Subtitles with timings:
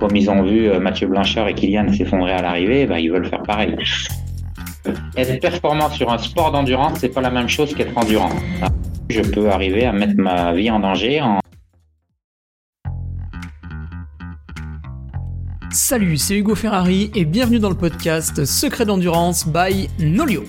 [0.00, 3.42] comme ils ont vu Mathieu Blanchard et Kylian s'effondrer à l'arrivée, bah, ils veulent faire
[3.42, 3.76] pareil.
[5.16, 8.30] Être performant sur un sport d'endurance, c'est pas la même chose qu'être endurant.
[9.10, 11.38] Je peux arriver à mettre ma vie en danger en
[15.72, 20.44] Salut, c'est Hugo Ferrari et bienvenue dans le podcast Secret d'endurance by Nolio.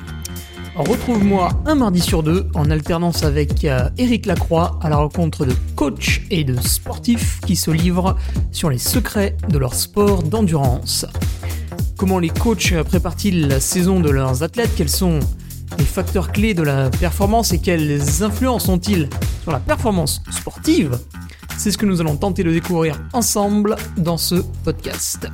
[0.88, 5.54] Retrouve-moi un mardi sur deux en alternance avec euh, Eric Lacroix à la rencontre de
[5.76, 8.18] coachs et de sportifs qui se livrent
[8.52, 11.06] sur les secrets de leur sport d'endurance.
[11.98, 14.72] Comment les coachs préparent-ils la saison de leurs athlètes?
[14.76, 15.20] Quels sont
[15.78, 19.08] les facteurs clés de la performance et quelles influences ont-ils
[19.44, 20.98] sur la performance sportive?
[21.58, 25.28] C'est ce que nous allons tenter de découvrir ensemble dans ce podcast.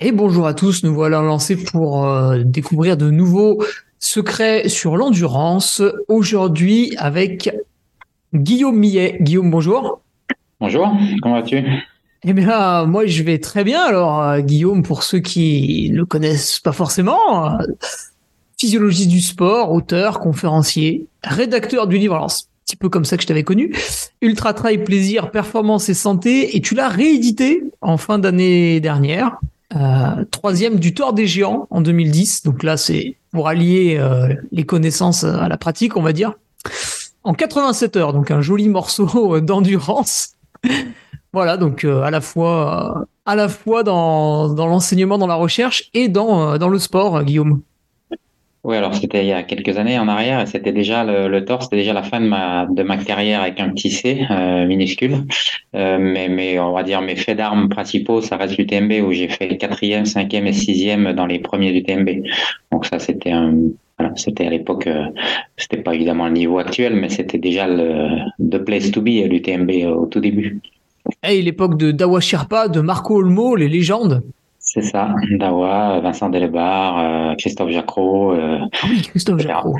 [0.00, 3.60] Et bonjour à tous, nous voilà lancés pour euh, découvrir de nouveaux
[3.98, 5.82] secrets sur l'endurance.
[6.06, 7.50] Aujourd'hui avec
[8.32, 9.18] Guillaume Millet.
[9.20, 10.00] Guillaume, bonjour.
[10.60, 10.88] Bonjour,
[11.20, 11.64] comment vas-tu?
[12.22, 13.82] Eh bien, moi, je vais très bien.
[13.82, 17.56] Alors, euh, Guillaume, pour ceux qui ne le connaissent pas forcément, euh,
[18.56, 22.14] physiologiste du sport, auteur, conférencier, rédacteur du livre.
[22.14, 23.74] Alors, c'est un petit peu comme ça que je t'avais connu.
[24.22, 26.56] Ultra Trail, plaisir, performance et santé.
[26.56, 29.40] Et tu l'as réédité en fin d'année dernière.
[29.76, 32.42] Euh, troisième du Tour des Géants en 2010.
[32.44, 34.00] Donc là, c'est pour allier
[34.52, 36.34] les connaissances à la pratique, on va dire.
[37.24, 40.30] En 87 heures, donc un joli morceau d'endurance.
[41.32, 43.06] Voilà, donc euh, à la fois,
[43.84, 47.60] dans, l'enseignement, dans la recherche et euh, dans le sport, Guillaume.
[48.68, 51.42] Oui, alors c'était il y a quelques années en arrière, et c'était déjà le, le
[51.58, 55.24] c'était déjà la fin de ma de ma carrière avec un petit C euh, minuscule.
[55.72, 59.56] mais mais on va dire mes faits d'armes principaux, ça reste l'UTMB où j'ai fait
[59.56, 62.10] quatrième, cinquième et sixième dans les premiers du TMB.
[62.70, 63.54] Donc ça c'était un
[64.16, 65.06] c'était à l'époque, euh,
[65.56, 69.70] c'était pas évidemment le niveau actuel, mais c'était déjà le the place to be l'UTMB
[69.96, 70.60] au tout début.
[71.22, 74.22] Hey, l'époque de Dawa Sherpa, de Marco Olmo, les légendes.
[74.70, 78.34] C'est ça, Dawa, Vincent Delebar, euh, Christophe Jacro.
[78.34, 79.74] Euh, ah oui, Christophe Jacro.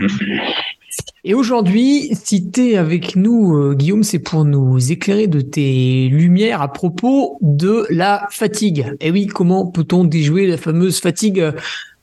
[1.25, 6.09] Et aujourd'hui, si tu es avec nous, euh, Guillaume, c'est pour nous éclairer de tes
[6.09, 8.97] lumières à propos de la fatigue.
[9.03, 11.45] Et oui, comment peut-on déjouer la fameuse fatigue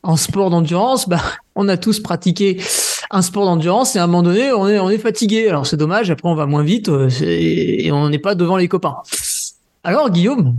[0.04, 1.10] en sport d'endurance?
[1.10, 1.22] Bah,
[1.56, 2.60] On a tous pratiqué
[3.10, 5.50] un sport d'endurance et à un moment donné, on est, on est fatigué.
[5.50, 6.92] Alors c'est dommage, après on va moins vite
[7.24, 8.98] et on n'est pas devant les copains.
[9.84, 10.56] Alors Guillaume,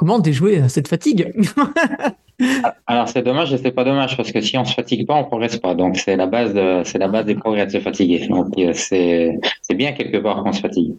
[0.00, 1.30] comment déjouer cette fatigue
[2.86, 5.24] Alors c'est dommage et c'est pas dommage parce que si on se fatigue pas, on
[5.24, 5.74] progresse pas.
[5.74, 8.26] Donc c'est la base de, c'est la base des progrès de se fatiguer.
[8.26, 10.94] Donc euh, c'est c'est bien quelque part qu'on se fatigue.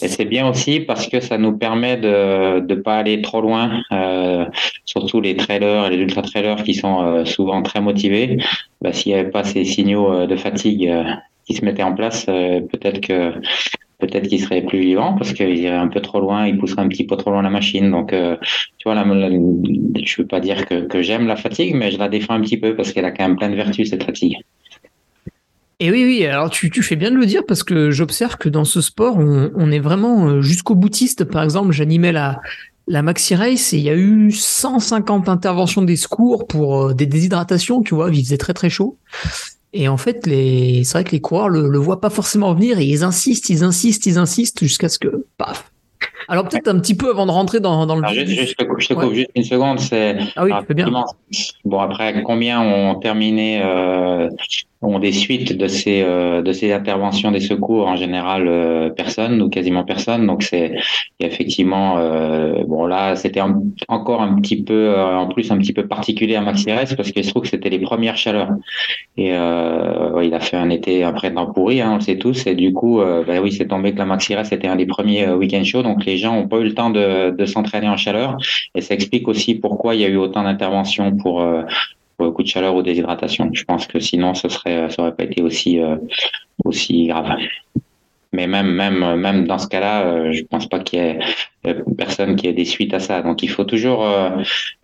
[0.00, 3.82] Et c'est bien aussi parce que ça nous permet de ne pas aller trop loin,
[3.92, 4.46] euh,
[4.86, 8.38] surtout les trailers et les ultra trailers qui sont euh, souvent très motivés.
[8.80, 11.04] Bah, S'il n'y avait pas ces signaux euh, de fatigue euh,
[11.44, 13.34] qui se mettaient en place, peut-être que
[14.00, 16.88] peut-être qu'ils seraient plus vivants parce qu'ils iraient un peu trop loin, ils pousseraient un
[16.88, 17.90] petit peu trop loin la machine.
[17.90, 22.08] Donc, tu vois, là, je veux pas dire que, j'aime la fatigue, mais je la
[22.08, 24.38] défends un petit peu parce qu'elle a quand même plein de vertus cette fatigue.
[25.82, 28.50] Et oui, oui, alors tu, tu fais bien de le dire parce que j'observe que
[28.50, 31.24] dans ce sport, on, on est vraiment euh, jusqu'au boutiste.
[31.24, 32.40] Par exemple, j'animais la,
[32.90, 37.06] la Maxi Race et il y a eu 150 interventions des secours pour euh, des
[37.06, 38.98] déshydratations, tu vois, il faisait très très chaud.
[39.72, 42.78] Et en fait, les, c'est vrai que les coureurs le, le voient pas forcément venir
[42.78, 45.70] et ils insistent, ils insistent, ils insistent jusqu'à ce que, paf,
[46.30, 48.04] alors peut-être un petit peu avant de rentrer dans, dans le.
[48.04, 49.80] Alors, je, je, te coupe, juste une seconde.
[49.80, 50.88] C'est ah oui, bien.
[51.64, 54.28] Bon après, combien ont terminé euh,
[54.80, 59.42] ont des suites de ces euh, de ces interventions des secours en général euh, personne
[59.42, 60.24] ou quasiment personne?
[60.24, 60.76] Donc c'est
[61.18, 61.96] effectivement
[62.64, 63.42] bon là c'était
[63.88, 66.66] encore un petit peu en plus un petit peu particulier à Maxi
[66.96, 68.50] parce qu'il se trouve que c'était les premières chaleurs
[69.16, 72.54] et il a fait un été après temps pourri hein, on le sait tous et
[72.54, 75.82] du coup bah oui c'est tombé que la Maxi c'était un des premiers week-end chauds
[75.82, 78.36] donc les gens ont pas eu le temps de, s'entraîner en chaleur
[78.74, 81.42] et ça explique aussi pourquoi il y a eu autant d'interventions pour
[82.28, 83.50] coup de chaleur ou déshydratation.
[83.52, 85.96] Je pense que sinon, ce serait, ça aurait pas été aussi, euh,
[86.64, 87.36] aussi grave.
[88.32, 91.18] Mais même, même, même dans ce cas-là, euh, je pense pas qu'il y ait
[91.66, 93.22] euh, personne qui ait des suites à ça.
[93.22, 94.04] Donc, il faut toujours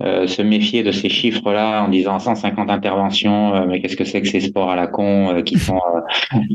[0.00, 3.66] se méfier de ces chiffres-là en disant 150 interventions.
[3.66, 5.80] mais qu'est-ce que c'est que ces sports à la con qui sont,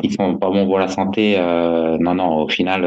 [0.02, 1.38] qui sont pas bons pour la santé
[2.00, 2.44] Non, non.
[2.44, 2.84] Au final,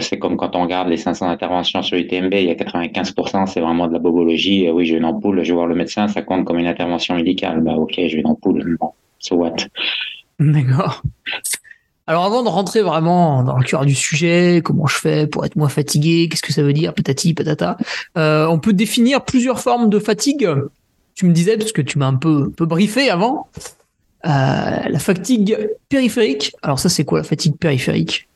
[0.00, 3.60] c'est comme quand on regarde les 500 interventions sur UTMB, il y a 95%, c'est
[3.60, 4.66] vraiment de la bobologie.
[4.66, 7.14] Euh, oui, j'ai une ampoule, je vais voir le médecin, ça compte comme une intervention
[7.16, 7.60] médicale.
[7.60, 8.76] Bah, ok, j'ai une ampoule.
[8.80, 9.56] Bon, so what?
[10.38, 11.02] D'accord.
[12.06, 15.56] Alors avant de rentrer vraiment dans le cœur du sujet, comment je fais pour être
[15.56, 17.78] moins fatigué, qu'est-ce que ça veut dire, patati patata,
[18.18, 20.46] euh, on peut définir plusieurs formes de fatigue.
[21.14, 23.48] Tu me disais parce que tu m'as un peu, peu briefé avant.
[24.26, 25.56] Euh, la fatigue
[25.88, 26.52] périphérique.
[26.62, 28.28] Alors ça c'est quoi la fatigue périphérique?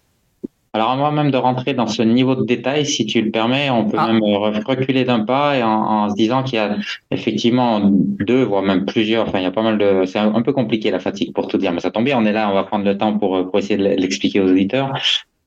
[0.79, 3.87] Alors avant même de rentrer dans ce niveau de détail, si tu le permets, on
[3.89, 4.13] peut ah.
[4.13, 6.77] même reculer d'un pas et en, se disant qu'il y a
[7.11, 10.05] effectivement deux, voire même plusieurs, enfin il y a pas mal de...
[10.07, 12.33] C'est un, peu compliqué la fatigue pour tout dire, mais ça tombe bien, on est
[12.33, 14.93] là, on va prendre le temps pour, pour essayer de l'expliquer aux auditeurs.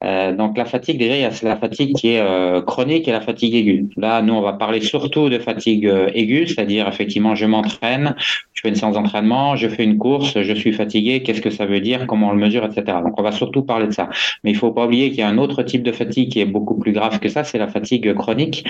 [0.04, 3.12] Euh, donc la fatigue, déjà, il y a la fatigue qui est euh, chronique et
[3.12, 3.88] la fatigue aiguë.
[3.98, 8.16] Là, nous, on va parler surtout de fatigue euh, aiguë, c'est-à-dire effectivement, je m'entraîne,
[8.54, 11.68] je fais une séance d'entraînement, je fais une course, je suis fatigué, qu'est-ce que ça
[11.68, 12.98] veut dire, comment on le mesure, etc.
[13.04, 14.10] Donc on va surtout parler de ça.
[14.44, 16.46] Mais il faut pas oublier qu'il y a un autre type de fatigue qui est
[16.46, 18.66] beaucoup plus grave que ça, c'est la fatigue chronique,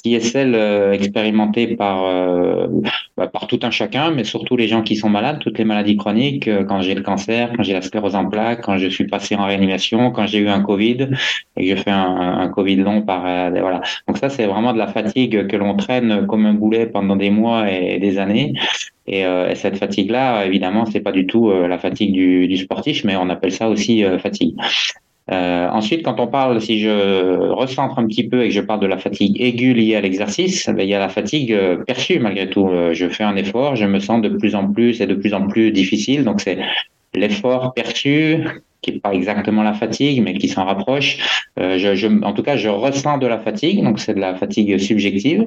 [0.00, 0.54] qui est celle
[0.92, 2.04] expérimentée par
[3.16, 5.96] bah, par tout un chacun, mais surtout les gens qui sont malades, toutes les maladies
[5.96, 9.34] chroniques, quand j'ai le cancer, quand j'ai la sclérose en plaques, quand je suis passé
[9.36, 10.96] en réanimation, quand j'ai eu un Covid et
[11.68, 13.80] que je fais un, Covid long par euh, voilà.
[14.06, 17.30] Donc ça c'est vraiment de la fatigue que l'on traîne comme un boulet pendant des
[17.30, 18.54] mois et, des années.
[19.06, 23.16] Et, euh, cette fatigue-là, évidemment, c'est pas du tout euh, la fatigue du, sportif, mais
[23.16, 24.56] on appelle ça aussi fatigue.
[25.28, 28.86] Ensuite, quand on parle, si je recentre un petit peu et que je parle de
[28.86, 32.68] la fatigue aiguë liée à l'exercice, ben, il y a la fatigue perçue malgré tout.
[32.92, 35.48] je fais un effort, je me sens de plus en plus et de plus en
[35.48, 36.24] plus difficile.
[36.24, 36.58] Donc c'est
[37.16, 38.44] l'effort perçu
[38.86, 41.18] qui n'est pas exactement la fatigue, mais qui s'en rapproche.
[41.58, 45.44] Euh, en tout cas, je ressens de la fatigue, donc c'est de la fatigue subjective.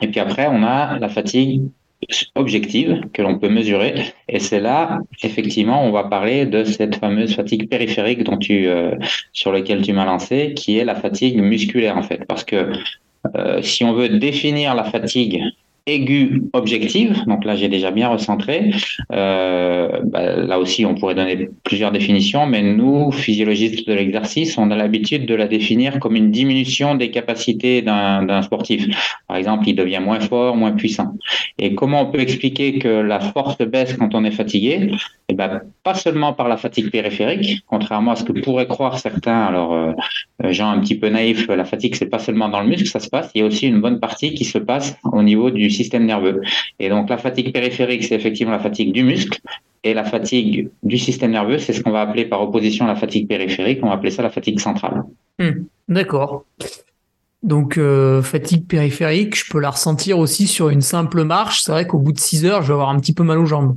[0.00, 1.62] Et puis après, on a la fatigue
[2.34, 3.94] objective que l'on peut mesurer.
[4.26, 8.92] Et c'est là, effectivement, on va parler de cette fameuse fatigue périphérique dont tu, euh,
[9.34, 12.24] sur laquelle tu m'as lancé, qui est la fatigue musculaire en fait.
[12.26, 12.72] Parce que
[13.36, 15.42] euh, si on veut définir la fatigue
[15.86, 18.70] aiguë objective, donc là j'ai déjà bien recentré.
[19.12, 24.70] Euh, bah, là aussi on pourrait donner plusieurs définitions, mais nous, physiologistes de l'exercice, on
[24.70, 28.86] a l'habitude de la définir comme une diminution des capacités d'un sportif.
[29.28, 31.14] Par exemple, il devient moins fort, moins puissant.
[31.58, 34.90] Et comment on peut expliquer que la force baisse quand on est fatigué?
[35.28, 39.44] Eh ben, Pas seulement par la fatigue périphérique, contrairement à ce que pourraient croire certains,
[39.44, 39.92] alors euh,
[40.50, 43.08] gens un petit peu naïfs, la fatigue c'est pas seulement dans le muscle, ça se
[43.08, 46.06] passe, il y a aussi une bonne partie qui se passe au niveau du système
[46.06, 46.40] nerveux.
[46.78, 49.40] Et donc la fatigue périphérique, c'est effectivement la fatigue du muscle.
[49.82, 52.96] Et la fatigue du système nerveux, c'est ce qu'on va appeler par opposition à la
[52.96, 55.04] fatigue périphérique, on va appeler ça la fatigue centrale.
[55.38, 56.44] Hmm, d'accord.
[57.42, 61.62] Donc euh, fatigue périphérique, je peux la ressentir aussi sur une simple marche.
[61.62, 63.46] C'est vrai qu'au bout de 6 heures, je vais avoir un petit peu mal aux
[63.46, 63.76] jambes.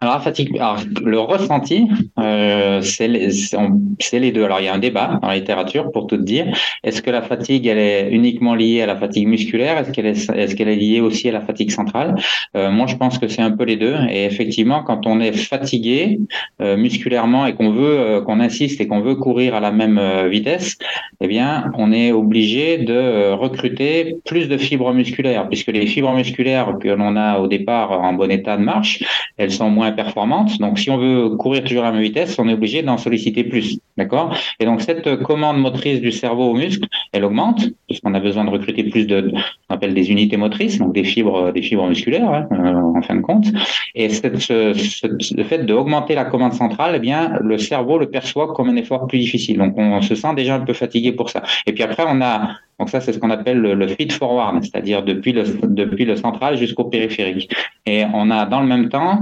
[0.00, 1.88] Alors, fatigue, alors, le ressenti,
[2.20, 4.44] euh, c'est les, deux.
[4.44, 6.46] Alors, il y a un débat la littérature pour tout dire.
[6.84, 9.76] Est-ce que la fatigue, elle est uniquement liée à la fatigue musculaire?
[9.76, 12.14] Est-ce qu'elle est, liée aussi à la fatigue centrale?
[12.56, 13.96] Euh, Moi, je pense que c'est un peu les deux.
[14.08, 16.20] Et effectivement, quand on est fatigué
[16.62, 20.00] euh, musculairement et qu'on veut, euh, qu'on insiste et qu'on veut courir à la même
[20.28, 20.78] vitesse,
[21.20, 26.76] eh bien, on est obligé de recruter plus de fibres musculaires, puisque les fibres musculaires
[26.80, 29.02] que l'on a au départ en bon état de marche,
[29.36, 30.58] elles sont moins performante.
[30.58, 33.44] Donc, si on veut courir toujours à la même vitesse, on est obligé d'en solliciter
[33.44, 33.78] plus.
[33.96, 34.34] D'accord?
[34.60, 38.50] Et donc, cette commande motrice du cerveau au muscle, elle augmente, puisqu'on a besoin de
[38.50, 39.32] recruter plus de,
[39.68, 43.16] on appelle des unités motrices, donc des fibres, des fibres musculaires, hein, euh, en fin
[43.16, 43.46] de compte.
[43.94, 48.52] Et cette, ce, le fait d'augmenter la commande centrale, eh bien, le cerveau le perçoit
[48.54, 49.58] comme un effort plus difficile.
[49.58, 51.42] Donc, on se sent déjà un peu fatigué pour ça.
[51.66, 54.62] Et puis après, on a donc ça, c'est ce qu'on appelle le, le feed forward,
[54.62, 57.52] c'est-à-dire depuis le, depuis le central jusqu'au périphérique.
[57.86, 59.18] Et on a dans le même temps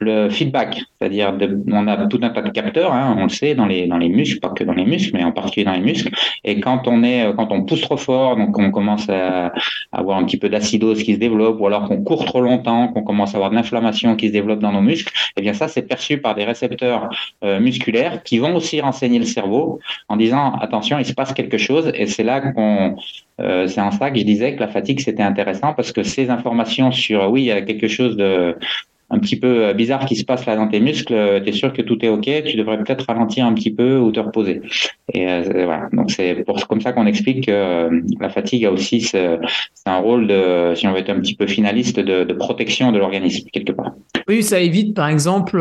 [0.00, 1.36] le feedback, c'est-à-dire
[1.68, 4.08] on a tout un tas de capteurs, hein, on le sait dans les dans les
[4.08, 6.10] muscles, pas que dans les muscles, mais en particulier dans les muscles.
[6.44, 9.52] Et quand on est quand on pousse trop fort, donc on commence à,
[9.92, 13.02] avoir un petit peu d'acidose qui se développe, ou alors qu'on court trop longtemps, qu'on
[13.02, 15.68] commence à avoir de l'inflammation qui se développe dans nos muscles, et eh bien ça
[15.68, 17.10] c'est perçu par des récepteurs
[17.44, 21.58] euh, musculaires qui vont aussi renseigner le cerveau en disant attention, il se passe quelque
[21.58, 21.90] chose.
[21.94, 22.96] Et c'est là qu'on
[23.40, 26.28] euh, c'est en ça que je disais que la fatigue c'était intéressant parce que ces
[26.30, 28.56] informations sur oui il y a quelque chose de
[29.10, 31.52] un petit peu euh, bizarre qui se passe là dans tes muscles, euh, tu es
[31.52, 34.62] sûr que tout est OK, tu devrais peut-être ralentir un petit peu ou te reposer.
[35.12, 37.90] Et euh, voilà, donc c'est comme ça qu'on explique que
[38.20, 39.38] la fatigue a aussi c'est
[39.86, 42.98] un rôle de, si on veut être un petit peu finaliste, de, de protection de
[42.98, 43.92] l'organisme quelque part.
[44.28, 45.58] Oui, ça évite par exemple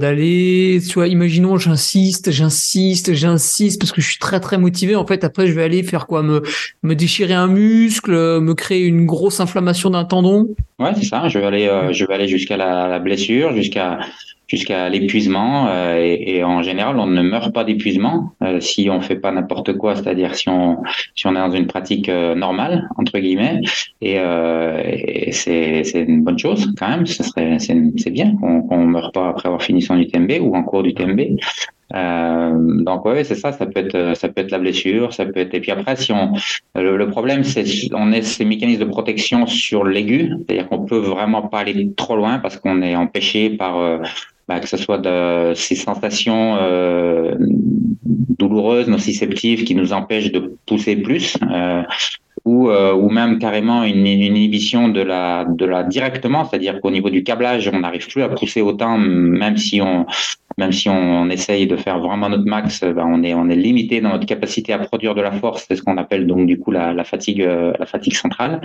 [0.00, 4.96] d'aller, tu vois, imaginons j'insiste, j'insiste, j'insiste parce que je suis très très motivé.
[4.96, 6.42] En fait, après je vais aller faire quoi, me
[6.82, 10.48] me déchirer un muscle, me créer une grosse inflammation d'un tendon?
[10.78, 11.28] Ouais, c'est ça.
[11.28, 14.00] Je vais aller, je vais aller jusqu'à la la, blessure, jusqu'à
[14.48, 15.68] jusqu'à l'épuisement.
[15.68, 19.76] Euh, et, en général, on ne meurt pas d'épuisement euh, si on fait pas n'importe
[19.76, 20.82] quoi, c'est-à-dire si on
[21.14, 23.60] si on est dans une pratique euh, normale entre guillemets.
[24.00, 24.18] Et,
[25.32, 27.06] c'est une bonne chose quand même.
[27.06, 30.62] Ce serait c'est bien qu'on qu'on meurt pas après avoir fini son UTMB ou en
[30.62, 31.20] cours d'UTMB.
[31.94, 35.38] Euh, donc oui, c'est ça, ça peut être ça peut être la blessure, ça peut
[35.38, 36.32] être et puis après si on
[36.74, 37.64] le, problème c'est
[37.94, 42.16] on est ces mécanismes de protection sur l'aigu, c'est-à-dire qu'on peut vraiment pas aller trop
[42.16, 43.98] loin parce qu'on est empêché par euh,
[44.48, 47.34] bah, que ce soit de ces sensations euh,
[48.38, 51.36] douloureuses, nociceptives qui nous empêchent de pousser plus.
[51.50, 51.82] Euh,
[52.44, 56.92] ou, euh, ou même carrément une, une, inhibition de la, de la directement, c'est-à-dire qu'au
[56.92, 60.06] niveau du câblage, on n'arrive plus à pousser autant, même si on,
[60.56, 64.00] même si on, essaye de faire vraiment notre max, ben on est, on est limité
[64.00, 66.70] dans notre capacité à produire de la force, c'est ce qu'on appelle donc du coup
[66.70, 68.60] la, la fatigue, euh, la fatigue centrale.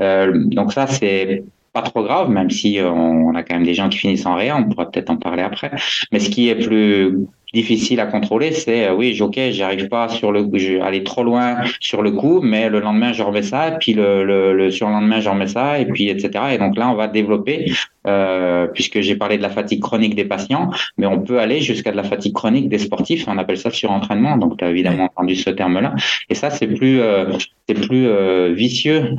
[0.00, 3.88] Euh, donc ça, c'est pas trop grave, même si on, a quand même des gens
[3.88, 5.70] qui finissent en rien, on pourra peut-être en parler après.
[6.12, 10.32] Mais ce qui est plus difficile à contrôler, c'est euh, oui, ok, j'arrive pas sur
[10.32, 10.48] le,
[10.82, 14.24] aller trop loin sur le coup, mais le lendemain je remets ça, et puis le,
[14.24, 16.44] le, le surlendemain je remets ça, et puis etc.
[16.52, 17.72] Et donc là, on va développer
[18.08, 21.90] euh, puisque j'ai parlé de la fatigue chronique des patients, mais on peut aller jusqu'à
[21.90, 23.26] de la fatigue chronique des sportifs.
[23.28, 24.36] On appelle ça surentraînement.
[24.36, 25.94] Donc, tu as évidemment entendu ce terme-là.
[26.30, 27.32] Et ça, c'est plus, euh,
[27.68, 29.14] c'est plus euh, vicieux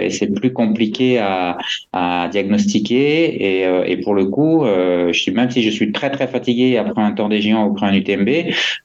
[0.00, 1.58] et c'est plus compliqué à,
[1.92, 3.62] à diagnostiquer.
[3.62, 7.02] Et, et, pour le coup, je suis, même si je suis très très fatigué après
[7.02, 8.28] un temps des géants ou après un UTMB,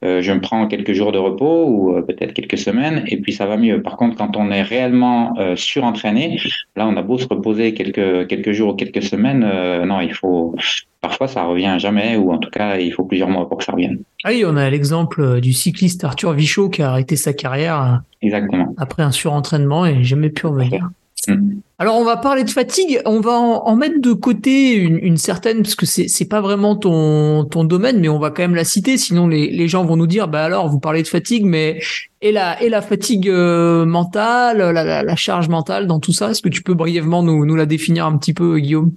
[0.01, 3.57] je me prends quelques jours de repos ou peut-être quelques semaines, et puis ça va
[3.57, 3.81] mieux.
[3.81, 6.39] Par contre, quand on est réellement surentraîné,
[6.75, 10.13] là, on a beau se reposer quelques quelques jours ou quelques semaines euh, non, il
[10.13, 10.55] faut.
[11.01, 13.71] Parfois, ça revient jamais, ou en tout cas, il faut plusieurs mois pour que ça
[13.71, 13.99] revienne.
[14.23, 17.81] Ah oui, on a l'exemple euh, du cycliste Arthur Vichot qui a arrêté sa carrière
[17.81, 18.73] euh, Exactement.
[18.77, 20.89] après un surentraînement et jamais pu revenir.
[21.27, 21.59] Mm.
[21.77, 25.75] Alors on va parler de fatigue, on va en, mettre de côté une, certaine parce
[25.75, 29.27] que c'est pas vraiment ton ton domaine, mais on va quand même la citer, sinon
[29.27, 31.79] les, les gens vont nous dire bah alors vous parlez de fatigue, mais
[32.21, 36.49] et la et la fatigue mentale, la, la, charge mentale dans tout ça, est-ce que
[36.49, 38.91] tu peux brièvement nous nous la définir un petit peu, Guillaume?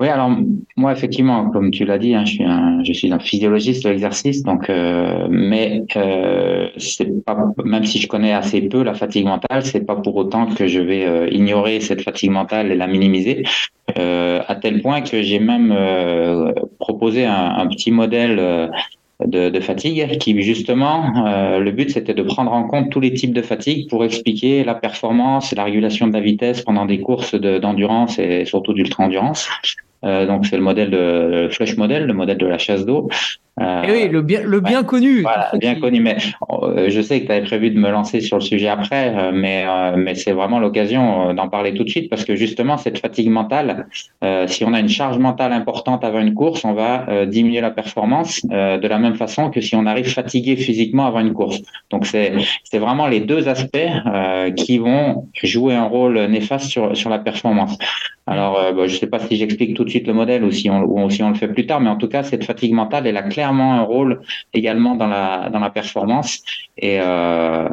[0.00, 0.30] Oui, alors
[0.76, 5.26] moi effectivement, comme tu l'as dit, hein, je suis un, physiologiste de l'exercice, donc euh,
[5.28, 6.68] mais euh,
[7.64, 10.78] même si je connais assez peu la fatigue mentale, c'est pas pour autant que je
[10.78, 13.42] vais euh, ignorer cette fatigue mentale et la minimiser,
[13.96, 15.74] à tel point que j'ai même
[16.78, 18.70] proposé un, petit modèle
[19.26, 23.34] de, fatigue, qui justement, euh, le but c'était de prendre en compte tous les types
[23.34, 27.34] de fatigue pour expliquer la performance et la régulation de la vitesse pendant des courses
[27.34, 29.48] d'endurance et surtout d'ultra-endurance.
[30.04, 33.08] Euh, donc c'est le modèle de le flush model, le modèle de la chasse d'eau.
[33.60, 35.22] Euh, eh oui, le bien, le bien connu.
[35.22, 36.00] Voilà, bien connu.
[36.00, 36.16] Mais
[36.50, 39.30] euh, je sais que tu avais prévu de me lancer sur le sujet après, euh,
[39.32, 39.64] mais,
[39.96, 43.86] mais c'est vraiment l'occasion d'en parler tout de suite parce que justement, cette fatigue mentale,
[44.46, 48.44] si on a une charge mentale importante avant une course, on va diminuer la performance
[48.44, 51.60] de la même façon que si on arrive fatigué physiquement avant une course.
[51.90, 53.88] Donc, c'est vraiment les deux aspects
[54.56, 57.76] qui vont jouer un rôle néfaste sur, sur la performance.
[58.26, 60.82] Alors, je ne sais pas si j'explique tout de suite le modèle ou si, on,
[60.82, 63.12] ou si on le fait plus tard, mais en tout cas, cette fatigue mentale est
[63.12, 64.20] la claire un rôle
[64.54, 66.42] également dans la dans la performance.
[66.76, 67.68] Et, euh,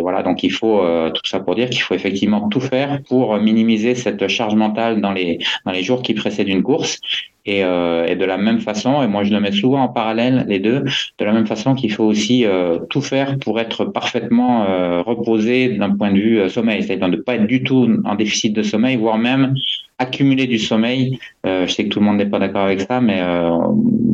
[0.00, 3.36] voilà donc il faut euh, tout ça pour dire qu'il faut effectivement tout faire pour
[3.38, 6.98] minimiser cette charge mentale dans les dans les jours qui précèdent une course.
[7.46, 10.58] Et, euh, de la même façon, et moi je le mets souvent en parallèle les
[10.58, 10.84] deux,
[11.18, 12.44] de la même façon qu'il faut aussi
[12.90, 14.66] tout faire pour être parfaitement
[15.02, 18.52] reposé d'un point de vue sommeil, c'est-à-dire de ne pas être du tout en déficit
[18.52, 19.54] de sommeil, voire même
[20.00, 21.18] accumuler du sommeil.
[21.46, 23.50] Euh, je sais que tout le monde n'est pas d'accord avec ça, mais euh,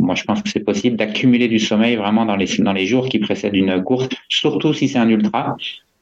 [0.05, 3.09] moi je pense que c'est possible d'accumuler du sommeil vraiment dans les dans les jours
[3.09, 5.57] qui précèdent une course, surtout si c'est un ultra.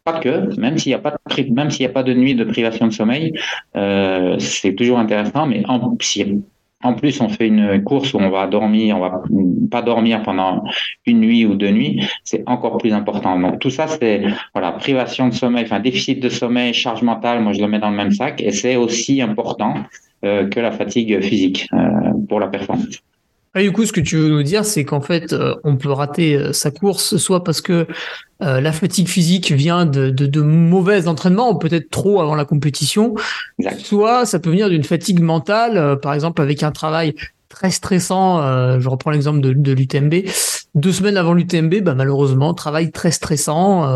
[0.04, 2.34] Pas que, même s'il n'y a pas de, même s'il n'y a pas de nuit
[2.34, 3.32] de privation de sommeil,
[3.74, 5.46] euh, c'est toujours intéressant.
[5.46, 6.42] Mais en, si
[6.84, 9.22] en plus, on fait une course où on va dormir, on va
[9.70, 10.62] pas dormir pendant
[11.06, 13.38] une nuit ou deux nuits, c'est encore plus important.
[13.40, 14.22] Donc tout ça, c'est
[14.52, 17.40] voilà privation de sommeil, enfin déficit de sommeil, charge mentale.
[17.40, 19.74] Moi, je le mets dans le même sac, et c'est aussi important
[20.24, 23.00] euh, que la fatigue physique euh, pour la performance.
[23.56, 25.90] Et du coup, ce que tu veux nous dire, c'est qu'en fait, euh, on peut
[25.90, 27.86] rater euh, sa course, soit parce que
[28.42, 32.44] euh, la fatigue physique vient de, de, de mauvais entraînements, ou peut-être trop avant la
[32.44, 33.14] compétition,
[33.78, 37.14] soit ça peut venir d'une fatigue mentale, par exemple avec un travail
[37.48, 38.80] très stressant.
[38.80, 40.26] je reprends l'exemple de, de l'UTMB.
[40.74, 43.94] Deux semaines avant l'UTMB, bah, malheureusement, travail très stressant,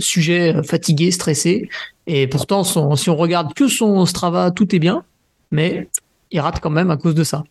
[0.00, 1.68] sujet fatigué, stressé.
[2.08, 5.04] Et pourtant, si on regarde que son Strava, tout est bien,
[5.52, 5.88] mais
[6.32, 7.44] il rate quand même à cause de ça.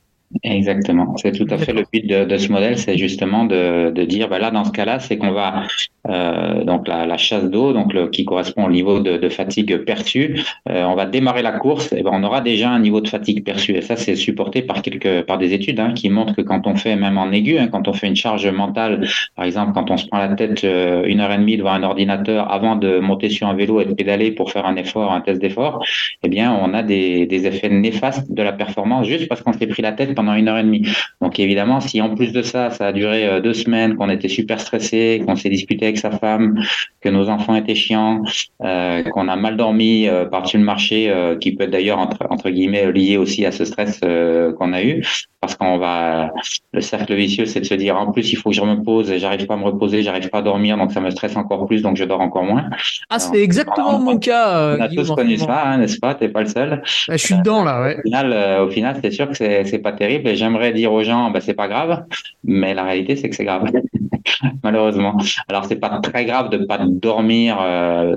[0.44, 1.18] Exactement.
[1.18, 4.30] C'est tout à fait le but de, de ce modèle, c'est justement de, de dire,
[4.30, 5.64] bah là, dans ce cas-là, c'est qu'on va
[6.08, 9.78] euh, donc la, la chasse d'eau, donc le, qui correspond au niveau de, de fatigue
[9.86, 10.40] perçu.
[10.70, 13.44] Euh, on va démarrer la course, et ben on aura déjà un niveau de fatigue
[13.44, 13.74] perçu.
[13.76, 16.76] Et ça, c'est supporté par quelques par des études hein, qui montrent que quand on
[16.76, 19.98] fait même en aigu, hein, quand on fait une charge mentale, par exemple, quand on
[19.98, 23.30] se prend la tête euh, une heure et demie devant un ordinateur avant de monter
[23.30, 25.84] sur un vélo et de pédaler pour faire un effort, un test d'effort,
[26.24, 29.66] eh bien, on a des, des effets néfastes de la performance juste parce qu'on s'est
[29.68, 30.86] pris la tête pendant une heure et demie.
[31.22, 34.28] Donc évidemment, si en plus de ça, ça a duré euh, deux semaines, qu'on était
[34.28, 36.62] super stressé, qu'on s'est disputé avec sa femme,
[37.00, 38.22] que nos enfants étaient chiants,
[38.62, 40.98] euh, qu'on a mal dormi euh, par-dessus le marché,
[41.40, 44.02] qui peut être d'ailleurs entre, entre guillemets lié aussi à ce stress
[44.58, 45.06] qu'on a eu,
[45.50, 46.32] parce qu'on va
[46.74, 49.10] le cercle vicieux, c'est de se dire en plus il faut que je me pose,
[49.10, 51.66] et j'arrive pas à me reposer, j'arrive pas à dormir, donc ça me stresse encore
[51.66, 52.66] plus, donc je dors encore moins.
[53.10, 54.58] Ah, c'est exactement mon cas.
[54.58, 56.14] Euh, on a tous connu ça, hein, n'est-ce pas?
[56.14, 56.70] T'es pas le seul.
[57.08, 57.98] Bah, je suis dedans là, ouais.
[57.98, 60.94] Au final, euh, au final, c'est sûr que c'est c'est pas terrible, et j'aimerais dire
[60.94, 62.04] aux gens, bah c'est pas grave,
[62.44, 63.66] mais la réalité c'est que c'est grave,
[64.64, 65.18] malheureusement.
[65.48, 68.16] Alors c'est pas très grave de pas dormir euh,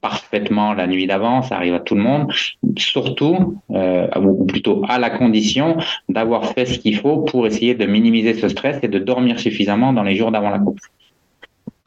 [0.00, 2.32] parfaitement la nuit d'avant, ça arrive à tout le monde,
[2.76, 5.76] surtout euh, ou plutôt à la condition
[6.08, 9.92] d'avoir fait ce qu'il faut pour essayer de minimiser ce stress et de dormir suffisamment
[9.92, 10.82] dans les jours d'avant la course.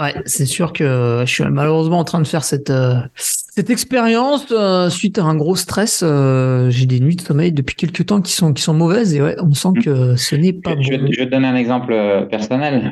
[0.01, 4.47] Ouais, c'est sûr que je suis malheureusement en train de faire cette euh, cette expérience
[4.51, 6.01] euh, suite à un gros stress.
[6.03, 9.21] Euh, j'ai des nuits de sommeil depuis quelques temps qui sont qui sont mauvaises et
[9.21, 11.05] ouais, on sent que ce n'est pas je, bon.
[11.05, 11.93] Je, je vais te donner un exemple
[12.31, 12.91] personnel.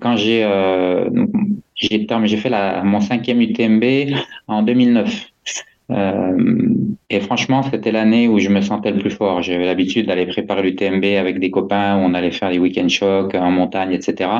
[0.00, 0.46] Quand j'ai
[1.74, 4.14] j'ai j'ai fait la, mon cinquième UTMB
[4.48, 5.30] en 2009.
[5.90, 6.74] Euh,
[7.10, 9.42] et franchement, c'était l'année où je me sentais le plus fort.
[9.42, 13.34] J'avais l'habitude d'aller préparer l'UTMB avec des copains, où on allait faire des week-end chocs
[13.34, 14.30] en montagne, etc.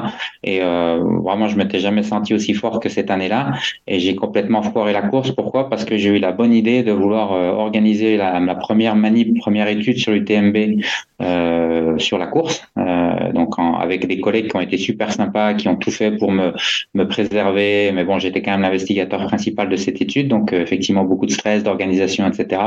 [0.44, 3.52] Et euh, vraiment, je m'étais jamais senti aussi fort que cette année-là.
[3.86, 5.32] Et j'ai complètement foiré la course.
[5.32, 5.70] Pourquoi?
[5.70, 9.68] Parce que j'ai eu la bonne idée de vouloir euh, organiser la, première manip, première
[9.68, 10.82] étude sur l'UTMB
[11.20, 12.62] euh, sur la course.
[12.78, 16.30] Euh, donc avec des collègues qui ont été super sympas, qui ont tout fait pour
[16.30, 16.52] me,
[16.94, 17.90] me préserver.
[17.92, 20.28] Mais bon, j'étais quand même l'investigateur principal de cette étude.
[20.28, 22.60] Donc euh, effectivement, beaucoup de stress, d'organisation, etc.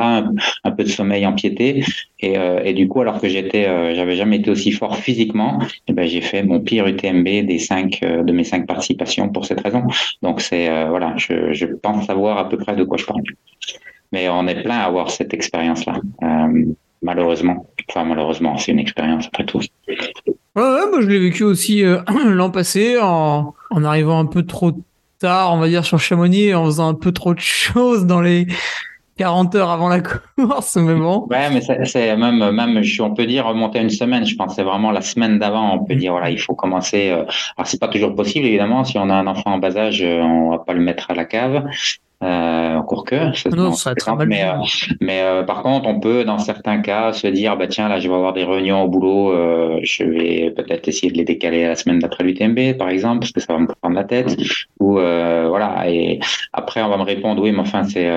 [0.64, 1.84] Un, peu de sommeil empiété.
[2.20, 6.08] Et, euh, du coup, alors que euh, j'avais jamais été aussi fort physiquement, eh ben
[6.08, 9.84] j'ai fait mon pire UTMB des cinq euh, de mes cinq participations pour cette raison.
[10.22, 13.22] Donc c'est voilà, je, pense savoir à peu près de quoi je parle.
[14.12, 16.02] Mais on est plein à avoir cette expérience-là,
[17.02, 17.68] malheureusement.
[17.90, 19.62] Enfin malheureusement, c'est une expérience après tout.
[19.88, 21.84] Ouais, ouais je l'ai vécu aussi
[22.26, 24.74] l'an passé en, en arrivant un peu trop
[25.22, 28.48] tard, on va dire, sur Chamonix, en faisant un peu trop de choses dans les
[29.18, 31.28] 40 heures avant la course, mais bon.
[31.30, 34.26] Ouais, mais c'est même, même, on peut dire remonter une semaine.
[34.26, 35.76] Je pense c'est vraiment la semaine d'avant.
[35.76, 37.10] On peut dire voilà, il faut commencer.
[37.12, 37.24] Euh,
[37.58, 38.84] alors c'est pas toujours possible évidemment.
[38.84, 41.26] Si on a un enfant en bas âge, on va pas le mettre à la
[41.26, 41.66] cave
[42.24, 44.54] euh, encore que non, ça très mal mais, euh,
[45.00, 48.08] mais euh, par contre on peut dans certains cas se dire bah tiens là je
[48.08, 51.70] vais avoir des réunions au boulot euh, je vais peut-être essayer de les décaler à
[51.70, 54.36] la semaine d'après l'UTMB par exemple parce que ça va me prendre la tête.
[54.80, 56.20] Ou euh, voilà et
[56.54, 58.10] après on va me répondre oui mais enfin c'est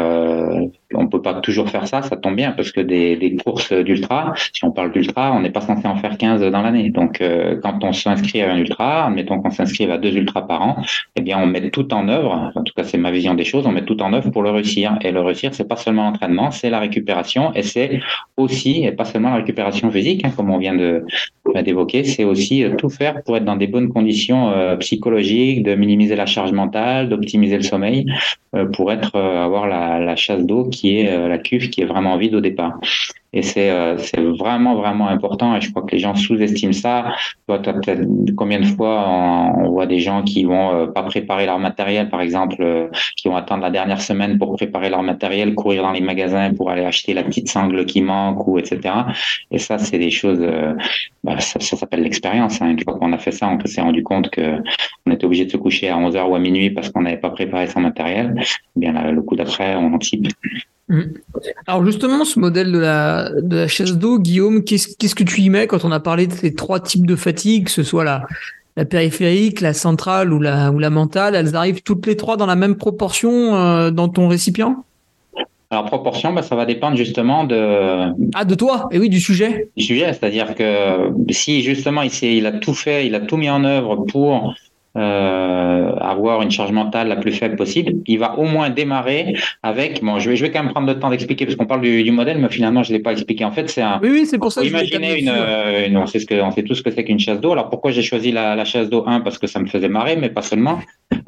[0.95, 4.35] on peut pas toujours faire ça ça tombe bien parce que des, des courses d'ultra
[4.53, 6.90] si on parle d'ultra on n'est pas censé en faire 15 dans l'année.
[6.90, 7.23] Donc
[7.62, 10.77] quand on s'inscrit à un ultra admettons qu'on s'inscrive à deux ultras par an
[11.17, 13.67] eh bien on met tout en œuvre en tout cas c'est ma vision des choses
[13.67, 14.99] on met tout en œuvre pour le réussir.
[15.03, 18.01] Et le réussir, c'est pas seulement l'entraînement, c'est la récupération et c'est
[18.37, 21.05] aussi, et pas seulement la récupération physique, hein, comme on vient de
[21.63, 26.17] d'évoquer, c'est aussi tout faire pour être dans des bonnes conditions euh, psychologiques, de minimiser
[26.17, 28.07] la charge mentale, d'optimiser le sommeil,
[28.57, 32.17] euh, pour être euh, avoir la chasse d'eau qui est la cuve qui est vraiment
[32.17, 32.79] vide au départ.
[33.35, 35.57] Et c'est euh, c'est vraiment vraiment important.
[35.57, 37.14] Et je crois que les gens sous-estiment ça.
[38.37, 42.20] Combien de fois on, voit des gens qui vont euh, pas préparer leur matériel, par
[42.20, 46.01] exemple, euh, qui vont attendre la dernière semaine pour préparer leur matériel, courir dans les
[46.01, 48.94] magasins pour aller acheter la petite sangle qui manque ou etc.
[49.51, 50.40] Et ça, c'est des choses.
[51.25, 52.62] Bah, ça, s'appelle l'expérience.
[52.62, 52.70] Hein.
[52.70, 54.59] Une fois qu'on a fait ça, on s'est rendu compte que
[55.07, 57.16] on était obligé de se coucher à 11 heures ou à minuit parce qu'on n'avait
[57.16, 58.35] pas préparé son matériel.
[58.77, 60.29] Eh bien là, le coup d'après, on anticipe.
[61.66, 65.40] Alors justement, ce modèle de la, de la chasse d'eau, Guillaume, qu'est-ce qu'est-ce que tu
[65.40, 68.05] y mets quand on a parlé de ces trois types de fatigue, que ce soit
[68.05, 68.27] la,
[68.77, 72.47] la périphérique, la centrale ou la, ou la mentale, elles arrivent toutes les trois dans
[72.47, 74.85] la même proportion euh, dans ton récipient?
[75.70, 79.70] Alors proportion, bah, ça va dépendre justement de ah de toi et oui du sujet.
[79.77, 83.51] Du sujet, c'est-à-dire que si justement il, il a tout fait, il a tout mis
[83.51, 84.55] en œuvre pour
[84.97, 90.03] euh, avoir une charge mentale la plus faible possible, il va au moins démarrer avec.
[90.05, 92.05] Bon, je vais, je vais quand même prendre le temps d'expliquer parce qu'on parle du,
[92.05, 93.45] du, modèle, mais finalement je l'ai pas expliqué.
[93.45, 93.99] En fait, c'est un.
[94.03, 94.63] Oui, oui, c'est pour ça.
[94.63, 97.19] Imaginez une, euh, une, on sait ce que, on sait tout ce que c'est qu'une
[97.19, 97.53] chasse d'eau.
[97.53, 100.17] Alors pourquoi j'ai choisi la, la chasse d'eau un parce que ça me faisait marrer,
[100.17, 100.79] mais pas seulement.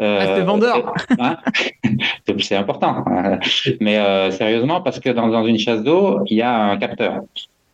[0.00, 0.94] Euh, ah, vendeur.
[1.18, 1.36] Hein?
[2.38, 3.04] C'est important.
[3.80, 7.22] Mais euh, sérieusement, parce que dans, dans une chasse d'eau, il y a un capteur.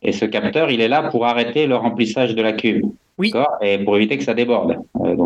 [0.02, 2.82] Et ce capteur, il est là pour arrêter le remplissage de la cuve.
[3.18, 3.32] Oui.
[3.60, 4.78] Et pour éviter que ça déborde.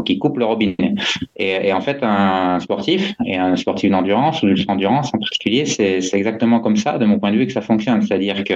[0.09, 0.95] Il coupe le robinet.
[1.37, 6.61] Et, en fait, un sportif, et un sportif d'endurance ou d'ultra-endurance en particulier, c'est exactement
[6.61, 8.03] comme ça, de mon point de vue, que ça fonctionne.
[8.03, 8.55] C'est-à-dire que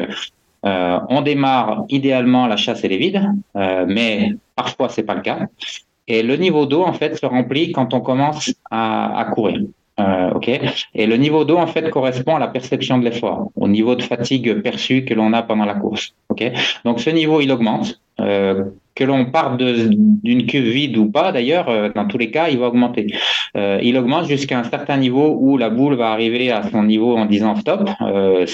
[0.66, 3.22] euh, on démarre idéalement la chasse et les vides,
[3.56, 5.46] euh, mais parfois c'est pas le cas.
[6.06, 9.60] Et le niveau d'eau en fait se remplit quand on commence à courir.
[10.00, 10.48] Euh, ok.
[10.94, 14.02] Et le niveau d'eau en fait correspond à la perception de l'effort, au niveau de
[14.02, 16.14] fatigue perçu que l'on a pendant la course.
[16.28, 16.44] Ok.
[16.84, 18.00] Donc ce niveau il augmente.
[18.20, 18.64] Euh,
[18.96, 22.58] que l'on parte d'une cuve vide ou pas, d'ailleurs, euh, dans tous les cas, il
[22.58, 23.06] va augmenter.
[23.54, 27.24] Il augmente jusqu'à un certain niveau où la boule va arriver à son niveau en
[27.24, 27.88] disant stop.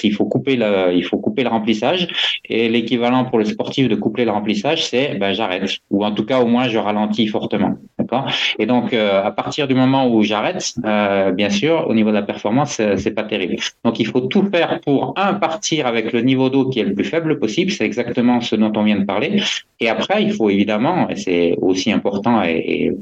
[0.05, 2.07] Il faut couper le remplissage.
[2.45, 5.79] Et l'équivalent pour le sportif de couper le remplissage, c'est ben, j'arrête.
[5.91, 7.75] Ou en tout cas, au moins, je ralentis fortement.
[8.59, 12.15] Et donc, euh, à partir du moment où j'arrête, euh, bien sûr, au niveau de
[12.15, 13.57] la performance, c'est pas terrible.
[13.85, 16.95] Donc, il faut tout faire pour un partir avec le niveau d'eau qui est le
[16.95, 17.71] plus faible possible.
[17.71, 19.43] C'est exactement ce dont on vient de parler.
[19.81, 22.93] Et après, il faut évidemment, et c'est aussi important et,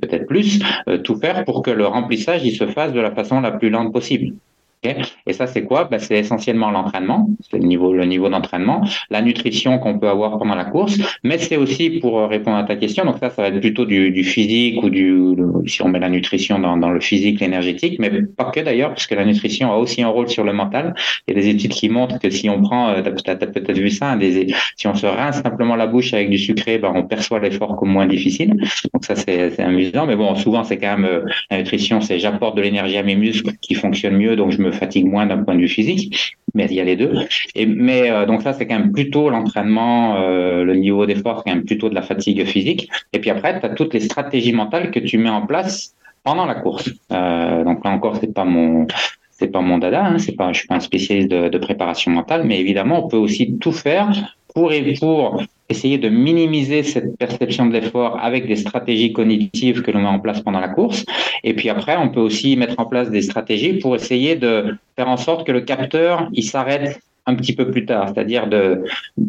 [0.00, 3.52] peut-être plus, euh, tout faire pour que le remplissage se fasse de la façon la
[3.52, 4.34] plus lente possible
[4.82, 5.84] et ça, c'est quoi?
[5.84, 10.38] Ben, C'est essentiellement l'entraînement, c'est le niveau, le niveau d'entraînement, la nutrition qu'on peut avoir
[10.38, 13.04] pendant la course, mais c'est aussi pour répondre à ta question.
[13.04, 16.58] Donc ça, ça va être plutôt du, physique ou du, si on met la nutrition
[16.58, 20.08] dans, le physique, l'énergétique, mais pas que d'ailleurs, parce que la nutrition a aussi un
[20.08, 20.94] rôle sur le mental.
[21.28, 23.78] Il y a des études qui montrent que si on prend, euh, tu as, peut-être
[23.78, 27.02] vu ça, des, si on se rince simplement la bouche avec du sucré, ben, on
[27.02, 28.54] perçoit l'effort comme moins difficile.
[28.94, 32.56] Donc ça, c'est amusant, mais bon, souvent c'est quand même euh, la nutrition, c'est j'apporte
[32.56, 35.54] de l'énergie à mes muscles qui fonctionnent mieux, donc je me fatigue moins d'un point
[35.54, 37.14] de vue physique, mais il y a les deux.
[37.54, 41.54] Et, mais euh, donc ça, c'est quand même plutôt l'entraînement, euh, le niveau d'effort, quand
[41.54, 42.88] même plutôt de la fatigue physique.
[43.12, 46.46] Et puis après, tu as toutes les stratégies mentales que tu mets en place pendant
[46.46, 46.90] la course.
[47.12, 48.86] Euh, donc là encore, c'est pas mon
[49.30, 52.44] c'est pas mon dada, hein, c'est pas, je suis pas un spécialiste de, préparation mentale,
[52.44, 54.10] mais évidemment, on peut aussi tout faire
[54.54, 60.00] pour, pour essayer de minimiser cette perception de l'effort avec des stratégies cognitives que l'on
[60.00, 61.04] met en place pendant la course.
[61.44, 65.08] Et puis après, on peut aussi mettre en place des stratégies pour essayer de faire
[65.08, 67.00] en sorte que le capteur, il s'arrête
[67.30, 68.84] un petit peu plus tard, c'est-à-dire de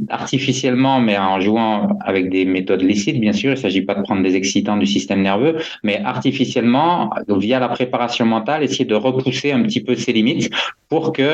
[0.10, 4.02] artificiellement, mais en jouant avec des méthodes licites, bien sûr, il ne s'agit pas de
[4.02, 9.52] prendre des excitants du système nerveux, mais artificiellement, via la préparation mentale, essayer de repousser
[9.52, 10.50] un petit peu ses limites
[10.90, 11.30] pour que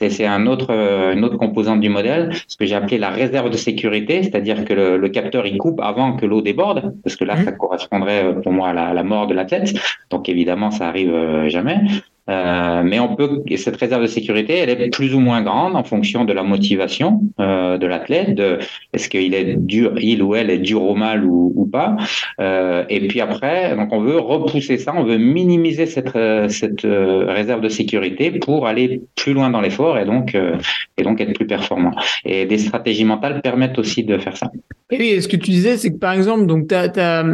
[0.00, 0.70] c'est un autre,
[1.14, 4.72] une autre composante du modèle, ce que j'ai appelé la réserve de sécurité, c'est-à-dire que
[4.72, 7.44] le, capteur il coupe avant que l'eau déborde, parce que là, mmh.
[7.44, 9.74] ça correspondrait pour moi à la, à la mort de l'athlète.
[10.10, 11.80] Donc évidemment, ça arrive euh, jamais.
[12.30, 15.82] Euh, mais on peut, cette réserve de sécurité, elle est plus ou moins grande en
[15.82, 18.58] fonction de la motivation euh, de l'athlète, de
[18.92, 21.96] est-ce qu'il est dur, il ou elle est dur au mal ou, pas.
[22.38, 27.68] Euh, et puis après, donc on veut repousser ça, on veut minimiser cette réserve de
[27.70, 30.36] sécurité pour aller plus loin dans l'effort et donc
[30.98, 31.92] et donc être plus performant.
[32.26, 34.50] Et des stratégies mentales permettent aussi de faire ça.
[34.90, 37.24] Oui, ce que tu disais, c'est que par exemple, donc tu as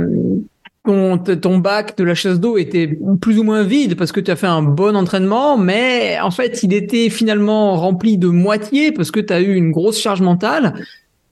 [0.89, 4.37] ton, bac de la chasse d'eau était plus ou moins vide parce que tu as
[4.37, 9.21] fait un bon entraînement, mais en fait, il était finalement rempli de moitié parce que
[9.21, 10.75] tu as eu une grosse charge mentale.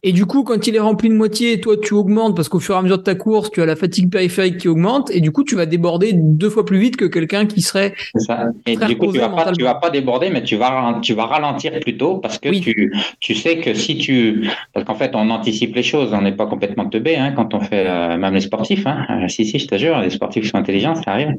[0.06, 2.76] Et du coup, quand il est rempli de moitié, toi, tu augmentes parce qu'au fur
[2.76, 5.32] et à mesure de ta course, tu as la fatigue périphérique qui augmente et du
[5.32, 7.92] coup, tu vas déborder deux fois plus vite que quelqu'un qui serait.
[8.14, 8.50] Ça.
[8.66, 11.26] Et du coup, tu vas, pas, tu vas pas déborder, mais tu vas, tu vas
[11.26, 14.48] ralentir plutôt parce que tu, tu sais que si tu.
[14.72, 17.58] Parce qu'en fait, on anticipe les choses, on n'est pas complètement teubé hein, quand on
[17.58, 18.86] fait, euh, même les sportifs.
[18.86, 19.06] Hein.
[19.10, 21.32] Euh, si, si, je te jure, les sportifs sont intelligents, ça arrive.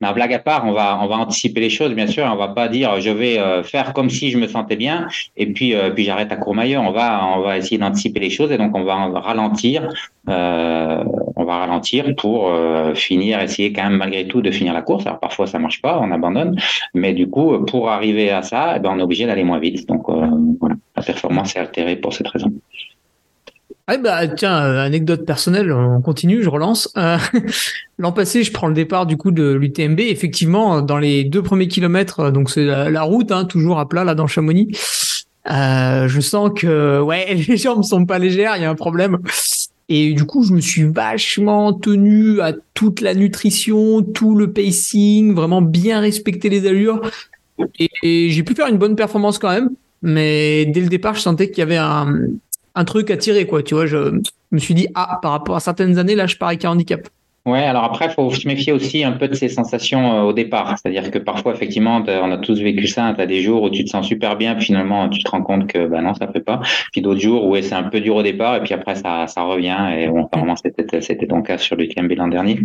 [0.00, 2.24] Mais blague à part, on va, on va anticiper les choses, bien sûr.
[2.24, 5.52] On va pas dire je vais euh, faire comme si je me sentais bien et
[5.52, 6.84] puis, euh, puis j'arrête à Courmayeur.
[6.84, 9.88] On va, on va essayer d'anticiper les choses et donc on va ralentir.
[10.28, 11.02] Euh,
[11.34, 15.04] on va ralentir pour euh, finir, essayer quand même malgré tout de finir la course.
[15.06, 16.56] Alors parfois ça marche pas, on abandonne,
[16.94, 19.88] mais du coup pour arriver à ça, eh ben, on est obligé d'aller moins vite.
[19.88, 22.52] Donc voilà, la performance est altérée pour cette raison.
[23.90, 26.92] Ah bah tiens, euh, anecdote personnelle, on continue, je relance.
[26.98, 27.16] Euh,
[27.98, 30.00] l'an passé, je prends le départ du coup de l'UTMB.
[30.00, 34.04] Effectivement, dans les deux premiers kilomètres, euh, donc c'est la, route, hein, toujours à plat
[34.04, 34.76] là dans Chamonix.
[35.46, 39.20] je sens que ouais, les jambes sont pas légères, il y a un problème.
[39.88, 45.34] Et du coup, je me suis vachement tenu à toute la nutrition, tout le pacing,
[45.34, 47.00] vraiment bien respecter les allures.
[47.80, 49.70] et j'ai pu faire une bonne performance quand même.
[50.02, 52.14] Mais dès le départ, je sentais qu'il y avait un,
[52.78, 53.62] un truc à tirer, quoi.
[53.62, 54.20] Tu vois, je
[54.52, 57.08] me suis dit, ah, par rapport à certaines années, là, je pars avec un handicap.
[57.48, 60.76] Ouais, alors après, faut se méfier aussi un peu de ces sensations euh, au départ.
[60.76, 63.14] C'est-à-dire que parfois, effectivement, on a tous vécu ça.
[63.16, 65.40] Tu as des jours où tu te sens super bien, puis finalement, tu te rends
[65.40, 66.60] compte que bah non, ça fait pas.
[66.92, 69.44] Puis d'autres jours où c'est un peu dur au départ, et puis après, ça, ça
[69.44, 69.78] revient.
[69.98, 72.60] Et bon, apparemment, c'était, c'était ton cas sur l'UTMB l'an dernier.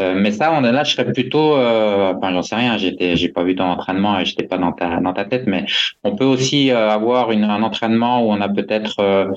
[0.00, 3.30] Euh, mais ça, on là, je serais plutôt, euh, enfin, j'en sais rien, j'étais, j'ai
[3.30, 5.64] pas vu ton entraînement et j'étais pas dans ta, dans ta tête, mais
[6.04, 9.34] on peut aussi euh, avoir une, un entraînement où on a peut-être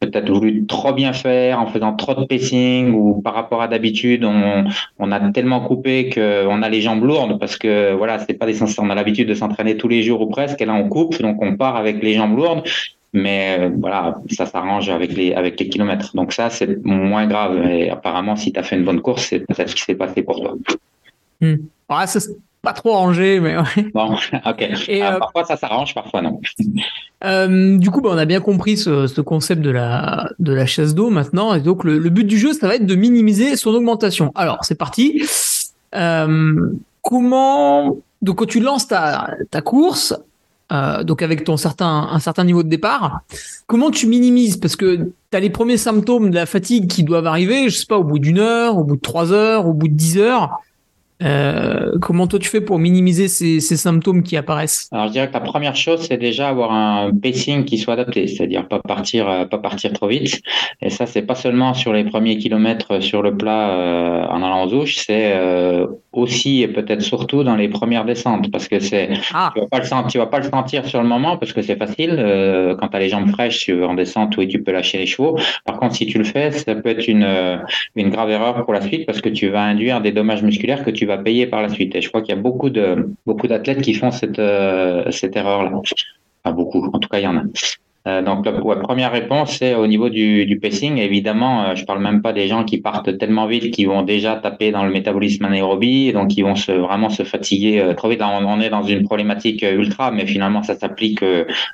[0.00, 4.24] peut-être voulu trop bien faire en faisant trop de pacing ou par rapport à d'habitude
[4.24, 4.64] on,
[4.98, 8.62] on a tellement coupé qu'on a les jambes lourdes parce que voilà c'est pas des
[8.78, 11.42] on a l'habitude de s'entraîner tous les jours ou presque et là on coupe donc
[11.42, 12.62] on part avec les jambes lourdes.
[13.14, 16.14] Mais euh, voilà ça s'arrange avec les avec les kilomètres.
[16.14, 17.66] Donc ça c'est moins grave.
[17.66, 20.22] Et apparemment si tu as fait une bonne course c'est peut-être ce qui s'est passé
[20.22, 20.54] pour toi.
[21.40, 21.56] Hmm.
[22.62, 23.90] Pas trop rangé, mais ouais.
[23.94, 24.16] Bon,
[24.46, 24.68] ok.
[24.88, 26.40] Et, ah, parfois ça s'arrange, parfois non.
[27.78, 31.10] du coup, bah, on a bien compris ce, concept de la, de la chasse d'eau
[31.10, 31.54] maintenant.
[31.54, 34.32] Et donc, le, but du jeu, ça va être de minimiser son augmentation.
[34.34, 35.22] Alors, c'est parti.
[37.02, 37.96] comment.
[38.20, 40.12] Donc, quand tu lances ta, ta course,
[40.70, 43.20] euh, donc avec ton certain, un certain niveau de départ.
[43.66, 44.58] Comment tu minimises?
[44.58, 44.96] Parce que
[45.30, 48.04] tu as les premiers symptômes de la fatigue qui doivent arriver, je sais pas, au
[48.04, 50.60] bout d'une heure, au bout de trois heures, au bout de dix heures.
[51.22, 54.88] Euh, comment toi tu fais pour minimiser ces, ces, symptômes qui apparaissent?
[54.92, 58.28] Alors je dirais que la première chose c'est déjà avoir un pacing qui soit adapté,
[58.28, 60.40] c'est-à-dire pas partir euh, pas partir trop vite.
[60.80, 64.66] Et ça c'est pas seulement sur les premiers kilomètres sur le plat euh, en allant
[64.66, 69.10] aux ouches, c'est euh, aussi et peut-être surtout dans les premières descentes parce que c'est
[69.34, 69.50] ah.
[69.54, 71.62] tu vas pas le sentir, tu vas pas le sentir sur le moment parce que
[71.62, 74.70] c'est facile euh, quand tu as les jambes fraîches tu en descente oui tu peux
[74.70, 75.36] lâcher les chevaux.
[75.64, 77.26] Par contre si tu le fais ça peut être une
[77.96, 80.90] une grave erreur pour la suite parce que tu vas induire des dommages musculaires que
[80.90, 81.94] tu va payer par la suite.
[81.96, 85.36] Et je crois qu'il y a beaucoup de beaucoup d'athlètes qui font cette euh, cette
[85.36, 85.72] erreur-là.
[86.52, 87.42] Beaucoup, en tout cas il y en a.
[88.06, 90.96] Euh, donc la première réponse c'est au niveau du, du pacing.
[90.98, 94.36] Évidemment, euh, je parle même pas des gens qui partent tellement vite qui vont déjà
[94.36, 98.22] taper dans le métabolisme anaérobie, donc ils vont se, vraiment se fatiguer trop vite.
[98.22, 101.22] On, est dans une problématique ultra, mais finalement ça s'applique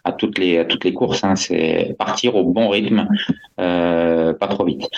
[0.05, 1.23] à toutes les à toutes les courses.
[1.23, 1.37] Hein.
[1.37, 3.07] C'est partir au bon rythme,
[3.57, 4.89] pas trop vite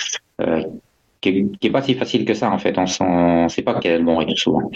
[1.32, 2.76] qui est, pas si facile que ça en fait.
[2.78, 4.70] On ne sait pas quel est le bon rythme souvent.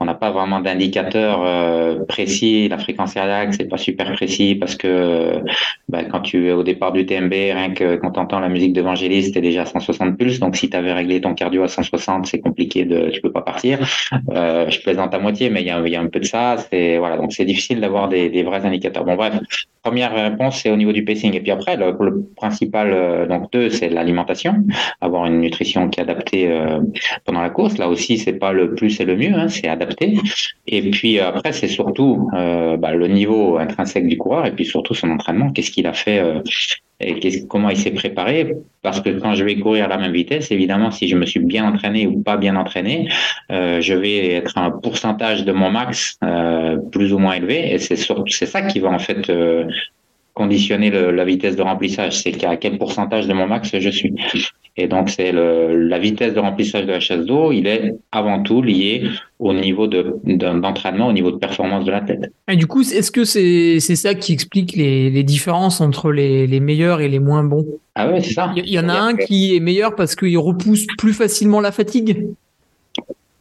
[0.00, 2.68] On n'a pas vraiment d'indicateur euh, précis.
[2.68, 5.42] La fréquence cardiaque c'est pas super précis parce que
[5.88, 8.72] bah, quand tu es au départ du TMB, rien que quand tu entends la musique
[8.72, 10.40] d'Evangéliste, tu es déjà à 160 pulses.
[10.40, 13.42] Donc si tu avais réglé ton cardio à 160, c'est compliqué de, tu peux pas
[13.42, 13.78] partir.
[14.30, 16.56] Euh, je plaisante à moitié, mais il y a, un peu de ça.
[16.70, 19.04] C'est voilà, donc c'est difficile d'avoir des, vrais indicateurs.
[19.04, 19.34] Bon bref,
[19.82, 21.34] première réponse, c'est au niveau du pacing.
[21.34, 21.96] Et puis après, le,
[22.34, 24.64] principal, euh, donc deux, c'est l'alimentation,
[25.00, 26.80] avoir une nutrition qui est adaptée euh,
[27.24, 27.78] pendant la course.
[27.78, 30.18] Là aussi, c'est pas le plus et le mieux, hein, c'est adapté.
[30.66, 35.10] Et puis après, c'est surtout bah, le niveau intrinsèque du coureur et puis surtout son
[35.10, 35.50] entraînement.
[35.50, 36.22] Qu'est-ce qu'il a fait
[37.00, 38.56] et comment il s'est préparé.
[38.82, 41.40] Parce que quand je vais courir à la même vitesse, évidemment, si je me suis
[41.40, 43.08] bien entraîné ou pas bien entraîné,
[43.50, 47.74] euh, je vais être un pourcentage de mon max euh, plus ou moins élevé.
[47.74, 49.64] Et c'est c'est ça qui va en fait euh,
[50.36, 52.20] conditionner le, la vitesse de remplissage.
[52.20, 54.14] C'est à quel pourcentage de mon max je suis?
[54.76, 58.60] Et donc, c'est la vitesse de remplissage de la chasse d'eau, il est avant tout
[58.60, 62.30] lié au niveau d'entraînement, au niveau de performance de la tête.
[62.48, 66.60] Et du coup, est-ce que c'est ça qui explique les, les différences entre les, les,
[66.60, 67.66] meilleurs et les moins bons?
[67.94, 68.52] Ah ouais, c'est ça.
[68.54, 72.26] Il y, en a un qui est meilleur parce qu'il repousse plus facilement la fatigue?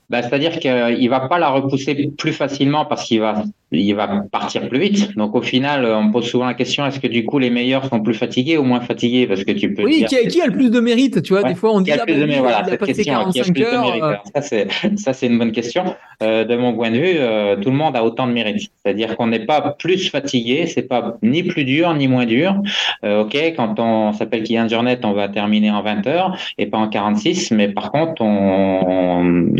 [0.09, 4.67] Bah, C'est-à-dire qu'il va pas la repousser plus facilement parce qu'il va il va partir
[4.69, 5.15] plus vite.
[5.17, 7.85] Donc au final, on me pose souvent la question est-ce que du coup les meilleurs
[7.85, 9.27] sont plus fatigués ou moins fatigués?
[9.27, 9.83] Parce que tu peux.
[9.83, 11.91] Oui, qui, a, qui, a, le plus de mérite Tu vois, des fois on dit.
[11.91, 12.41] Qui a le plus de mérite?
[12.41, 14.95] Voilà, cette question qui a le plus de mérite euh.
[14.97, 15.95] Ça c'est une bonne question.
[16.23, 18.71] Euh, de mon point de vue, euh, tout le monde a autant de mérite.
[18.77, 22.55] C'est-à-dire qu'on n'est pas plus fatigué, c'est pas ni plus dur ni moins dur.
[23.03, 26.77] Euh, ok, quand on s'appelle Kylian Jornet, on va terminer en 20 heures et pas
[26.77, 29.51] en 46, mais par contre, on,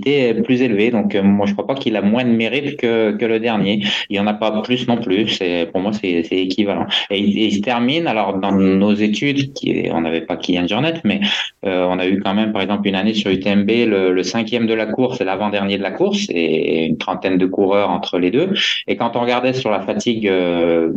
[0.00, 0.90] plus élevée.
[0.90, 3.82] Donc euh, moi je crois pas qu'il a moins de mérite que que le dernier.
[4.08, 5.28] Il n'y en a pas plus non plus.
[5.28, 6.86] C'est pour moi c'est équivalent.
[7.10, 11.20] Et, il se termine alors dans nos études, qui on n'avait pas Kylian Jornet, mais
[11.64, 14.74] euh, on a eu quand même par exemple une année sur UTMB le, cinquième de
[14.74, 18.50] la course et l'avant-dernier de la course et une trentaine de coureurs entre les deux.
[18.86, 20.92] Et quand on regardait sur la fatigue euh,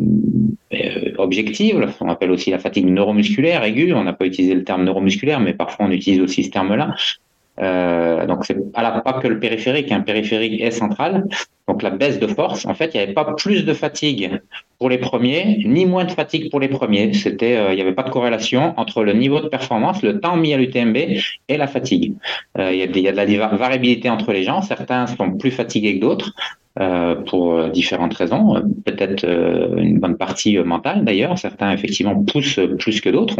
[1.17, 3.93] objective, on appelle aussi la fatigue neuromusculaire aiguë.
[3.93, 6.93] On n'a pas utilisé le terme neuromusculaire, mais parfois on utilise aussi ce terme-là.
[7.61, 11.25] Euh, donc c'est pas que le périphérique, un périphérique est central.
[11.67, 14.39] Donc la baisse de force, en fait, il n'y avait pas plus de fatigue
[14.77, 17.13] pour les premiers, ni moins de fatigue pour les premiers.
[17.13, 20.37] C'était, euh, il n'y avait pas de corrélation entre le niveau de performance, le temps
[20.37, 20.97] mis à l'UTMB
[21.47, 22.13] et la fatigue.
[22.57, 24.61] Euh, il y a de la variabilité entre les gens.
[24.61, 26.33] Certains sont plus fatigués que d'autres.
[26.81, 31.39] Euh, pour différentes raisons, peut-être euh, une bonne partie mentale d'ailleurs.
[31.39, 33.37] Certains effectivement poussent plus que d'autres.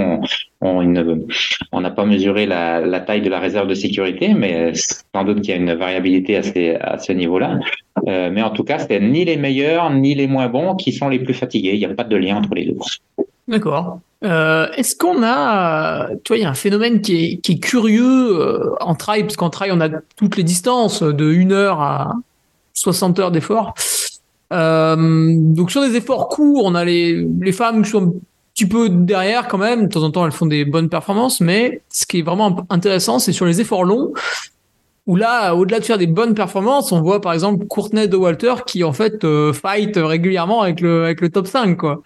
[0.62, 5.50] On n'a pas mesuré la, taille de la réserve de sécurité, mais sans doute qu'il
[5.50, 6.38] y a une variabilité
[6.78, 7.60] à, ce niveau-là.
[8.08, 11.10] Euh, mais en tout cas, c'est ni les meilleurs ni les moins bons qui sont
[11.10, 11.74] les plus fatigués.
[11.74, 12.78] Il n'y a pas de lien entre les deux.
[13.50, 14.00] D'accord.
[14.24, 17.60] Euh, Est-ce qu'on a, tu vois, il y a un phénomène qui est, qui est
[17.60, 22.14] curieux en trail, parce qu'en trail, on a toutes les distances de 1 heure à
[22.76, 23.74] 60 heures d'effort.
[24.54, 24.96] Euh,
[25.38, 28.14] donc sur des efforts courts, on a les, les femmes qui sont un
[28.54, 29.88] petit peu derrière quand même.
[29.88, 33.18] De temps en temps, elles font des bonnes performances, mais ce qui est vraiment intéressant,
[33.18, 34.14] c'est sur les efforts longs,
[35.08, 38.54] où là, au-delà de faire des bonnes performances, on voit par exemple Courtney de Walter
[38.66, 42.02] qui en fait euh, fight régulièrement avec le avec le top 5 quoi.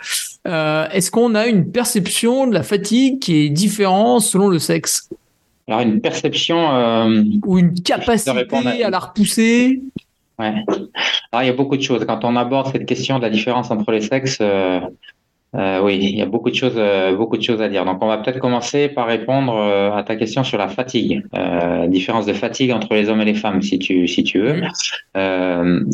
[0.48, 5.10] Euh, Est-ce qu'on a une perception de la fatigue qui est différente selon le sexe?
[5.68, 8.88] Alors une perception euh, ou une capacité à...
[8.88, 9.82] à la repousser?
[10.40, 10.64] Ouais.
[11.32, 12.06] Alors, il y a beaucoup de choses.
[12.06, 14.80] Quand on aborde cette question de la différence entre les sexes, euh,
[15.56, 17.84] euh, oui, il y a beaucoup de choses, euh, beaucoup de choses à dire.
[17.84, 21.24] Donc, on va peut-être commencer par répondre à ta question sur la fatigue,
[21.88, 24.62] différence de fatigue entre les hommes et les femmes, si tu, si tu veux.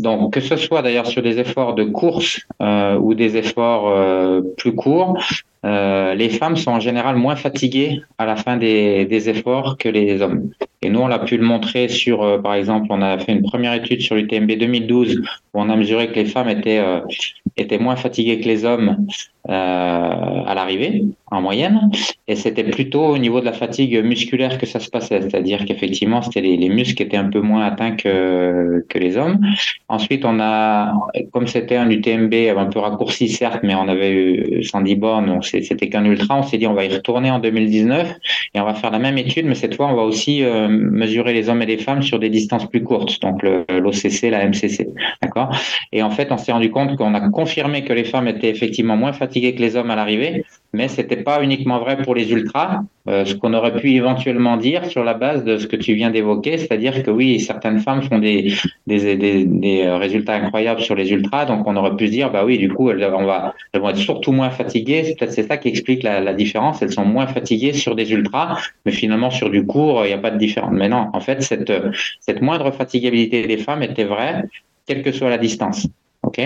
[0.01, 5.17] Donc, que ce soit d'ailleurs sur des efforts de course ou des efforts plus courts,
[5.65, 10.51] les femmes sont en général moins fatiguées à la fin des, efforts que les hommes.
[10.82, 13.73] Et nous, on a pu le montrer sur, par exemple, on a fait une première
[13.73, 15.21] étude sur l'UTMB 2012
[15.54, 16.84] où on a mesuré que les femmes étaient
[17.58, 19.08] étaient moins fatiguées que les hommes
[19.47, 21.91] euh, à l'arrivée, en moyenne,
[22.28, 26.21] et c'était plutôt au niveau de la fatigue musculaire que ça se passait, c'est-à-dire qu'effectivement,
[26.21, 29.39] c'était les, les, muscles qui étaient un peu moins atteints que, que les hommes.
[29.88, 30.93] Ensuite, on a,
[31.32, 35.30] comme c'était un UTMB un peu raccourci, certes, mais on avait eu 110 bornes,
[35.62, 38.15] c'était qu'un ultra, on s'est dit on va y retourner en 2019
[38.54, 41.34] et on va faire la même étude, mais cette fois, on va aussi euh, mesurer
[41.34, 44.88] les hommes et les femmes sur des distances plus courtes, donc l'OCC, la MCC,
[45.22, 45.56] d'accord?
[45.91, 48.98] Et en fait, on s'est rendu compte qu'on a confirmé que les femmes étaient effectivement
[48.98, 52.81] moins fatiguées que les hommes à l'arrivée, mais c'était pas uniquement vrai pour les ultras,
[53.07, 56.11] euh, ce qu'on aurait pu éventuellement dire sur la base de ce que tu viens
[56.11, 58.53] d'évoquer, c'est-à-dire que oui, certaines femmes font des,
[58.85, 62.57] des, euh, résultats incroyables sur les ultras, donc on aurait pu se dire, bah oui,
[62.57, 66.33] du coup, elles, vont être surtout moins fatiguées, c'est peut-être c'est ça qui explique la,
[66.33, 70.13] différence, elles sont moins fatiguées sur des ultras, mais finalement sur du court, il n'y
[70.13, 70.73] a pas de différence.
[70.73, 71.71] Mais non, en fait, cette,
[72.19, 74.43] cette moindre fatigabilité des femmes était vraie,
[74.85, 75.88] quelle que soit la distance.
[76.25, 76.41] Ok,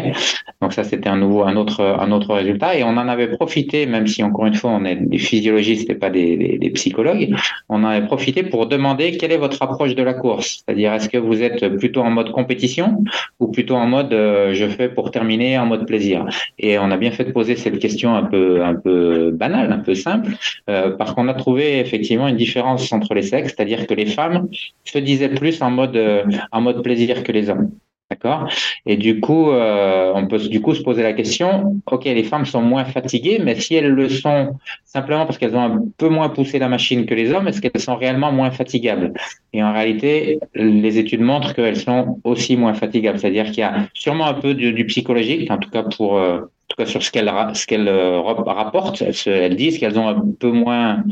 [0.61, 3.85] donc ça c'était un nouveau, un autre, un autre résultat et on en avait profité,
[3.85, 7.33] même si encore une fois on est des physiologistes et pas des, des, des psychologues,
[7.69, 11.07] on en avait profité pour demander quelle est votre approche de la course, c'est-à-dire est-ce
[11.07, 13.03] que vous êtes plutôt en mode compétition
[13.39, 16.25] ou plutôt en mode euh, je fais pour terminer en mode plaisir?
[16.57, 19.79] Et on a bien fait de poser cette question un peu, un peu banale, un
[19.79, 20.31] peu simple,
[20.69, 24.49] euh, parce qu'on a trouvé effectivement une différence entre les sexes, c'est-à-dire que les femmes
[24.83, 27.71] se disaient plus en mode, euh, en mode plaisir que les hommes.
[28.11, 28.49] D'accord?
[28.87, 32.45] Et du coup, euh, on peut du coup se poser la question, ok, les femmes
[32.45, 36.29] sont moins fatiguées, mais si elles le sont simplement parce qu'elles ont un peu moins
[36.29, 39.13] poussé la machine que les hommes, est-ce qu'elles sont réellement moins fatigables?
[39.53, 43.87] Et en réalité, les études montrent qu'elles sont aussi moins fatigables, c'est-à-dire qu'il y a
[43.93, 47.11] sûrement un peu du, psychologique, en tout cas pour, euh, en tout cas sur ce
[47.11, 51.03] qu'elles ce qu'elles euh, rapportent, elles, elles disent qu'elles ont un peu moins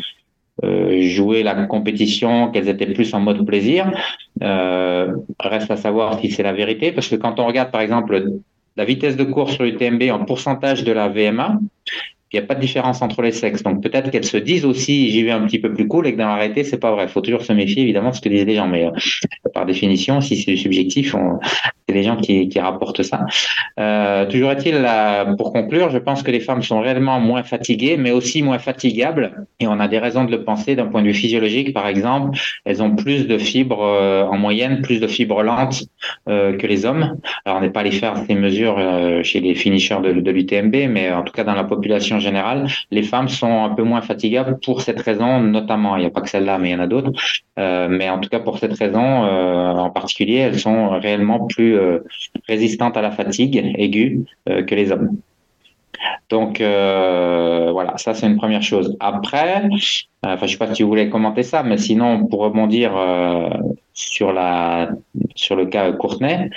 [0.64, 3.92] euh, jouer la compétition, qu'elles étaient plus en mode plaisir.
[4.42, 8.24] Euh, reste à savoir si c'est la vérité, parce que quand on regarde par exemple
[8.76, 11.60] la vitesse de course sur l'UTMB en pourcentage de la VMA,
[12.34, 13.64] il n'y a pas de différence entre les sexes.
[13.64, 16.18] Donc peut-être qu'elles se disent aussi j'y vais un petit peu plus cool et que
[16.18, 17.06] dans la réalité c'est pas vrai.
[17.06, 18.92] Il faut toujours se méfier évidemment de ce que disent les gens, mais euh,
[19.54, 21.16] par définition, si c'est subjectif,
[21.88, 23.26] c'est les gens qui, rapportent ça.
[23.80, 24.86] Euh, toujours est-il,
[25.38, 29.46] pour conclure, je pense que les femmes sont réellement moins fatiguées, mais aussi moins fatigables,
[29.60, 31.74] et on a des raisons de le penser d'un point de vue physiologique.
[31.74, 35.84] Par exemple, elles ont plus de fibres euh, en moyenne, plus de fibres lentes
[36.26, 37.18] que les hommes.
[37.46, 38.78] Alors on n'est pas allé faire ces mesures
[39.24, 43.30] chez les finishers de l'UTMB, mais en tout cas dans la population générale, les femmes
[43.30, 45.96] sont un peu moins fatigables pour cette raison, notamment.
[45.96, 47.12] Il n'y a pas que celle-là, mais il y en a d'autres.
[47.60, 51.78] Euh, mais en tout cas, pour cette raison euh, en particulier, elles sont réellement plus
[51.78, 52.00] euh,
[52.48, 55.18] résistantes à la fatigue aiguë que les hommes.
[56.30, 58.96] Donc voilà, ça c'est une première chose.
[59.00, 59.64] Après,
[60.34, 62.92] enfin je sais pas si tu voulais commenter ça, mais sinon pour rebondir
[63.94, 64.90] sur la
[65.36, 66.50] sur le cas Courtenay,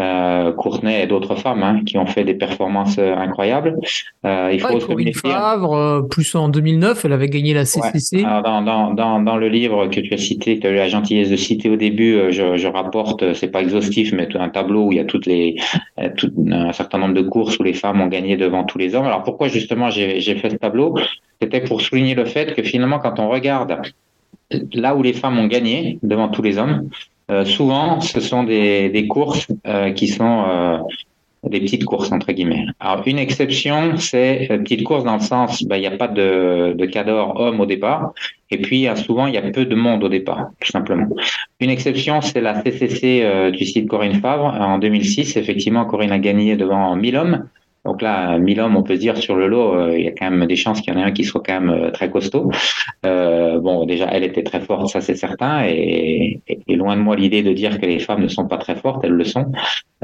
[0.00, 3.76] euh, Courtenay et d'autres femmes hein, qui ont fait des performances euh, incroyables.
[4.24, 5.30] Euh, il faut ouais, se méfier.
[5.30, 8.16] Favre, euh, plus en 2009, elle avait gagné la CCC.
[8.16, 8.22] Ouais.
[8.22, 10.88] dans, dans, dans, dans, le livre que tu as cité, que tu as eu la
[10.88, 14.86] gentillesse de citer au début, euh, je, je rapporte, c'est pas exhaustif, mais un tableau
[14.86, 15.56] où il y a toutes les,
[16.16, 19.04] tout, un certain nombre de courses où les femmes ont gagné devant tous les hommes.
[19.04, 20.96] Alors pourquoi justement j'ai fait ce tableau?
[21.42, 23.82] C'était pour souligner le fait que finalement, quand on regarde
[24.72, 26.88] là où les femmes ont gagné devant tous les hommes,
[27.32, 30.78] euh, souvent, ce sont des, courses euh, qui sont euh,
[31.42, 32.66] des petites courses entre guillemets.
[32.78, 36.74] Alors une exception, c'est petite course dans le sens, ben, il n'y a pas de,
[36.78, 38.12] de cador homme au départ,
[38.52, 41.08] et puis souvent il y a peu de monde au départ, tout simplement.
[41.58, 45.36] Une exception, c'est la CCC du site Corinne Favre en 2006.
[45.36, 47.48] Effectivement, Corinne a gagné devant 1000 hommes.
[47.84, 50.12] Donc là, 1000 hommes, on peut se dire sur le lot, euh, il y a
[50.12, 52.10] quand même des chances qu'il y en ait un qui soit quand même euh, très
[52.10, 52.50] costaud.
[53.04, 57.42] Euh, bon, déjà, elle était très forte, ça c'est certain, et, loin de moi l'idée
[57.42, 59.50] de dire que les femmes ne sont pas très fortes, elles le sont.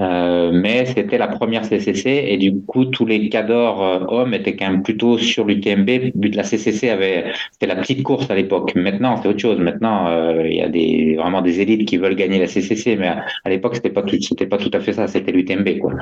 [0.00, 3.80] Euh, mais c'était la première CCC, et du coup, tous les cadors
[4.12, 6.12] hommes étaient quand même plutôt sur l'UTMB.
[6.34, 8.74] La CCC avait, c'était la petite course à l'époque.
[8.74, 9.58] Maintenant, c'est autre chose.
[9.58, 10.06] Maintenant,
[10.44, 13.50] il y a des vraiment des élites qui veulent gagner la CCC, mais à, à
[13.50, 15.06] l'époque, c'était pas tout, c'était pas tout à fait ça.
[15.06, 15.92] C'était l'UTMB, quoi.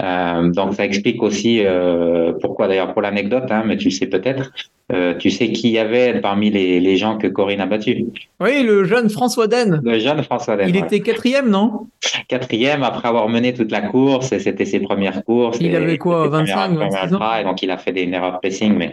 [0.00, 4.06] Euh, donc ça explique aussi euh, pourquoi d'ailleurs pour l'anecdote, hein, mais tu le sais
[4.06, 4.50] peut-être,
[4.92, 8.06] euh, tu sais qui y avait parmi les, les, gens que Corinne a battu
[8.40, 9.80] Oui, le jeune François Den.
[9.84, 10.68] Le jeune François Den.
[10.68, 11.86] Il était quatrième, non?
[12.28, 15.58] Quatrième après avoir mené toute la course, c'était ses premières courses.
[15.60, 17.36] Il avait quoi, 25, 26 ans?
[17.38, 18.92] et Donc il a fait des erreurs de pressing, mais,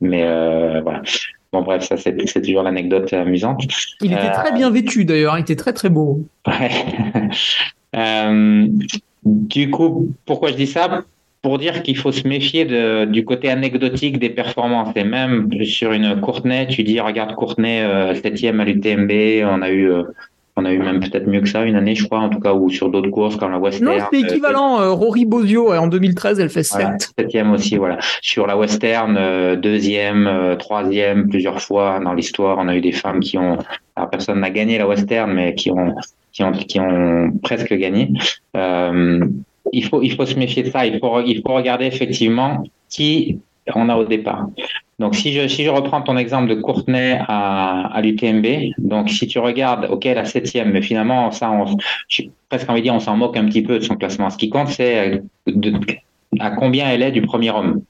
[0.00, 0.22] mais
[0.82, 1.02] voilà.
[1.52, 3.62] Bon, bref, ça, c'est toujours l'anecdote amusante.
[4.00, 5.38] Il était très bien vêtu, d'ailleurs.
[5.38, 6.20] Il était très, très beau.
[7.96, 8.68] Ouais.
[9.26, 11.04] Euh, du coup, pourquoi je dis ça?
[11.42, 14.90] Pour dire qu'il faut se méfier de, du côté anecdotique des performances.
[14.96, 19.70] Et même sur une Courtenay, tu dis, regarde Courtenay, euh, septième à l'UTMB, on a
[19.70, 20.04] eu, euh,
[20.56, 22.54] on a eu même peut-être mieux que ça une année, je crois, en tout cas,
[22.54, 23.98] ou sur d'autres courses comme la Western.
[23.98, 24.80] Non, c'est équivalent.
[24.80, 26.80] Euh, Rory Bozio, en 2013, elle fait 7.
[26.80, 27.98] Voilà, septième aussi, voilà.
[28.22, 32.92] Sur la Western, euh, deuxième, euh, troisième, plusieurs fois dans l'histoire, on a eu des
[32.92, 33.58] femmes qui ont,
[33.96, 35.92] alors personne n'a gagné la Western, mais qui ont,
[36.34, 38.10] qui ont, presque gagné.
[38.56, 39.24] Euh,
[39.72, 40.84] il faut, il faut se méfier de ça.
[40.84, 43.38] Il faut, il faut regarder effectivement qui
[43.74, 44.48] on a au départ.
[44.98, 49.38] Donc, si je, si je reprends ton exemple de Courtenay à, l'UTMB, donc si tu
[49.38, 51.76] regardes, OK, la septième, mais finalement, ça, on,
[52.48, 54.30] presque envie de dire, on s'en moque un petit peu de son classement.
[54.30, 55.22] Ce qui compte, c'est
[56.38, 57.82] à combien elle est du premier homme.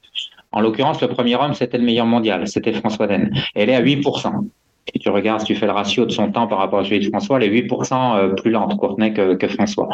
[0.52, 3.34] En l'occurrence, le premier homme, c'était le meilleur mondial, c'était François Den.
[3.54, 4.46] Elle est à 8%.
[4.92, 7.00] Si tu regardes, si tu fais le ratio de son temps par rapport à celui
[7.00, 9.88] de François, elle est 8% plus lente, Courtenay, que, François.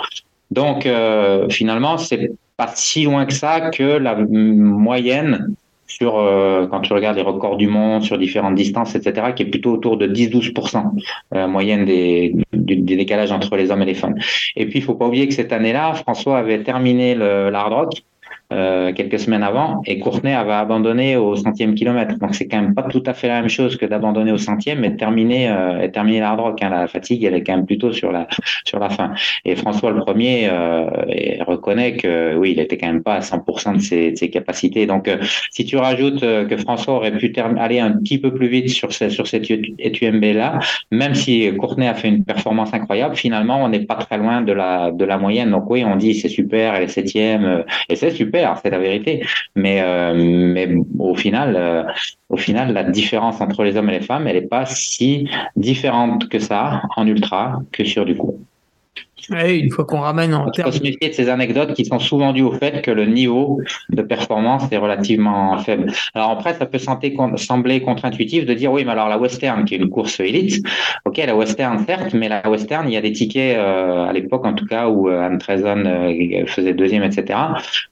[0.50, 5.54] Donc, euh, finalement, c'est pas si loin que ça que la moyenne
[5.86, 9.46] sur euh, quand tu regardes les records du monde sur différentes distances, etc., qui est
[9.46, 10.84] plutôt autour de 10-12%
[11.34, 14.14] euh, moyenne des, décalages entre les hommes et les femmes.
[14.56, 18.02] Et puis, il faut pas oublier que cette année-là, François avait terminé l'hard rock
[18.52, 22.18] euh, quelques semaines avant, et Courtenay avait abandonné au centième kilomètre.
[22.18, 24.82] Donc c'est quand même pas tout à fait la même chose que d'abandonner au centième,
[24.82, 26.62] de terminer, euh, et terminer l'hard rock.
[26.62, 26.70] Hein.
[26.70, 28.26] La fatigue, elle est quand même plutôt sur la
[28.64, 29.12] sur la fin.
[29.44, 30.86] Et François le premier euh,
[31.46, 34.86] reconnaît que oui, il était quand même pas à 100% de ses, de ses capacités.
[34.86, 35.18] Donc euh,
[35.50, 38.92] si tu rajoutes euh, que François aurait pu aller un petit peu plus vite sur
[38.92, 40.58] ce, sur cette UTMB là,
[40.90, 44.52] même si Courtenay a fait une performance incroyable, finalement on n'est pas très loin de
[44.52, 45.50] la de la moyenne.
[45.50, 49.24] Donc oui, on dit c'est super, elle est septième, et c'est super c'est la vérité.
[49.54, 50.68] Mais, euh, mais
[50.98, 51.82] au final, euh,
[52.28, 56.28] au final, la différence entre les hommes et les femmes, elle n'est pas si différente
[56.28, 58.38] que ça en ultra que sur du coup.
[59.30, 60.68] Oui, une fois qu'on ramène en termes.
[60.68, 63.06] Il faut se méfier de ces anecdotes qui sont souvent dues au fait que le
[63.06, 65.92] niveau de performance est relativement faible.
[66.14, 69.78] Alors après, ça peut sembler contre-intuitif de dire oui, mais alors la Western, qui est
[69.78, 70.64] une course élite,
[71.04, 74.44] ok, la Western certes, mais la Western, il y a des tickets euh, à l'époque
[74.44, 77.38] en tout cas où euh, Anne Trezon euh, faisait deuxième, etc.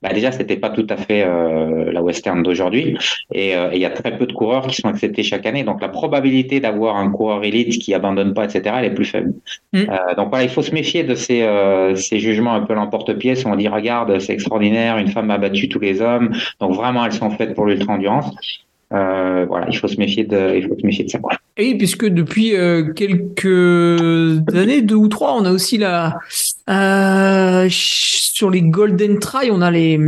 [0.02, 2.96] Bah déjà, c'était pas tout à fait euh, la Western d'aujourd'hui,
[3.32, 5.80] et, et il y a très peu de coureurs qui sont acceptés chaque année, donc
[5.80, 9.34] la probabilité d'avoir un coureur élite qui abandonne pas, etc., elle est plus faible.
[9.72, 9.84] Mm.
[10.16, 13.68] donc voilà, il faut se méfier de ces, euh, jugements un peu l'emporte-pièce on dit
[13.68, 17.54] regarde c'est extraordinaire une femme a battu tous les hommes donc vraiment elles sont faites
[17.54, 18.34] pour l'ultra endurance
[18.90, 21.18] euh, voilà, il faut se méfier de, il faut se méfier de ça.
[21.58, 26.18] Et puisque depuis euh, quelques années, deux ou trois, on a aussi la
[26.68, 29.98] euh, sur les Golden Try, on a les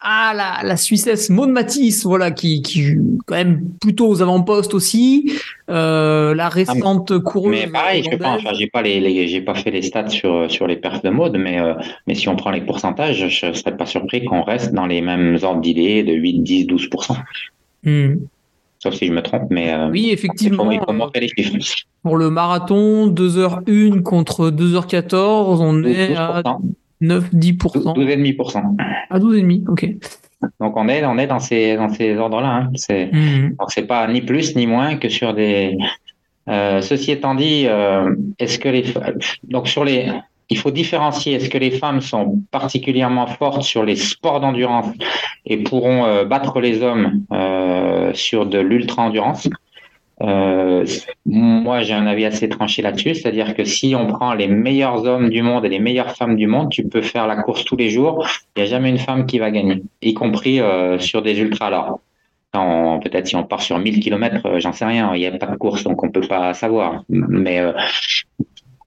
[0.00, 2.96] ah la, la Suissesse Maud Matisse, voilà qui qui
[3.26, 5.32] quand même plutôt aux avant-postes aussi.
[5.70, 7.50] Euh, la récente ah, coureuse.
[7.50, 10.50] Mais pareil, je pense, enfin, j'ai pas les, les j'ai pas fait les stats sur
[10.50, 11.74] sur les perfs de mode, mais euh,
[12.06, 15.38] mais si on prend les pourcentages, je serais pas surpris qu'on reste dans les mêmes
[15.42, 16.88] ordres d'idées de 8, 10, 12
[17.84, 18.14] Mmh.
[18.84, 20.70] Sauf si je me trompe, mais euh, oui, effectivement.
[20.70, 21.86] Il faut, il faut les chiffres.
[22.02, 25.16] Pour le marathon, 2h01 contre 2h14,
[25.62, 26.42] on 12, est à
[27.00, 27.56] 9-10%.
[27.56, 28.76] 12,5%.
[29.08, 29.88] À 12,5%, ok.
[30.60, 32.48] Donc on est, on est dans ces, dans ces ordres-là.
[32.48, 32.70] Hein.
[32.74, 33.06] C'est.
[33.58, 35.78] Donc c'est pas ni plus ni moins que sur des.
[36.50, 38.84] Euh, ceci étant dit, euh, est-ce que les
[39.44, 40.12] donc sur les
[40.50, 44.86] il faut différencier est-ce que les femmes sont particulièrement fortes sur les sports d'endurance
[45.46, 49.48] et pourront euh, battre les hommes euh, sur de l'ultra-endurance?
[50.22, 50.86] Euh,
[51.26, 55.28] moi, j'ai un avis assez tranché là-dessus, c'est-à-dire que si on prend les meilleurs hommes
[55.28, 57.90] du monde et les meilleures femmes du monde, tu peux faire la course tous les
[57.90, 60.60] jours, il n'y a jamais une femme qui va gagner, y compris
[61.00, 61.66] sur des ultras.
[62.52, 65.46] Alors, peut-être si on part sur 1000 km, j'en sais rien, il n'y a pas
[65.46, 67.02] de course, donc on peut pas savoir.
[67.08, 67.60] Mais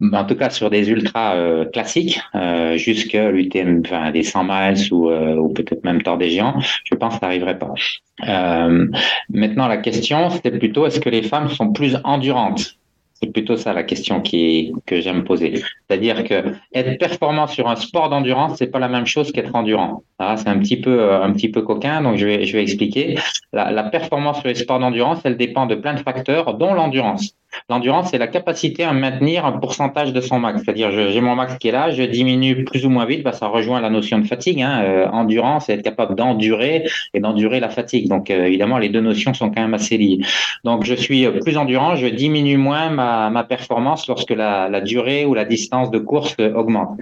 [0.01, 4.93] en tout cas sur des ultras euh, classiques, euh, jusqu'à l'UTM, enfin des 100 miles
[4.93, 7.73] ou, euh, ou peut-être même Tour des Géants, je pense que ça n'arriverait pas.
[8.27, 8.87] Euh,
[9.29, 12.75] maintenant, la question, c'était plutôt est-ce que les femmes sont plus endurantes?
[13.19, 15.55] C'est plutôt ça la question qui que j'aime poser.
[15.55, 20.03] C'est-à-dire que être performant sur un sport d'endurance, c'est pas la même chose qu'être endurant.
[20.19, 23.17] C'est un petit peu un petit peu coquin, donc je vais je vais expliquer.
[23.53, 27.33] La, la performance sur les sports d'endurance, elle dépend de plein de facteurs, dont l'endurance.
[27.69, 30.61] L'endurance, c'est la capacité à maintenir un pourcentage de son max.
[30.63, 33.47] C'est-à-dire, j'ai mon max qui est là, je diminue plus ou moins vite, bah, ça
[33.47, 34.61] rejoint la notion de fatigue.
[34.61, 34.81] Hein.
[34.83, 38.07] Euh, endurance, c'est être capable d'endurer et d'endurer la fatigue.
[38.07, 40.19] Donc, euh, évidemment, les deux notions sont quand même assez liées.
[40.63, 45.33] Donc, je suis plus endurant, je diminue moins ma, ma performance lorsque la, durée ou
[45.33, 46.97] la distance de course augmente.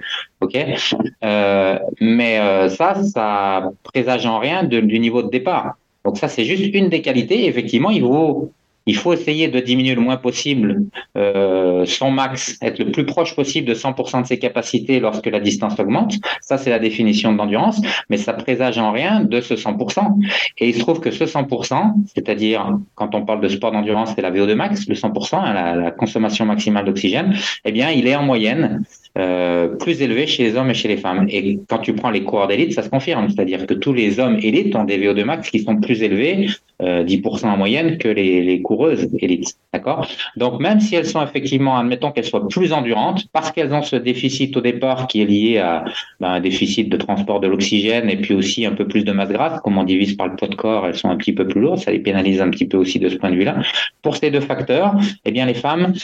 [1.24, 5.74] Euh, Mais euh, ça, ça présage en rien du niveau de départ.
[6.04, 7.46] Donc ça, c'est juste une des qualités.
[7.46, 8.52] Effectivement, il vaut
[8.86, 10.84] il faut essayer de diminuer le moins possible
[11.16, 15.40] euh, son max, être le plus proche possible de 100% de ses capacités lorsque la
[15.40, 16.14] distance augmente.
[16.40, 17.80] Ça, c'est la définition de l'endurance,
[18.10, 20.20] mais ça présage en rien de ce 100%.
[20.58, 24.22] Et il se trouve que ce 100%, c'est-à-dire quand on parle de sport d'endurance, c'est
[24.22, 27.34] la VO2 max, le 100%, hein, la, consommation maximale d'oxygène,
[27.64, 28.84] eh bien, il est en moyenne
[29.18, 31.26] euh, plus élevé chez les hommes et chez les femmes.
[31.28, 33.28] Et quand tu prends les coureurs d'élite, ça se confirme.
[33.30, 36.48] C'est-à-dire que tous les hommes élites ont des VO2 max qui sont plus élevés,
[36.82, 39.54] euh, 10% en moyenne, que les, les coureuses élites.
[39.72, 40.06] D'accord?
[40.36, 43.96] Donc, même si elles sont effectivement, admettons qu'elles soient plus endurantes, parce qu'elles ont ce
[43.96, 45.84] déficit au départ qui est lié à
[46.20, 49.30] ben, un déficit de transport de l'oxygène et puis aussi un peu plus de masse
[49.30, 51.60] grasse, comme on divise par le poids de corps, elles sont un petit peu plus
[51.60, 53.56] lourdes, ça les pénalise un petit peu aussi de ce point de vue-là.
[54.02, 55.94] Pour ces deux facteurs, eh bien, les femmes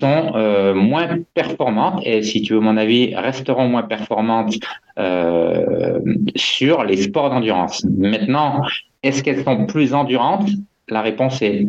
[0.00, 4.54] sont euh, moins performantes et, si tu veux mon avis, resteront moins performantes
[4.98, 5.98] euh,
[6.36, 7.84] sur les sports d'endurance.
[7.84, 8.62] Maintenant,
[9.02, 10.48] est-ce qu'elles sont plus endurantes?
[10.88, 11.66] La réponse est,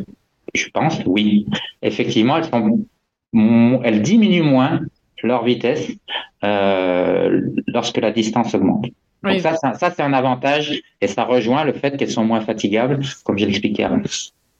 [0.54, 1.46] je pense, oui.
[1.82, 2.86] Effectivement, elles, sont,
[3.84, 4.82] elles diminuent moins
[5.24, 5.88] leur vitesse
[6.44, 8.88] euh, lorsque la distance augmente.
[9.24, 13.00] Donc ça, ça c'est un avantage et ça rejoint le fait qu'elles sont moins fatigables,
[13.24, 14.02] comme j'ai expliqué avant.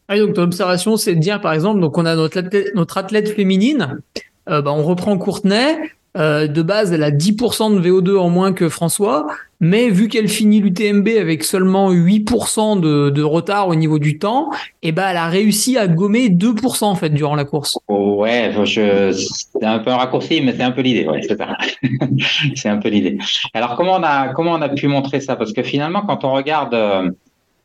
[0.08, 2.98] Ah, donc ton observation, c'est de dire par exemple, donc on a notre athlète, notre
[2.98, 4.02] athlète féminine,
[4.50, 5.78] euh, bah, on reprend Courtenay,
[6.18, 9.28] euh, de base elle a 10% de VO2 en moins que François,
[9.62, 14.50] mais vu qu'elle finit l'UTMB avec seulement 8% de, retard au niveau du temps,
[14.82, 17.80] et eh ben elle a réussi à gommer 2% en fait durant la course.
[17.88, 21.08] Ouais, c'est un peu un raccourci, mais c'est un peu l'idée,
[22.56, 23.18] c'est un peu l'idée.
[23.54, 25.38] Alors comment on a comment on a pu montrer ça?
[25.38, 27.10] Parce que finalement, quand on regarde euh,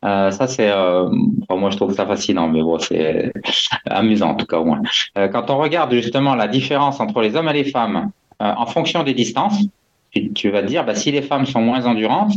[0.05, 0.71] euh, ça, c'est,
[1.49, 3.31] moi, je trouve ça fascinant, mais bon, c'est
[3.89, 4.81] amusant en tout cas au moins.
[5.15, 8.11] Quand on regarde justement la différence entre les hommes et les femmes
[8.41, 9.63] euh, en fonction des distances,
[10.35, 12.33] tu, vas te dire, bah, si les femmes sont moins endurantes,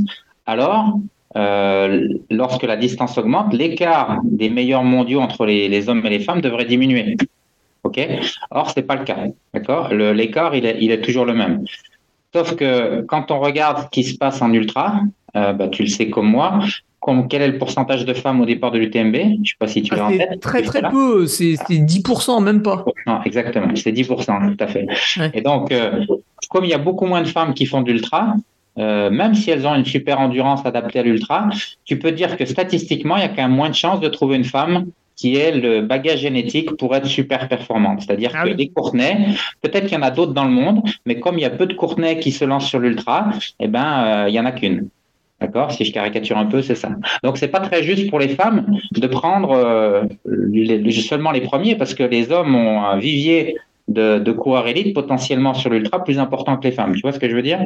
[0.47, 0.99] alors
[1.37, 6.41] euh, lorsque la distance augmente, l'écart des meilleurs mondiaux entre les, hommes et les femmes
[6.41, 7.17] devrait diminuer.
[8.51, 9.27] Or, c'est pas le cas.
[10.13, 11.65] L'écart, il est toujours le même.
[12.33, 15.01] Sauf que quand on regarde ce qui se passe en ultra,
[15.37, 16.61] euh, bah, tu le sais comme moi,
[17.29, 19.83] quel est le pourcentage de femmes au départ de l'UTMB Je ne sais pas si
[19.83, 20.41] tu l'as ah, en tête.
[20.41, 22.85] Très très peu, c'est 10%, même pas.
[23.07, 24.87] Non, exactement, c'est 10%, tout à fait.
[25.19, 25.31] Ouais.
[25.35, 26.05] Et donc, euh,
[26.51, 28.35] comme il y a beaucoup moins de femmes qui font de l'ultra,
[28.79, 31.49] euh, même si elles ont une super endurance adaptée à l'ultra,
[31.85, 34.37] tu peux dire que statistiquement, il y a quand même moins de chances de trouver
[34.37, 34.87] une femme
[35.21, 38.01] qui ait le bagage génétique pour être super performante.
[38.01, 38.55] C'est-à-dire ah que oui.
[38.57, 39.19] les Courtenay,
[39.61, 41.67] peut-être qu'il y en a d'autres dans le monde, mais comme il y a peu
[41.67, 44.89] de Courtenay qui se lancent sur l'ultra, eh ben, euh, il y en a qu'une.
[45.39, 45.73] D'accord?
[45.73, 46.91] Si je caricature un peu, c'est ça.
[47.23, 51.75] Donc, c'est pas très juste pour les femmes de prendre euh, les, seulement les premiers
[51.75, 53.57] parce que les hommes ont un vivier
[53.91, 56.95] de, coureurs élites potentiellement sur l'ultra plus important que les femmes.
[56.95, 57.61] Tu vois ce que je veux dire?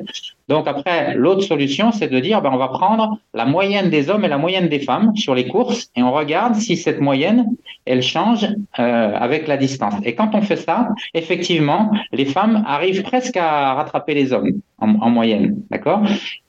[0.48, 4.24] Donc, après, l'autre solution, c'est de dire ben, on va prendre la moyenne des hommes
[4.24, 7.46] et la moyenne des femmes sur les courses et on regarde si cette moyenne,
[7.86, 8.44] elle change
[8.78, 9.94] euh, avec la distance.
[10.04, 14.94] Et quand on fait ça, effectivement, les femmes arrivent presque à rattraper les hommes en,
[15.00, 15.62] en moyenne.
[15.70, 16.02] D'accord?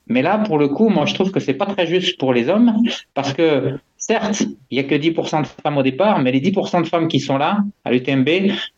[0.08, 2.48] Mais là, pour le coup, moi, je trouve que c'est pas très juste pour les
[2.48, 2.74] hommes
[3.14, 6.82] parce que, certes, il y a que 10% de femmes au départ, mais les 10%
[6.82, 8.28] de femmes qui sont là à l'UTMB,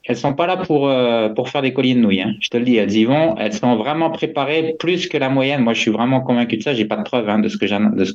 [0.04, 2.22] elles sont pas là pour euh, pour faire des colliers de nouilles.
[2.22, 2.34] Hein.
[2.40, 3.36] Je te le dis, elles y vont.
[3.36, 5.62] Elles sont vraiment préparées plus que la moyenne.
[5.62, 6.72] Moi, je suis vraiment convaincu de ça.
[6.72, 7.66] J'ai pas de preuves hein, de ce que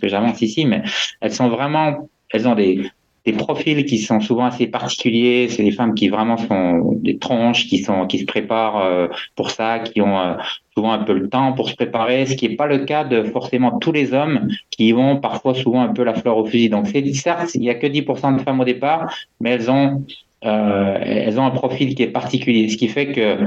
[0.09, 0.81] j'avance ici, mais
[1.21, 2.81] elles sont vraiment, elles ont des
[3.25, 5.47] des profils qui sont souvent assez particuliers.
[5.49, 9.51] C'est des femmes qui vraiment sont des tronches, qui sont qui se préparent euh, pour
[9.51, 10.35] ça, qui ont euh,
[10.75, 13.23] souvent un peu le temps pour se préparer, ce qui n'est pas le cas de
[13.23, 16.69] forcément tous les hommes qui vont parfois souvent un peu la fleur au fusil.
[16.69, 20.03] Donc c'est certes, il n'y a que 10% de femmes au départ, mais elles ont
[20.45, 23.37] euh, elles ont un profil qui est particulier, ce qui fait que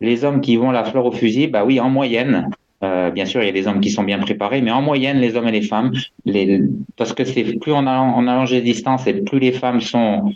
[0.00, 2.50] les hommes qui vont la fleur au fusil, bah oui, en moyenne,
[2.82, 5.18] euh, bien sûr, il y a des hommes qui sont bien préparés, mais en moyenne,
[5.18, 5.92] les hommes et les femmes,
[6.96, 10.32] parce que c'est plus on, a, on allonge les distances et plus les femmes sont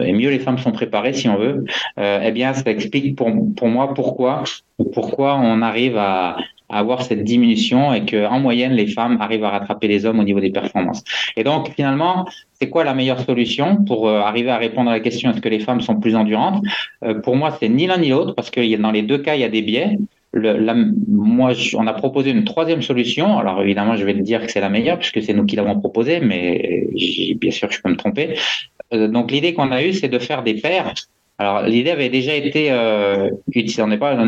[0.00, 1.64] et mieux les femmes sont préparées, si on veut,
[1.98, 4.44] euh, eh bien, ça explique pour, pour moi pourquoi,
[4.92, 6.36] pourquoi on arrive à,
[6.68, 10.24] avoir cette diminution et que en moyenne les femmes arrivent à rattraper les hommes au
[10.24, 11.02] niveau des performances.
[11.36, 12.26] Et donc finalement,
[12.60, 15.48] c'est quoi la meilleure solution pour euh, arriver à répondre à la question est-ce que
[15.48, 16.62] les femmes sont plus endurantes?
[17.04, 19.40] Euh, Pour moi, c'est ni l'un ni l'autre parce que dans les deux cas, il
[19.40, 19.98] y a des biais.
[20.38, 23.38] Le, on a proposé une troisième solution.
[23.38, 25.78] Alors évidemment, je vais te dire que c'est la meilleure puisque c'est nous qui l'avons
[25.78, 26.88] proposée, mais
[27.40, 28.38] bien sûr, je peux me tromper.
[28.92, 30.94] Euh, donc l'idée qu'on a eue, c'est de faire des paires
[31.40, 33.80] Alors l'idée avait déjà été euh, utilisée.
[33.82, 34.18] On n'est pas,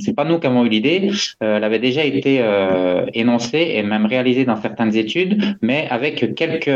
[0.00, 1.10] c'est pas nous qui avons eu l'idée.
[1.42, 6.34] Euh, elle avait déjà été euh, énoncée et même réalisée dans certaines études, mais avec
[6.34, 6.70] quelques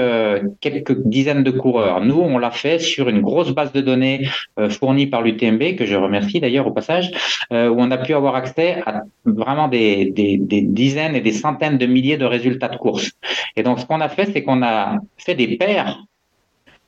[0.60, 2.04] quelques dizaines de coureurs.
[2.04, 4.28] Nous, on l'a fait sur une grosse base de données
[4.60, 7.10] euh, fournie par l'UTMB que je remercie d'ailleurs au passage,
[7.52, 11.32] euh, où on a pu avoir accès à vraiment des, des, des dizaines et des
[11.32, 13.10] centaines de milliers de résultats de courses.
[13.56, 16.04] Et donc ce qu'on a fait, c'est qu'on a fait des paires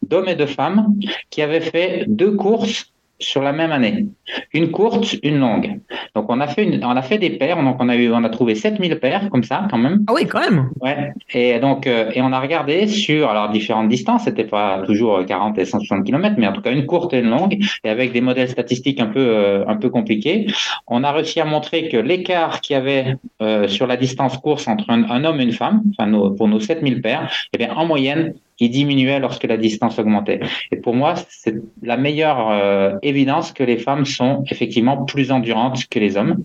[0.09, 0.95] d'hommes et de femmes
[1.31, 2.92] qui avaient fait deux courses
[3.23, 4.07] sur la même année.
[4.53, 5.81] Une courte, une longue.
[6.15, 8.25] Donc on a fait une, on a fait des paires, donc on a eu on
[8.25, 10.05] a trouvé 7000 paires comme ça quand même.
[10.09, 10.71] Ah oui, quand même.
[10.81, 11.13] Ouais.
[11.33, 15.59] Et donc euh, et on a regardé sur alors différentes distances, c'était pas toujours 40
[15.59, 18.21] et 160 km mais en tout cas une courte et une longue et avec des
[18.21, 20.47] modèles statistiques un peu euh, un peu compliqués,
[20.87, 24.69] on a réussi à montrer que l'écart qu'il y avait euh, sur la distance course
[24.69, 27.73] entre un, un homme et une femme, enfin nos, pour nos 7000 paires, eh bien
[27.75, 30.41] en moyenne qui diminuait lorsque la distance augmentait.
[30.71, 35.87] Et pour moi, c'est la meilleure euh, évidence que les femmes sont effectivement plus endurantes
[35.89, 36.43] que les hommes.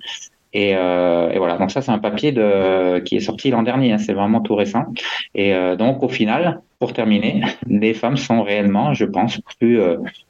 [0.54, 2.34] Et, euh, voilà, donc ça c'est un papier
[3.06, 4.86] qui est sorti l'an dernier, hein, c'est vraiment tout récent.
[5.36, 9.80] Et euh, donc au final, pour terminer, les femmes sont réellement, je pense, plus,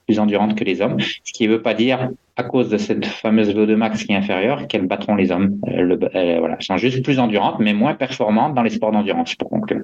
[0.07, 3.05] plus endurantes que les hommes, ce qui ne veut pas dire à cause de cette
[3.05, 5.59] fameuse VO2 max qui est inférieure qu'elles battront les hommes.
[5.63, 9.83] Voilà, elles sont juste plus endurantes, mais moins performantes dans les sports d'endurance, pour conclure.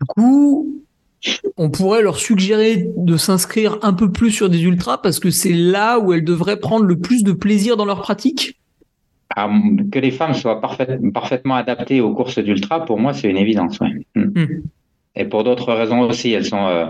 [0.00, 0.82] Du coup,
[1.56, 5.52] on pourrait leur suggérer de s'inscrire un peu plus sur des ultras parce que c'est
[5.52, 8.58] là où elles devraient prendre le plus de plaisir dans leur pratique
[9.34, 9.48] ah,
[9.90, 13.80] Que les femmes soient parfait, parfaitement adaptées aux courses d'ultra, pour moi, c'est une évidence.
[13.80, 14.06] Ouais.
[14.14, 14.62] Mm.
[15.16, 16.86] Et pour d'autres raisons aussi, elles sont euh,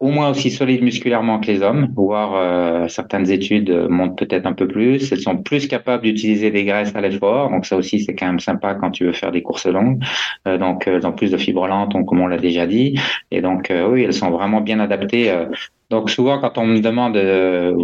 [0.00, 4.52] au moins aussi solides musculairement que les hommes, voire euh, certaines études montrent peut-être un
[4.52, 5.10] peu plus.
[5.12, 8.40] Elles sont plus capables d'utiliser des graisses à l'effort, donc ça aussi c'est quand même
[8.40, 10.02] sympa quand tu veux faire des courses longues.
[10.46, 12.98] Euh, donc elles ont plus de fibres lentes, comme on l'a déjà dit,
[13.30, 15.32] et donc euh, oui, elles sont vraiment bien adaptées.
[15.94, 15.98] Euh.
[15.98, 17.74] donc souvent quand on me demande, euh,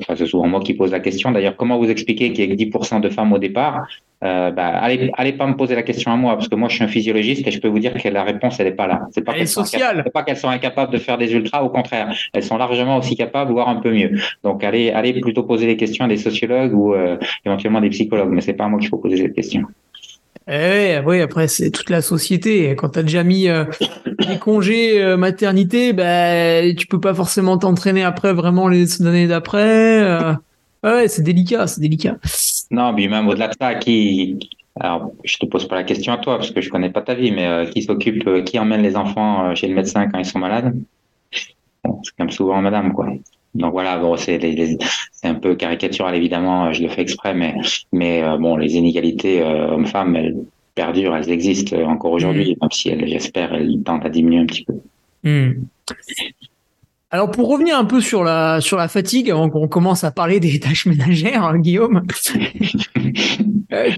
[0.00, 1.30] enfin c'est souvent moi qui pose la question.
[1.30, 3.86] D'ailleurs, comment vous expliquez qu'il y ait que 10% de femmes au départ?
[4.22, 6.74] Euh, bah, allez, allez pas me poser la question à moi parce que moi je
[6.74, 9.06] suis un physiologiste et je peux vous dire que la réponse elle est pas là.
[9.12, 9.64] C'est pas qu'elles sont,
[10.12, 13.50] pas qu'elles sont incapables de faire des ultras, au contraire, elles sont largement aussi capables,
[13.52, 14.18] voire un peu mieux.
[14.44, 17.16] Donc allez, allez plutôt poser les questions à des sociologues ou euh,
[17.46, 19.64] éventuellement des psychologues, mais c'est pas à moi qu'il faut poser cette question.
[20.52, 22.74] Eh oui, après c'est toute la société.
[22.74, 23.64] Quand t'as déjà mis euh,
[24.18, 30.02] les congés euh, maternité, ben tu peux pas forcément t'entraîner après vraiment les années d'après.
[30.02, 30.34] Euh...
[30.82, 32.16] Ouais, c'est délicat, c'est délicat.
[32.72, 36.18] Non, mais même au-delà de ça, qui, alors je te pose pas la question à
[36.18, 38.96] toi parce que je connais pas ta vie, mais euh, qui s'occupe, qui emmène les
[38.96, 40.74] enfants chez le médecin quand ils sont malades?
[41.32, 43.06] C'est comme souvent madame, quoi.
[43.54, 44.38] Donc voilà, bon, c'est
[45.24, 47.54] un peu caricatural évidemment, je le fais exprès, mais
[47.92, 50.36] mais euh, bon, les inégalités euh, hommes-femmes, elles
[50.74, 52.56] perdurent, elles existent encore aujourd'hui, mmh.
[52.60, 54.74] même si elles, j'espère, elles tentent à diminuer un petit peu.
[55.24, 55.64] Mmh.
[57.10, 60.38] Alors pour revenir un peu sur la sur la fatigue avant qu'on commence à parler
[60.38, 62.02] des tâches ménagères, hein, Guillaume.
[63.72, 63.90] euh,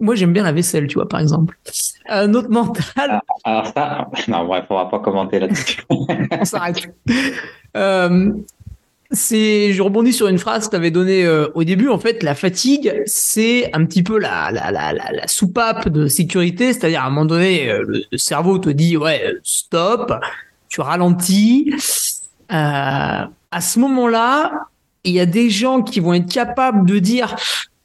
[0.00, 1.56] moi j'aime bien la vaisselle, tu vois par exemple.
[2.10, 2.84] Euh, notre mental.
[2.96, 5.82] Alors, alors ça, non bref, on va pas commenter là-dessus.
[5.90, 6.92] on s'arrête.
[7.76, 8.32] Euh,
[9.16, 11.88] je rebondis sur une phrase que tu avais donnée euh, au début.
[11.88, 16.72] En fait, la fatigue, c'est un petit peu la, soupape de sécurité.
[16.72, 20.12] C'est-à-dire, à un moment donné, euh, le cerveau te dit, ouais, stop,
[20.68, 21.74] tu ralentis.
[22.52, 24.52] Euh, à ce moment-là,
[25.04, 27.36] il y a des gens qui vont être capables de dire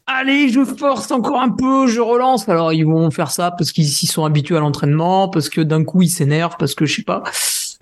[0.07, 2.47] allez, je force encore un peu, je relance.
[2.49, 5.83] Alors ils vont faire ça parce qu'ils s'y sont habitués à l'entraînement, parce que d'un
[5.83, 7.23] coup ils s'énervent, parce que je sais pas.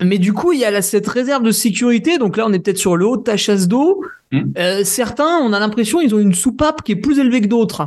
[0.02, 2.18] Mais du coup, il y a là, cette réserve de sécurité.
[2.18, 4.02] Donc là, on est peut-être sur le haut de ta chasse d'eau.
[4.32, 4.40] Mmh.
[4.58, 7.86] Euh, certains, on a l'impression, ils ont une soupape qui est plus élevée que d'autres.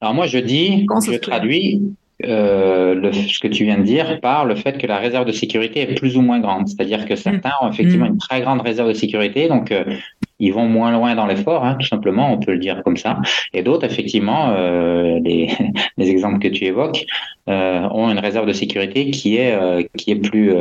[0.00, 1.82] Alors moi, je dis, je traduis,
[2.24, 5.32] euh, le, ce que tu viens de dire par le fait que la réserve de
[5.32, 6.66] sécurité est plus ou moins grande.
[6.68, 9.84] C'est-à-dire que certains ont effectivement une très grande réserve de sécurité, donc euh,
[10.38, 13.18] ils vont moins loin dans l'effort, hein, tout simplement, on peut le dire comme ça.
[13.52, 15.50] Et d'autres, effectivement, euh, les,
[15.96, 17.06] les, exemples que tu évoques,
[17.48, 20.52] euh, ont une réserve de sécurité qui est, euh, qui est plus,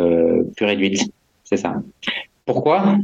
[0.55, 1.11] plus réduite.
[1.43, 1.75] C'est ça.
[2.45, 2.97] Pourquoi?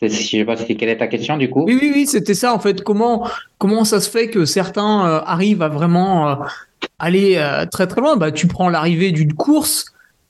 [0.00, 1.64] Je sais pas si quelle est ta question du coup?
[1.64, 2.82] Oui, oui, oui, c'était ça en fait.
[2.82, 3.26] Comment
[3.56, 6.38] comment ça se fait que certains arrivent à vraiment
[6.98, 7.42] aller
[7.72, 8.16] très très loin?
[8.16, 9.86] Bah, tu prends l'arrivée d'une course,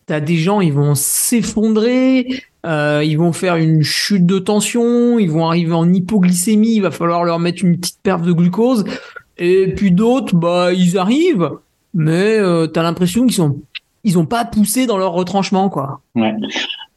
[0.06, 2.28] t'as des gens, ils vont s'effondrer,
[2.66, 7.24] ils vont faire une chute de tension, ils vont arriver en hypoglycémie, il va falloir
[7.24, 8.84] leur mettre une petite perte de glucose.
[9.38, 11.50] Et puis d'autres, bah, ils arrivent,
[11.94, 12.38] mais
[12.72, 13.58] t'as l'impression qu'ils sont
[14.04, 16.00] ils pas poussé dans leur retranchement quoi.
[16.14, 16.34] Ouais.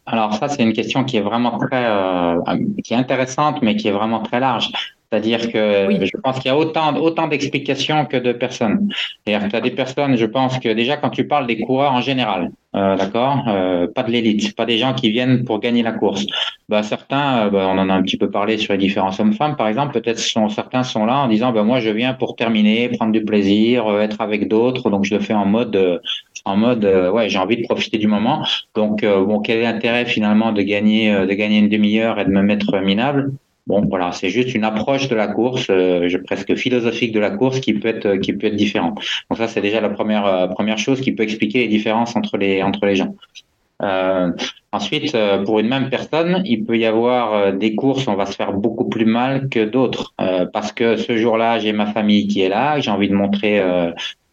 [0.06, 2.40] Alors ça, c'est une question qui est vraiment très, euh,
[2.84, 4.72] qui est intéressante, mais qui est vraiment très large.
[5.12, 8.90] C'est-à-dire que je pense qu'il y a autant, autant d'explications que de personnes.
[9.26, 12.02] C'est-à-dire tu as des personnes, je pense que déjà quand tu parles des coureurs en
[12.02, 15.94] général, euh, d'accord, euh, pas de l'élite, pas des gens qui viennent pour gagner la
[15.94, 16.28] course.
[16.68, 19.56] Bah, certains, euh, bah, on en a un petit peu parlé sur les différents hommes-femmes,
[19.56, 22.90] par exemple, peut-être sont, certains sont là en disant, bah, moi je viens pour terminer,
[22.90, 26.02] prendre du plaisir, être avec d'autres, donc je le fais en mode,
[26.46, 28.46] en mode, ouais, j'ai envie de profiter du moment.
[28.76, 32.44] Donc bon, quel est l'intérêt finalement de gagner, de gagner une demi-heure et de me
[32.44, 33.32] mettre minable?
[33.70, 37.60] Bon, voilà, c'est juste une approche de la course, euh, presque philosophique de la course
[37.60, 38.96] qui peut être qui peut être différente.
[39.30, 42.36] Donc ça, c'est déjà la première euh, première chose qui peut expliquer les différences entre
[42.38, 43.16] les entre les gens.
[43.84, 44.32] Euh,
[44.72, 48.36] ensuite, euh, pour une même personne, il peut y avoir des courses, on va se
[48.36, 50.16] faire beaucoup plus mal que d'autres,
[50.52, 53.62] parce que ce jour-là, j'ai ma famille qui est là, j'ai envie de montrer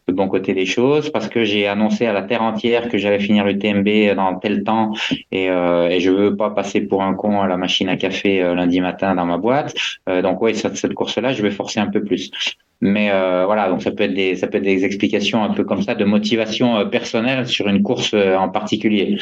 [0.07, 3.19] le bon côté des choses parce que j'ai annoncé à la terre entière que j'allais
[3.19, 4.93] finir l'UTMB dans tel temps
[5.31, 8.41] et, euh, et je veux pas passer pour un con à la machine à café
[8.41, 9.75] euh, lundi matin dans ma boîte.
[10.07, 12.31] Euh, donc ouais, cette, cette course-là, je vais forcer un peu plus.
[12.79, 15.65] Mais euh, voilà, donc ça peut être des ça peut être des explications un peu
[15.65, 19.17] comme ça de motivation personnelle sur une course en particulier.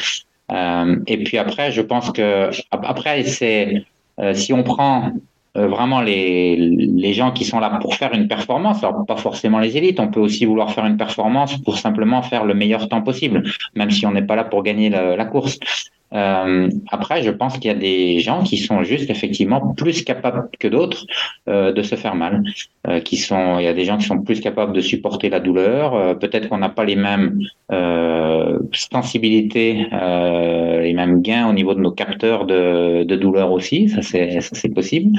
[1.08, 3.86] et puis après, je pense que après c'est
[4.34, 5.14] si on prend
[5.58, 9.60] euh, vraiment les, les gens qui sont là pour faire une performance, alors pas forcément
[9.60, 13.01] les élites, on peut aussi vouloir faire une performance pour simplement faire le meilleur temps
[13.01, 13.43] possible,
[13.76, 15.60] même si on n'est pas là pour gagner la, la course.
[16.14, 20.49] Euh, après, je pense qu'il y a des gens qui sont juste effectivement plus capables
[20.60, 21.06] que d'autres
[21.49, 22.43] euh, de se faire mal.
[22.88, 26.18] Euh, il y a des gens qui sont plus capables de supporter la douleur.
[26.20, 27.39] Peut-être qu'on n'a pas les mêmes
[28.72, 33.89] sensibilités, les mêmes gains au niveau de nos capteurs de, de douleur aussi.
[33.89, 35.18] Ça c'est possible.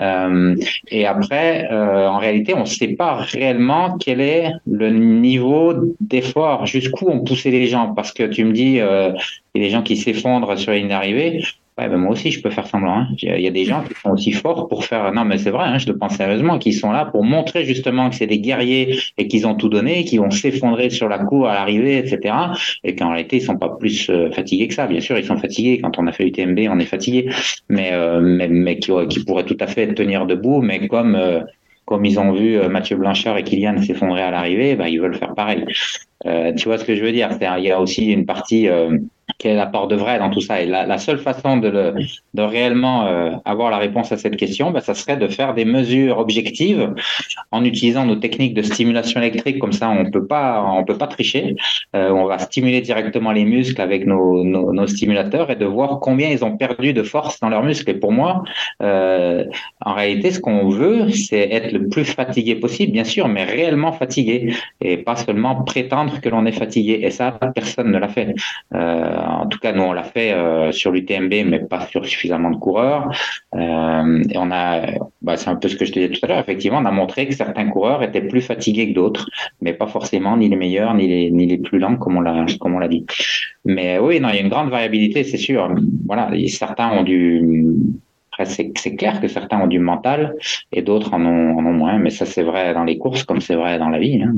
[0.00, 0.56] Euh,
[0.88, 6.66] et après, euh, en réalité, on ne sait pas réellement quel est le niveau d'effort,
[6.66, 7.94] jusqu'où ont poussé les gens.
[7.94, 9.12] Parce que tu me dis, euh,
[9.54, 11.42] y a des gens qui s'effondrent sur la ligne d'arrivée.
[11.78, 13.00] Ouais, ben moi aussi, je peux faire semblant.
[13.00, 13.08] Hein.
[13.20, 15.12] Il y a des gens qui sont aussi forts pour faire.
[15.12, 18.08] Non, mais c'est vrai, hein, je le pense sérieusement, qui sont là pour montrer justement
[18.08, 21.48] que c'est des guerriers et qu'ils ont tout donné, qui vont s'effondrer sur la cour
[21.48, 22.34] à l'arrivée, etc.
[22.82, 24.86] Et qu'en réalité, ils sont pas plus euh, fatigués que ça.
[24.86, 25.78] Bien sûr, ils sont fatigués.
[25.78, 27.28] Quand on a fait l'UTMB, on est fatigué,
[27.68, 31.40] mais euh, mais, mais qui, qui pourraient tout à fait tenir debout, mais comme euh,
[31.84, 35.34] comme ils ont vu Mathieu Blanchard et Kylian s'effondrer à l'arrivée, bah, ils veulent faire
[35.34, 35.64] pareil.
[36.24, 37.28] tu vois ce que je veux dire?
[37.40, 38.68] Il y a aussi une partie
[39.38, 40.60] quel apport de vrai dans tout ça.
[40.62, 41.94] Et la, seule façon de, le,
[42.34, 45.64] de réellement euh, avoir la réponse à cette question, ben, ça serait de faire des
[45.64, 46.94] mesures objectives
[47.50, 49.58] en utilisant nos techniques de stimulation électrique.
[49.58, 50.26] Comme ça, on peut
[50.86, 51.56] peut pas tricher.
[51.94, 56.28] Euh, on va stimuler directement les muscles avec nos, nos, stimulateurs et de voir combien
[56.30, 57.90] ils ont perdu de force dans leurs muscles.
[57.90, 58.44] Et pour moi,
[58.82, 59.44] euh,
[59.84, 63.92] en réalité, ce qu'on veut, c'est être le plus fatigué possible, bien sûr, mais réellement
[63.92, 67.00] fatigué et pas seulement prétendre que l'on est fatigué.
[67.02, 68.34] Et ça, personne ne l'a fait.
[69.16, 72.56] En tout cas, nous, on l'a fait euh, sur l'UTMB, mais pas sur suffisamment de
[72.56, 73.10] coureurs.
[73.54, 74.86] Euh, on a,
[75.22, 76.90] bah, c'est un peu ce que je te disais tout à l'heure, effectivement, on a
[76.90, 79.28] montré que certains coureurs étaient plus fatigués que d'autres,
[79.60, 82.78] mais pas forcément ni les meilleurs, ni les, plus lents, comme on l'a, comme on
[82.78, 83.06] l'a dit.
[83.64, 85.74] Mais oui, non, il y a une grande variabilité, c'est sûr.
[86.06, 87.42] Voilà, certains ont du,
[88.44, 90.36] c'est clair que certains ont du mental
[90.72, 93.40] et d'autres en ont, en ont moins, mais ça c'est vrai dans les courses comme
[93.40, 94.22] c'est vrai dans la vie.
[94.22, 94.34] Hein.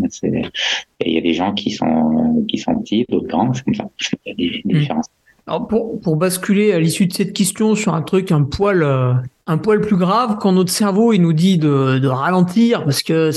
[1.05, 3.89] Il y a des gens qui sont qui sont petits, d'autres grands, c'est comme ça.
[4.27, 4.79] Il y a des, hmm.
[4.79, 5.07] différences.
[5.47, 9.15] Alors pour, pour basculer à l'issue de cette question sur un truc un poil euh,
[9.47, 13.31] un poil plus grave, quand notre cerveau il nous dit de, de ralentir parce que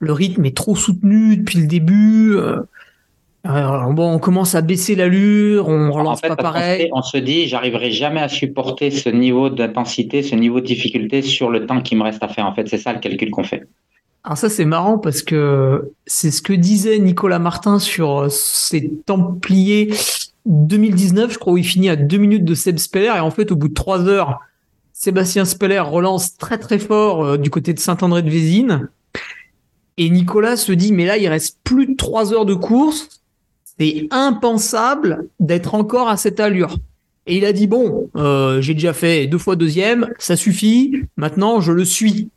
[0.00, 2.32] le rythme est trop soutenu depuis le début.
[2.34, 2.62] Euh,
[3.42, 6.90] alors, bon, on commence à baisser l'allure, on relance pas pareil.
[6.92, 11.48] On se dit, j'arriverai jamais à supporter ce niveau d'intensité, ce niveau de difficulté sur
[11.48, 12.44] le temps qui me reste à faire.
[12.44, 13.66] En fait, c'est ça le calcul qu'on fait.
[14.24, 19.90] Alors ça, c'est marrant parce que c'est ce que disait Nicolas Martin sur ses Templiers
[20.44, 23.12] 2019, je crois, où il finit à deux minutes de Seb Speller.
[23.16, 24.40] Et en fait, au bout de trois heures,
[24.92, 28.90] Sébastien Speller relance très très fort euh, du côté de Saint-André de Vésine.
[29.96, 33.19] Et Nicolas se dit, mais là, il reste plus de trois heures de course
[33.80, 36.76] c'est impensable d'être encore à cette allure.
[37.26, 41.02] Et il a dit bon, euh, j'ai déjà fait deux fois deuxième, ça suffit.
[41.16, 42.28] Maintenant, je le suis.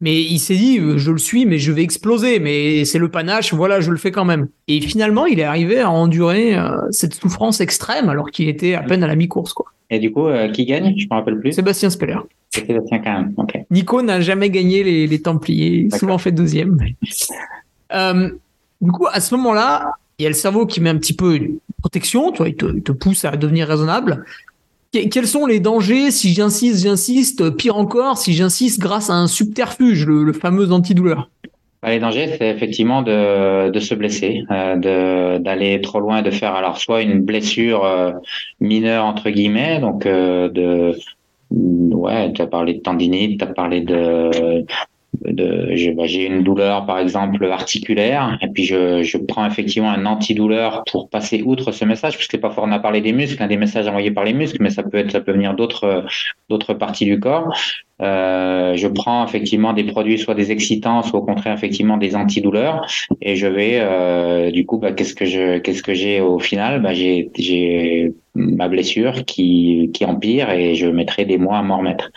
[0.00, 2.40] Mais il s'est dit, euh, je le suis, mais je vais exploser.
[2.40, 4.48] Mais c'est le panache, voilà, je le fais quand même.
[4.66, 8.82] Et finalement, il est arrivé à endurer euh, cette souffrance extrême alors qu'il était à
[8.82, 9.66] peine à la mi-course, quoi.
[9.90, 10.94] Et du coup, qui gagne?
[10.98, 11.52] Je me rappelle plus.
[11.52, 12.18] Sébastien Speller.
[12.50, 13.34] Sébastien quand même.
[13.36, 13.58] ok.
[13.70, 16.76] Nico n'a jamais gagné les, les Templiers, souvent fait deuxième.
[17.90, 21.36] du coup, à ce moment-là, il y a le cerveau qui met un petit peu
[21.36, 24.24] une protection, tu vois, il te, pousse à devenir raisonnable.
[24.90, 27.50] Quels sont les dangers si j'insiste, j'insiste?
[27.50, 31.30] Pire encore, si j'insiste grâce à un subterfuge, le, fameux antidouleur
[31.80, 36.78] bah, les dangers, c'est effectivement de, se blesser, euh, d'aller trop loin, de faire alors
[36.78, 38.10] soit une blessure euh,
[38.60, 40.98] mineure entre guillemets, donc euh, de
[41.50, 44.64] ouais, tu as parlé de tendinite, tu as parlé de
[45.24, 51.08] j'ai une douleur par exemple articulaire et puis je, je prends effectivement un antidouleur pour
[51.08, 54.10] passer outre ce message puisque parfois on a parlé des muscles, hein, des messages envoyés
[54.10, 56.04] par les muscles, mais ça peut être ça peut venir d'autres
[56.48, 57.52] d'autres parties du corps.
[58.00, 62.86] Euh, je prends effectivement des produits soit des excitants, soit au contraire effectivement des antidouleurs
[63.20, 66.80] et je vais euh, du coup bah, qu'est-ce que je qu'est-ce que j'ai au final?
[66.80, 71.78] Bah, j'ai j'ai ma blessure qui qui empire et je mettrai des mois à m'en
[71.78, 72.10] remettre.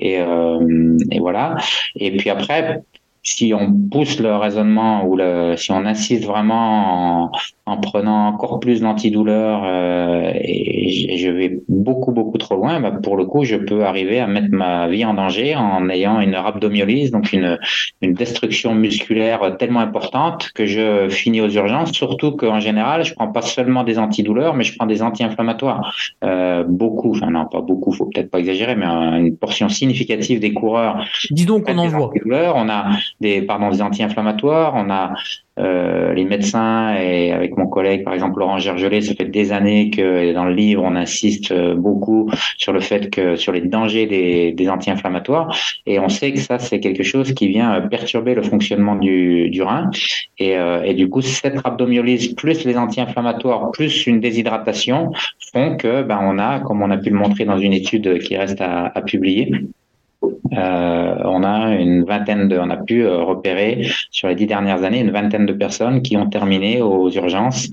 [0.00, 1.56] Et, euh, et voilà.
[1.96, 2.82] Et puis après,
[3.22, 5.18] si on pousse le raisonnement ou
[5.56, 7.32] si on insiste vraiment en,
[7.68, 13.16] en prenant encore plus d'antidouleurs euh, et, je vais beaucoup beaucoup trop loin, bah pour
[13.16, 17.10] le coup, je peux arriver à mettre ma vie en danger en ayant une rhabdomyolyse,
[17.10, 17.58] donc une,
[18.00, 21.92] une destruction musculaire tellement importante que je finis aux urgences.
[21.92, 25.94] Surtout qu'en général, je prends pas seulement des antidouleurs, mais je prends des anti-inflammatoires.
[26.24, 30.52] Euh, beaucoup, enfin non, pas beaucoup, faut peut-être pas exagérer, mais une portion significative des
[30.52, 31.04] coureurs.
[31.30, 32.10] Dis donc qu'on en voit.
[32.54, 32.90] On a
[33.20, 35.14] des pardon des anti-inflammatoires, on a
[35.58, 39.90] euh, les médecins et avec mon collègue, par exemple Laurent Gergelet, ça fait des années
[39.90, 44.06] que dans le livre, on insiste euh, beaucoup sur le fait que sur les dangers
[44.06, 45.56] des, des anti-inflammatoires.
[45.86, 49.50] Et on sait que ça, c'est quelque chose qui vient euh, perturber le fonctionnement du,
[49.50, 49.90] du rein.
[50.38, 50.54] Et,
[50.84, 55.10] et du coup, cette rhabdomyolyse plus les anti-inflammatoires plus une déshydratation
[55.52, 58.36] font que ben, on a, comme on a pu le montrer dans une étude qui
[58.36, 59.58] reste à, à publier, euh,
[60.22, 65.00] on a une vingtaine de, on a pu euh, repérer sur les dix dernières années
[65.00, 67.70] une vingtaine de personnes qui ont terminé aux urgences.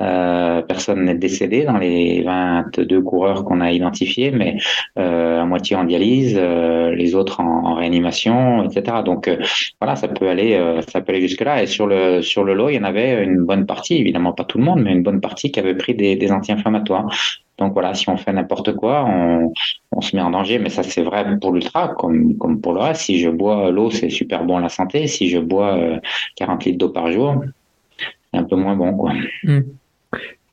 [0.00, 4.56] Euh, personne n'est décédé dans les 22 coureurs qu'on a identifiés, mais
[4.98, 8.98] euh, à moitié en dialyse, euh, les autres en, en, réanimation, etc.
[9.04, 9.30] Donc
[9.80, 11.62] voilà, ça peut aller, ça peut aller jusque là.
[11.62, 14.44] Et sur le sur le lot, il y en avait une bonne partie, évidemment pas
[14.44, 17.08] tout le monde, mais une bonne partie qui avait pris des, des anti-inflammatoires.
[17.58, 19.04] Donc voilà, si on fait n'importe quoi,
[19.92, 20.58] on, se met en danger.
[20.58, 23.02] Mais ça, c'est vrai pour l'ultra comme, comme pour le reste.
[23.02, 25.06] Si je bois l'eau, c'est super bon à la santé.
[25.06, 25.78] Si je bois
[26.36, 27.44] 40 euh, litres d'eau par jour,
[27.98, 28.96] c'est un peu moins bon.
[28.96, 29.12] Quoi.
[29.44, 29.60] Hmm.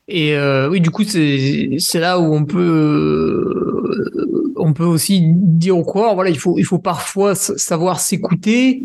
[0.07, 5.77] Et euh, oui, du coup, c'est là où on peut, euh, on peut aussi dire
[5.77, 8.83] au coureur, voilà, il faut, il faut parfois savoir s'écouter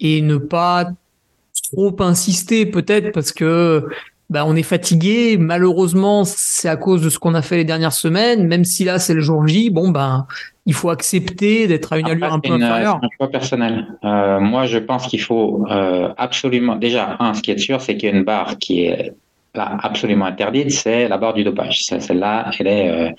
[0.00, 0.90] et ne pas
[1.70, 3.86] trop insister peut-être parce que
[4.28, 5.36] bah, on est fatigué.
[5.38, 8.46] Malheureusement, c'est à cause de ce qu'on a fait les dernières semaines.
[8.46, 10.26] Même si là, c'est le jour J, bon, ben,
[10.66, 12.98] il faut accepter d'être à une allure un peu inférieure.
[13.00, 13.86] C'est un choix personnel.
[14.04, 16.76] Euh, moi, je pense qu'il faut euh, absolument.
[16.76, 19.12] Déjà, un, ce qui est sûr, c'est qu'il y a une barre qui est
[19.56, 21.84] là, absolument interdite, c'est la barre du dopage.
[21.84, 23.10] Celle-là, elle est euh,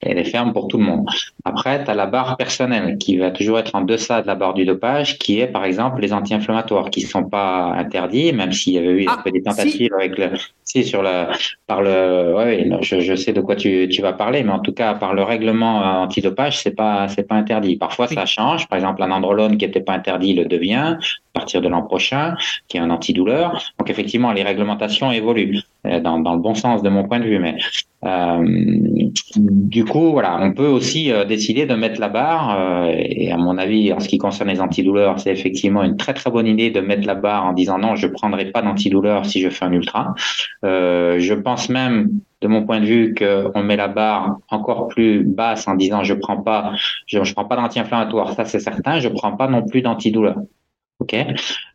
[0.00, 1.08] elle est ferme pour tout le monde.
[1.44, 4.52] Après, tu as la barre personnelle qui va toujours être en deçà de la barre
[4.52, 8.74] du dopage, qui est par exemple les anti-inflammatoires qui ne sont pas interdits, même s'il
[8.74, 10.30] y avait eu ah, des tentatives avec le,
[10.64, 11.32] si sur la,
[11.66, 14.74] par le, ouais, je, je, sais de quoi tu, tu vas parler, mais en tout
[14.74, 17.76] cas par le règlement antidopage, c'est pas c'est pas interdit.
[17.76, 18.68] Parfois ça change.
[18.68, 20.98] Par exemple, un androlone qui n'était pas interdit le devient
[21.36, 22.34] partir de l'an prochain,
[22.66, 23.62] qui est un antidouleur.
[23.78, 27.38] Donc effectivement, les réglementations évoluent euh, dans, le bon sens de mon point de vue,
[27.38, 27.56] mais
[28.04, 28.42] euh,
[29.36, 32.88] du coup, voilà, on peut aussi euh, décider de mettre la barre.
[32.90, 36.30] Et à mon avis, en ce qui concerne les antidouleurs, c'est effectivement une très très
[36.30, 39.50] bonne idée de mettre la barre en disant non, je prendrai pas d'antidouleur si je
[39.50, 40.14] fais un ultra.
[40.62, 42.10] Je pense même,
[42.40, 46.14] de mon point de vue, qu'on met la barre encore plus basse en disant je
[46.14, 46.72] prends pas,
[47.06, 49.00] je prends pas d'anti-inflammatoire, ça c'est certain.
[49.00, 50.36] Je prends pas non plus d'antidouleur.
[50.98, 51.14] Ok.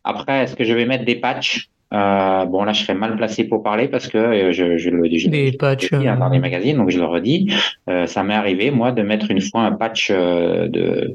[0.04, 1.68] Après, est-ce que je vais mettre des patchs?
[1.92, 5.08] Euh, bon, là, je serais mal placé pour parler parce que euh, je, je le
[5.08, 5.28] dis
[5.92, 7.52] hein, dans les magazines, donc je le redis.
[7.90, 11.12] Euh, ça m'est arrivé, moi, de mettre une fois un patch euh, de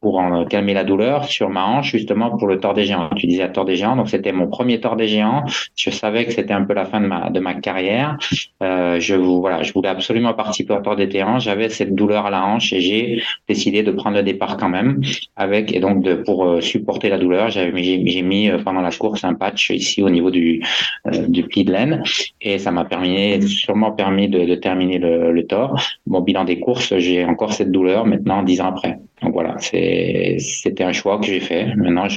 [0.00, 3.10] pour en calmer la douleur sur ma hanche justement pour le tort des géants.
[3.16, 5.44] Tu disais tort des géants, donc c'était mon premier tort des géants.
[5.76, 8.16] Je savais que c'était un peu la fin de ma de ma carrière.
[8.62, 11.38] Euh, je voilà, je voulais absolument participer au tort des terrains.
[11.38, 15.00] J'avais cette douleur à la hanche et j'ai décidé de prendre le départ quand même
[15.36, 18.90] avec et donc de pour euh, supporter la douleur, j'avais j'ai mis euh, pendant la
[18.90, 20.62] course un patch ici au niveau du
[21.06, 22.02] euh, du pli de laine
[22.40, 25.80] et ça m'a permis sûrement permis de, de terminer le, le tort.
[26.06, 28.98] Mon bilan des courses, j'ai encore cette douleur maintenant dix ans après.
[29.22, 31.74] Donc voilà, c'était un choix que j'ai fait.
[31.74, 32.08] Maintenant,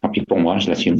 [0.00, 0.96] tant pis pour moi, je l'assume.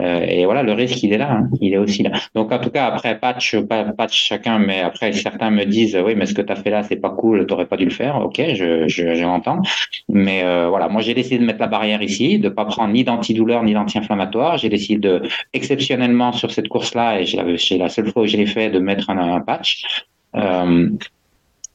[0.00, 1.50] Euh, et voilà, le risque, il est là, hein.
[1.60, 2.12] il est aussi là.
[2.34, 6.14] Donc en tout cas, après patch, pas patch chacun, mais après certains me disent, oui,
[6.16, 8.16] mais ce que tu as fait là, c'est pas cool, t'aurais pas dû le faire.
[8.24, 9.60] Ok, je, je, je l'entends.
[10.08, 13.04] Mais euh, voilà, moi j'ai décidé de mettre la barrière ici, de pas prendre ni
[13.04, 14.56] d'antidouleur ni d'anti-inflammatoire.
[14.56, 15.22] J'ai décidé de,
[15.52, 19.10] exceptionnellement sur cette course-là, et c'est la seule fois où je l'ai fait, de mettre
[19.10, 19.84] un, un patch.
[20.36, 20.88] Euh,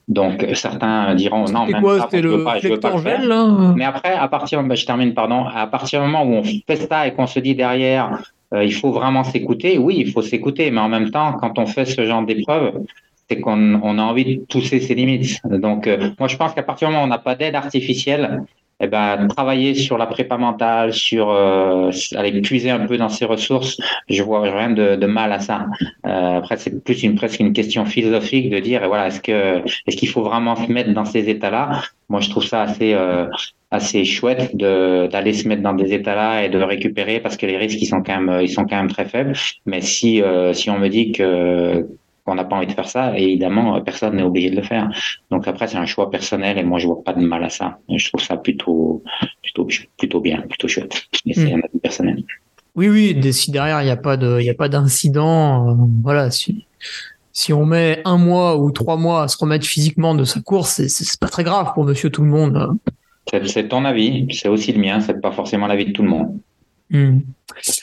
[0.08, 3.26] donc certains diront non, même quoi, pas, je veux pas, je veux pas le faire.
[3.26, 3.74] Là?
[3.76, 6.88] Mais après, à partir, bah, je termine, pardon, à partir du moment où on fait
[6.88, 8.20] ça et qu'on se dit derrière,
[8.54, 9.78] euh, il faut vraiment s'écouter.
[9.78, 12.84] Oui, il faut s'écouter, mais en même temps, quand on fait ce genre d'épreuve,
[13.28, 15.42] c'est qu'on on a envie de pousser ses limites.
[15.46, 18.44] Donc, euh, moi, je pense qu'à partir du moment où on n'a pas d'aide artificielle,
[18.82, 23.26] eh ben, travailler sur la prépa mentale, sur euh, aller puiser un peu dans ses
[23.26, 23.78] ressources,
[24.10, 25.68] je vois rien de, de mal à ça.
[26.06, 29.96] Euh, après, c'est plus une presque une question philosophique de dire, voilà, est-ce que est-ce
[29.96, 31.84] qu'il faut vraiment se mettre dans ces états-là?
[32.10, 33.28] Moi, je trouve ça assez euh,
[33.72, 37.58] assez chouette de d'aller se mettre dans des états-là et de récupérer parce que les
[37.58, 39.34] risques ils sont quand même ils sont quand même très faibles.
[39.66, 41.88] Mais si euh, si on me dit que
[42.26, 44.90] qu'on n'a pas envie de faire ça, évidemment, personne n'est obligé de le faire.
[45.30, 47.78] Donc après, c'est un choix personnel et moi, je vois pas de mal à ça.
[47.88, 49.04] Je trouve ça plutôt,
[49.44, 49.68] plutôt,
[49.98, 51.06] plutôt bien, plutôt chouette.
[51.26, 51.60] Mais c'est hmm.
[51.60, 52.24] un avis personnel.
[52.76, 55.74] Oui, oui, si derrière, il n'y a pas de, il y a pas d'incident, euh,
[56.04, 56.66] voilà, si,
[57.32, 60.86] si on met un mois ou trois mois à se remettre physiquement de sa course,
[60.88, 62.76] c'est pas très grave pour monsieur tout le monde.
[63.46, 66.40] C'est ton avis, c'est aussi le mien, c'est pas forcément l'avis de tout le monde.
[66.92, 67.20] Hmm.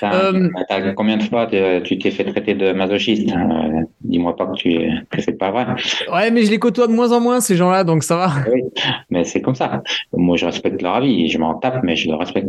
[0.03, 4.79] Euh, combien de fois tu t'es fait traiter de masochiste hein Dis-moi pas que tu
[5.11, 5.67] que c'est pas vrai.
[6.13, 8.33] Ouais, mais je les côtoie de moins en moins ces gens-là, donc ça va.
[8.53, 8.63] Oui,
[9.11, 9.83] mais c'est comme ça.
[10.13, 12.49] Moi, je respecte leur avis, je m'en tape, mais je le respecte.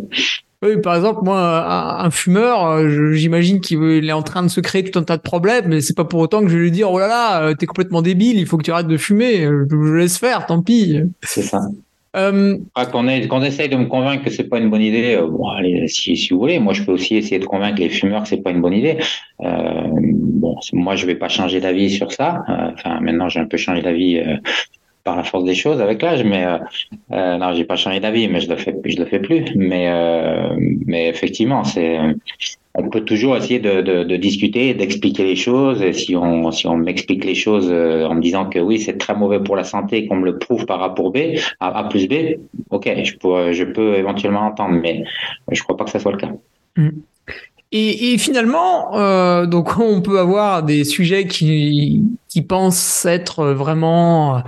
[0.63, 4.83] Oui, par exemple, moi, un, fumeur, euh, j'imagine qu'il est en train de se créer
[4.83, 6.89] tout un tas de problèmes, mais c'est pas pour autant que je vais lui dire
[6.89, 9.43] oh là là, euh, t'es complètement débile, il faut que tu arrêtes de fumer.
[9.43, 11.01] Je, laisse faire, tant pis.
[11.21, 11.59] C'est ça.
[12.15, 12.57] Euh,
[12.91, 13.07] qu'on
[13.41, 16.31] essaye de me convaincre que c'est pas une bonne idée, euh, bon, allez, si, si,
[16.31, 18.61] vous voulez, moi je peux aussi essayer de convaincre les fumeurs que c'est pas une
[18.61, 18.97] bonne idée.
[19.41, 22.43] Euh, bon, moi je vais pas changer d'avis sur ça.
[22.49, 24.37] Euh, enfin, maintenant j'ai un peu changé d'avis euh,
[25.03, 26.45] par la force des choses avec l'âge, mais
[27.11, 29.45] euh, non, j'ai pas changé d'avis, mais je le fais, le fais plus.
[29.55, 29.91] Mais
[30.85, 31.97] mais effectivement, c'est
[32.75, 35.81] on peut toujours essayer de, discuter, d'expliquer les choses.
[35.81, 39.39] Et si on, m'explique les choses euh, en me disant que oui, c'est très mauvais
[39.39, 42.39] pour la santé, qu'on me le prouve par A pour B, A, plus B,
[42.71, 45.03] ok, je peux, éventuellement entendre, mais
[45.51, 46.31] je crois pas que ça soit le cas.
[46.75, 46.89] Mm.
[47.75, 52.03] Et, finalement, euh, donc on peut avoir des sujets qui
[52.47, 54.43] pensent être vraiment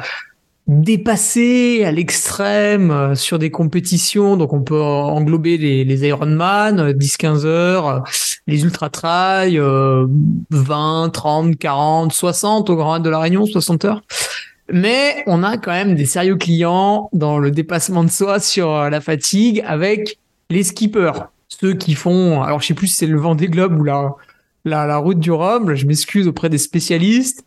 [0.68, 4.38] dépassé à l'extrême euh, sur des compétitions.
[4.38, 8.03] Donc on peut englober les, Ironman, 10-15 heures,
[8.47, 14.01] les ultra trail, 20, 30, 40, 60 au Grand de la Réunion, 60 heures.
[14.72, 18.89] Mais on a quand même des sérieux clients dans le dépassement de soi sur euh,
[18.89, 20.18] la fatigue avec
[20.49, 21.28] les skippers.
[21.47, 24.16] Ceux qui font, alors je sais plus si c'est le vent des globes ou la,
[24.66, 27.45] la, la route du Rhum, je m'excuse auprès des spécialistes,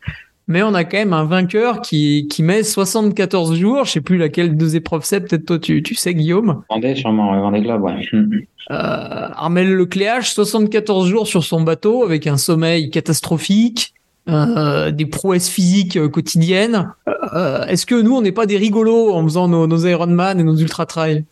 [0.48, 3.84] mais on a quand même un vainqueur qui, qui met 74 jours.
[3.84, 5.20] Je sais plus laquelle deux épreuves c'est.
[5.20, 6.62] Peut-être toi, tu, tu sais, Guillaume?
[6.70, 7.94] Vendée, sûrement, Vendée Globe, ouais.
[8.12, 8.24] Euh,
[8.70, 13.94] Armel Lecléache, 74 jours sur son bateau avec un sommeil catastrophique.
[14.28, 16.92] Euh, des prouesses physiques euh, quotidiennes.
[17.32, 20.42] Euh, Est-ce que nous, on n'est pas des rigolos en faisant nos, nos Ironman et
[20.42, 21.24] nos ultra trail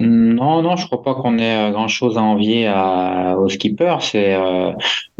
[0.00, 3.98] non, non, je crois pas qu'on ait euh, grand chose à envier à, aux skippers.
[4.00, 4.72] C'est euh,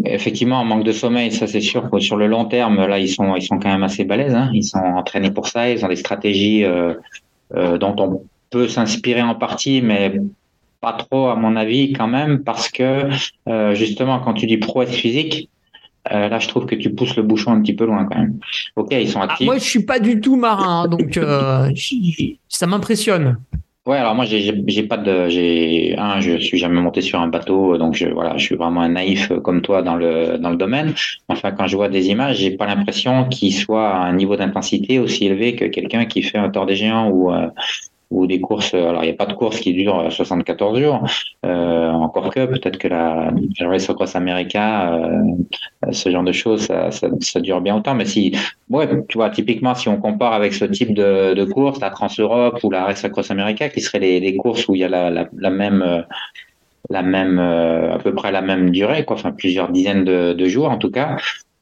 [0.05, 1.89] effectivement un manque de sommeil, ça c'est sûr.
[2.01, 4.35] Sur le long terme, là, ils sont, ils sont quand même assez balèzes.
[4.35, 4.51] Hein.
[4.55, 5.71] Ils sont entraînés pour ça.
[5.71, 6.95] Ils ont des stratégies euh,
[7.55, 10.13] euh dont on peut s'inspirer en partie, mais
[10.81, 13.09] pas trop à mon avis quand même, parce que
[13.49, 15.49] euh, justement, quand tu dis prouesse physique,
[16.13, 18.39] euh, là, je trouve que tu pousses le bouchon un petit peu loin quand même.
[18.77, 19.47] Ok, ils sont ah, actifs.
[19.47, 21.71] moi, je suis pas du tout marin, hein, donc euh,
[22.49, 23.39] ça m'impressionne.
[23.89, 27.79] Ouais, alors moi j'ai pas de j'ai un je suis jamais monté sur un bateau
[27.79, 30.93] donc je voilà je suis vraiment un naïf comme toi dans le dans le domaine.
[31.29, 34.99] Enfin quand je vois des images j'ai pas l'impression qu'il soit à un niveau d'intensité
[34.99, 37.49] aussi élevé que quelqu'un qui fait un tour des géants ou euh,
[38.11, 38.75] ou des courses.
[38.75, 41.03] Alors, il n'y a pas de course qui dure 74 jours.
[41.45, 43.31] Euh, encore que peut-être que la,
[43.61, 47.95] Race Across America, euh, ce genre de choses, ça, dure bien autant.
[47.95, 48.35] Mais si,
[48.71, 52.71] ouais, tu vois, typiquement, si on compare avec ce type de, course, la Trans-Europe ou
[52.71, 56.05] la Race Across America, qui seraient les, courses où il y a la, même
[56.91, 60.71] la même euh, à peu près la même durée quoi enfin plusieurs dizaines de, jours
[60.71, 61.17] en tout cas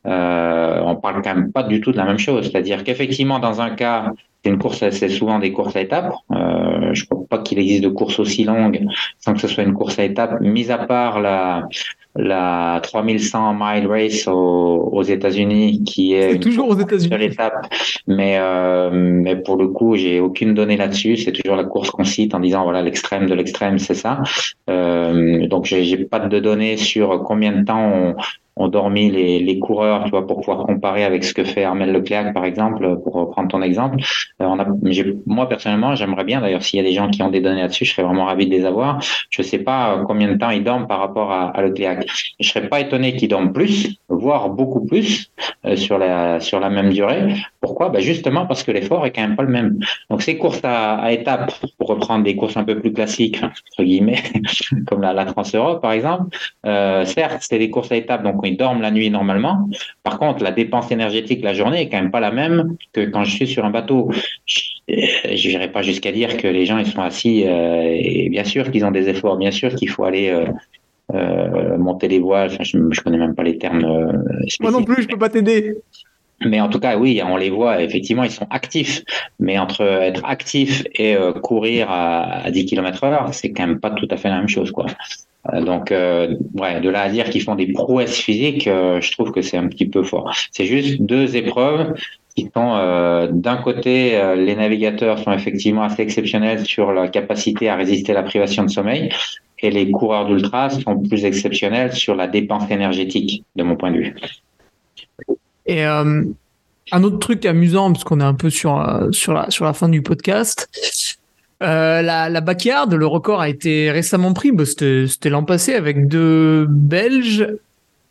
[0.07, 3.61] euh, on parle quand même pas du tout de la même chose c'est-à-dire qu'effectivement dans
[3.61, 4.13] un cas
[4.47, 6.15] c'est une course, c'est souvent des courses à étapes.
[6.31, 8.87] Euh, je ne crois pas qu'il existe de course aussi longue
[9.19, 11.67] sans que ce soit une course à étapes, mis à part la,
[12.15, 17.67] la 3100 mile race aux, aux États-Unis, qui est, toujours aux États-Unis l'étape.
[18.07, 21.17] Mais euh, mais pour le coup, j'ai aucune donnée là-dessus.
[21.17, 24.23] C'est toujours la course qu'on cite en disant voilà l'extrême de l'extrême, c'est ça.
[24.71, 28.15] Euh, donc j'ai pas de données sur combien de temps on,
[28.57, 32.33] ont dormi les, coureurs, tu vois, pour pouvoir comparer avec ce que fait Armel Leclerc,
[32.33, 33.99] par exemple, pour prendre ton exemple.
[34.41, 34.57] Euh,
[35.27, 37.85] moi, personnellement, j'aimerais bien, d'ailleurs, s'il y a des gens qui ont des données là-dessus,
[37.85, 39.01] je serais vraiment ravi de les avoir.
[39.31, 42.01] Je sais pas combien de temps ils dorment par rapport à, à Leclerc.
[42.41, 45.31] Je serais pas étonné qu'ils dorment plus, voire beaucoup plus,
[45.67, 47.35] euh, sur la, même durée.
[47.61, 47.89] Pourquoi?
[47.89, 49.79] Ben justement parce que l'effort est quand même pas le même.
[50.11, 54.23] Donc, ces courses à, étapes, pour reprendre des courses un peu plus classiques, entre guillemets,
[54.87, 58.57] comme la, la Trans-Europe par exemple, euh, certes, c'est des courses à étapes, donc ils
[58.57, 59.69] dorment la nuit normalement.
[60.03, 63.25] Par contre, la dépense énergétique la journée est quand même pas la même que quand
[63.25, 64.11] je suis sur un bateau.
[64.89, 68.71] Je n'irai pas jusqu'à dire que les gens ils sont assis, euh, et bien sûr
[68.71, 70.47] qu'ils ont des efforts, bien sûr qu'il faut aller euh,
[71.15, 72.51] euh, monter les voiles.
[72.53, 73.85] Enfin, je, je connais même pas les termes.
[73.85, 74.13] Euh,
[74.61, 75.77] Moi non plus, je peux pas t'aider.
[76.45, 79.03] Mais en tout cas, oui, on les voit, effectivement, ils sont actifs.
[79.39, 83.81] Mais entre être actif et euh, courir à, à, 10 km heure, c'est quand même
[83.81, 84.87] pas tout à fait la même chose, quoi.
[85.53, 89.13] Euh, donc, euh, ouais, de là à dire qu'ils font des prouesses physiques, euh, je
[89.13, 90.35] trouve que c'est un petit peu fort.
[90.51, 91.95] C'est juste deux épreuves
[92.35, 98.13] qui sont, d'un côté, les navigateurs sont effectivement assez exceptionnels sur la capacité à résister
[98.13, 99.09] à la privation de sommeil,
[99.61, 103.97] et les coureurs d'ultra sont plus exceptionnels sur la dépense énergétique, de mon point de
[103.97, 104.15] vue.
[105.65, 106.35] Et un
[106.93, 110.69] autre truc amusant, parce qu'on est un peu sur, sur la fin du podcast,
[111.63, 116.09] euh, la, la backyard, le record a été récemment pris, bah, c'était l'an passé, avec
[116.09, 117.49] deux Belges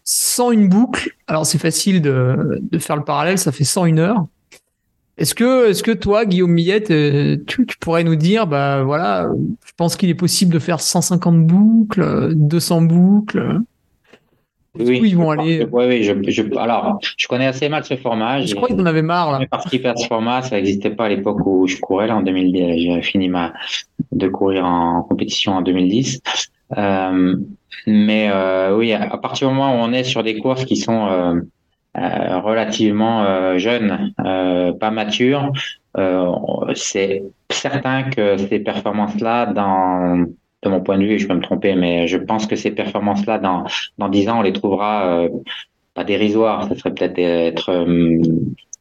[0.03, 1.11] sans une boucle.
[1.27, 4.25] Alors c'est facile de, de faire le parallèle, ça fait 101 heures.
[5.17, 9.29] Est-ce que, est-ce que toi, Guillaume Millette, euh, tu, tu, pourrais nous dire, bah voilà,
[9.65, 13.61] je pense qu'il est possible de faire 150 boucles, 200 boucles
[14.79, 16.03] oui, ils vont aller Oui, oui.
[16.03, 18.41] Je, je, alors, je connais assez mal ce format.
[18.41, 19.39] Je crois qu'ils en avaient marre là.
[19.39, 20.41] J'ai participé à ce format.
[20.41, 22.81] Ça n'existait pas à l'époque où je courais là en 2010.
[22.81, 23.53] J'ai fini ma
[24.11, 26.21] de courir en compétition en 2010.
[26.77, 27.35] Euh,
[27.87, 31.07] mais euh, oui, à partir du moment où on est sur des courses qui sont
[31.07, 31.35] euh,
[31.97, 35.51] euh relativement euh, jeunes, euh, pas matures,
[36.73, 40.25] c'est certain que ces performances-là dans
[40.69, 43.65] mon point de vue, je peux me tromper, mais je pense que ces performances-là, dans,
[43.97, 45.29] dans 10 ans, on les trouvera euh,
[45.93, 46.67] pas dérisoires.
[46.67, 48.21] Ça serait peut-être être, euh,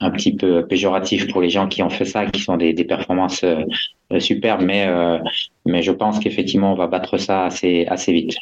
[0.01, 3.45] un petit peu péjoratif pour les gens qui ont fait ça, qui sont des performances
[4.15, 5.19] euh, superbes, mais euh,
[5.67, 8.35] mais je pense qu'effectivement on va battre ça assez vite.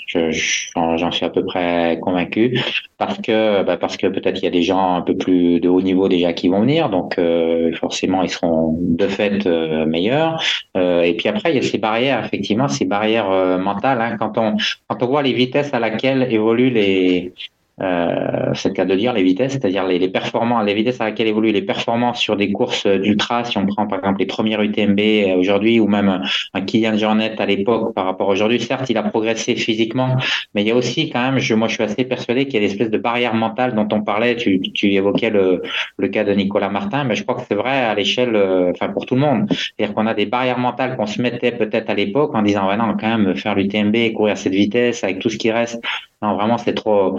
[0.74, 2.60] J'en suis à peu près convaincu
[2.98, 5.68] parce que bah parce que peut-être il y a des gens un peu plus de
[5.68, 9.46] haut niveau déjà qui vont venir, donc euh, forcément ils seront de fait
[9.86, 10.42] meilleurs.
[10.76, 15.06] Et puis après il y a ces barrières effectivement ces barrières mentales hein, quand on
[15.06, 17.32] voit les vitesses à laquelle évoluent les
[17.80, 21.04] euh, c'est le cas de dire les vitesses, c'est-à-dire les, les performances, les vitesses à
[21.04, 24.60] laquelle évoluent les performances sur des courses d'ultra, si on prend par exemple les premières
[24.60, 28.90] UTMB euh, aujourd'hui ou même un Kylian Jornet à l'époque par rapport à aujourd'hui, certes
[28.90, 30.16] il a progressé physiquement,
[30.54, 32.56] mais il y a aussi quand même, je, moi je suis assez persuadé qu'il y
[32.58, 35.62] a des espèces de barrières mentales dont on parlait, tu, tu évoquais le,
[35.96, 38.92] le cas de Nicolas Martin, mais je crois que c'est vrai à l'échelle, euh, enfin
[38.92, 41.94] pour tout le monde, c'est-à-dire qu'on a des barrières mentales qu'on se mettait peut-être à
[41.94, 45.30] l'époque en disant ouais non quand même faire l'UTMB, courir à cette vitesse avec tout
[45.30, 45.82] ce qui reste,
[46.22, 47.18] non, vraiment, c'est trop,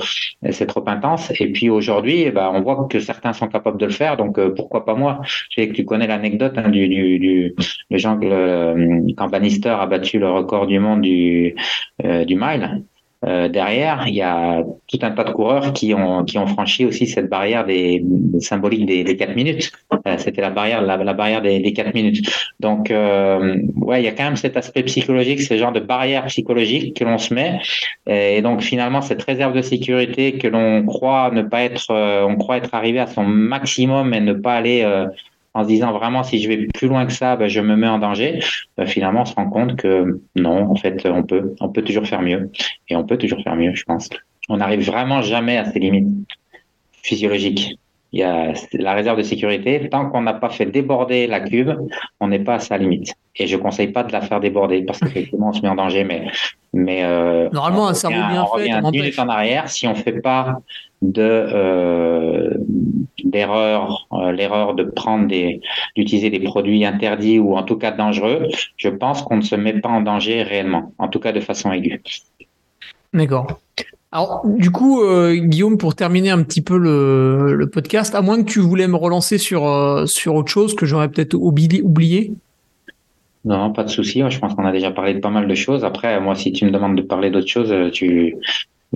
[0.51, 1.31] c'est trop intense.
[1.41, 4.15] Et puis aujourd'hui, bah, on voit que certains sont capables de le faire.
[4.15, 5.19] Donc euh, pourquoi pas moi?
[5.23, 7.55] Je sais que tu connais l'anecdote hein, du, du, du
[7.89, 11.55] le Jean euh, quand Bannister a battu le record du monde du
[12.05, 12.83] euh, du mile.
[13.25, 16.85] Euh, derrière, il y a tout un tas de coureurs qui ont qui ont franchi
[16.85, 18.03] aussi cette barrière des,
[18.39, 19.71] symbolique des, des 4 minutes.
[20.07, 22.29] Euh, C'était la barrière la, la barrière des, des 4 minutes.
[22.59, 26.25] Donc euh, ouais, il y a quand même cet aspect psychologique, ce genre de barrière
[26.25, 27.59] psychologique que l'on se met.
[28.07, 32.35] Et donc finalement cette réserve de sécurité que l'on croit ne pas être, euh, on
[32.35, 35.05] croit être arrivé à son maximum et ne pas aller euh,
[35.53, 37.87] en se disant vraiment si je vais plus loin que ça, ben, je me mets
[37.87, 38.39] en danger.
[38.77, 42.07] Ben, finalement, on se rend compte que non, en fait, on peut, on peut toujours
[42.07, 42.51] faire mieux,
[42.89, 44.09] et on peut toujours faire mieux, je pense.
[44.49, 46.27] On n'arrive vraiment jamais à ses limites
[47.03, 47.77] physiologiques.
[48.13, 49.89] Il y a la réserve de sécurité.
[49.89, 51.71] Tant qu'on n'a pas fait déborder la cube,
[52.19, 53.15] on n'est pas à sa limite.
[53.35, 56.03] Et je conseille pas de la faire déborder parce qu'effectivement, on se met en danger.
[56.03, 56.27] Mais,
[56.73, 58.71] mais euh, normalement, un cerveau bien on fait.
[58.71, 59.67] revient 10 minutes en arrière.
[59.67, 60.59] Si on fait pas
[61.01, 62.53] de euh,
[63.23, 65.61] d'erreur, euh, l'erreur de prendre des,
[65.95, 68.47] d'utiliser des produits interdits ou en tout cas dangereux,
[68.77, 71.71] je pense qu'on ne se met pas en danger réellement, en tout cas de façon
[71.71, 71.99] aiguë.
[73.11, 73.59] D'accord.
[74.13, 78.43] Alors, du coup, euh, Guillaume, pour terminer un petit peu le, le, podcast, à moins
[78.43, 82.31] que tu voulais me relancer sur, euh, sur autre chose que j'aurais peut-être oublié.
[83.43, 84.21] Non, pas de souci.
[84.29, 85.83] Je pense qu'on a déjà parlé de pas mal de choses.
[85.83, 88.35] Après, moi, si tu me demandes de parler d'autres choses, tu,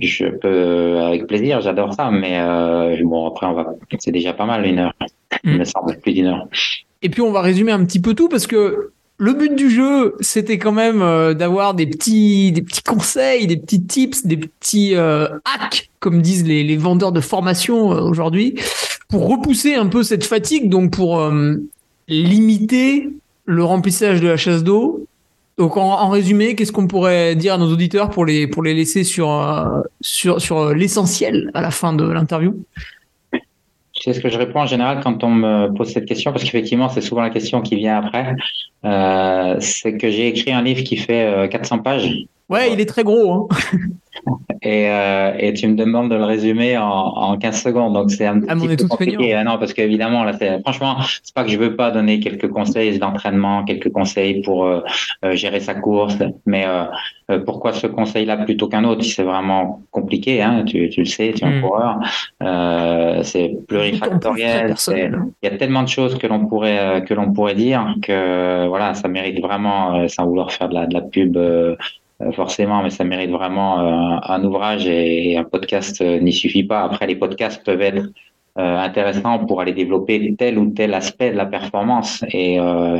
[0.00, 2.12] je peux, avec plaisir, j'adore ça.
[2.12, 4.92] Mais euh, bon, après, on va, c'est déjà pas mal une heure.
[5.42, 6.46] Il me semble plus d'une heure.
[7.02, 10.14] Et puis, on va résumer un petit peu tout parce que le but du jeu,
[10.20, 14.94] c'était quand même euh, d'avoir des petits, des petits conseils, des petits tips, des petits
[14.94, 18.54] euh, hacks, comme disent les, vendeurs de formation euh, aujourd'hui,
[19.08, 21.28] pour repousser un peu cette fatigue, donc pour
[22.08, 23.10] limiter
[23.46, 25.06] le remplissage de la chasse d'eau.
[25.56, 28.74] Donc en, en résumé, qu'est-ce qu'on pourrait dire à nos auditeurs pour les pour les
[28.74, 32.54] laisser sur sur sur l'essentiel à la fin de l'interview?
[34.00, 36.88] C'est ce que je réponds en général quand on me pose cette question, parce qu'effectivement,
[36.88, 38.36] c'est souvent la question qui vient après.
[38.84, 42.26] Euh, c'est que j'ai écrit un livre qui fait 400 pages.
[42.48, 43.32] Ouais, il est très gros.
[43.32, 43.56] Hein.
[44.62, 47.92] et, euh, et tu me demandes de le résumer en, en 15 secondes.
[47.94, 49.34] Donc c'est un ah, petit peu compliqué.
[49.34, 52.98] Ah non, parce qu'évidemment, là, franchement, c'est pas que je veux pas donner quelques conseils
[52.98, 54.80] d'entraînement, quelques conseils pour euh,
[55.24, 56.16] euh gérer sa course,
[56.46, 59.04] mais euh, pourquoi ce conseil-là plutôt qu'un autre?
[59.04, 61.60] C'est vraiment compliqué, hein, tu, tu le sais, tu es un hmm.
[61.60, 63.24] coureur.
[63.24, 64.74] C'est plurifactoriel.
[64.88, 68.94] Il y a tellement de choses que l'on pourrait que l'on pourrait dire que voilà,
[68.94, 71.36] ça mérite vraiment, sans vouloir faire de la, de la pub
[72.32, 76.82] forcément, mais ça mérite vraiment euh, un ouvrage et, un podcast euh, n'y suffit pas.
[76.82, 78.06] Après, les podcasts peuvent être
[78.60, 82.56] intéressants pour aller développer tel ou tel aspect de la performance et,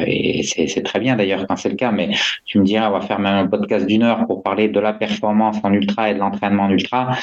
[0.06, 1.90] et c'est très bien d'ailleurs quand c'est le cas.
[1.90, 2.10] Mais
[2.44, 4.92] tu me dirais, on va faire même un podcast d'une heure pour parler de la
[4.92, 7.16] performance en ultra et de l'entraînement en ultra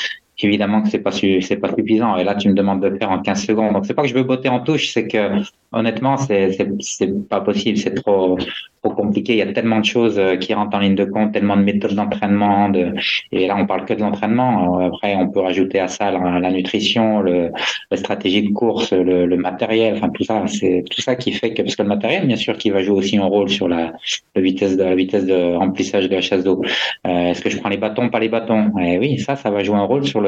[0.43, 2.17] évidemment que c'est pas c'est pas suffisant.
[2.17, 3.73] Et là tu me demandes de le faire en 15 secondes.
[3.73, 5.41] Donc c'est pas que je veux botter en touche c'est que
[5.71, 7.77] honnêtement c'est c'est pas possible.
[7.77, 8.37] C'est trop
[8.83, 9.33] trop compliqué.
[9.33, 11.63] Il y a tellement de choses euh, qui rentrent en ligne de compte tellement de
[11.63, 12.93] méthodes d'entraînement de
[13.31, 14.79] et là on parle que de l'entraînement.
[14.79, 17.51] Après on peut rajouter à ça la, nutrition le
[17.91, 20.43] la stratégie de course le, le matériel enfin tout ça.
[20.47, 22.97] C'est tout ça qui fait que parce que le matériel bien sûr qui va jouer
[22.97, 23.93] aussi un rôle sur la,
[24.35, 26.61] la vitesse de la vitesse de remplissage de la chasse d'eau.
[27.07, 28.77] Euh, est-ce que je prends les bâtons pas les bâtons?
[28.79, 30.21] Et eh oui ça ça va jouer un rôle sur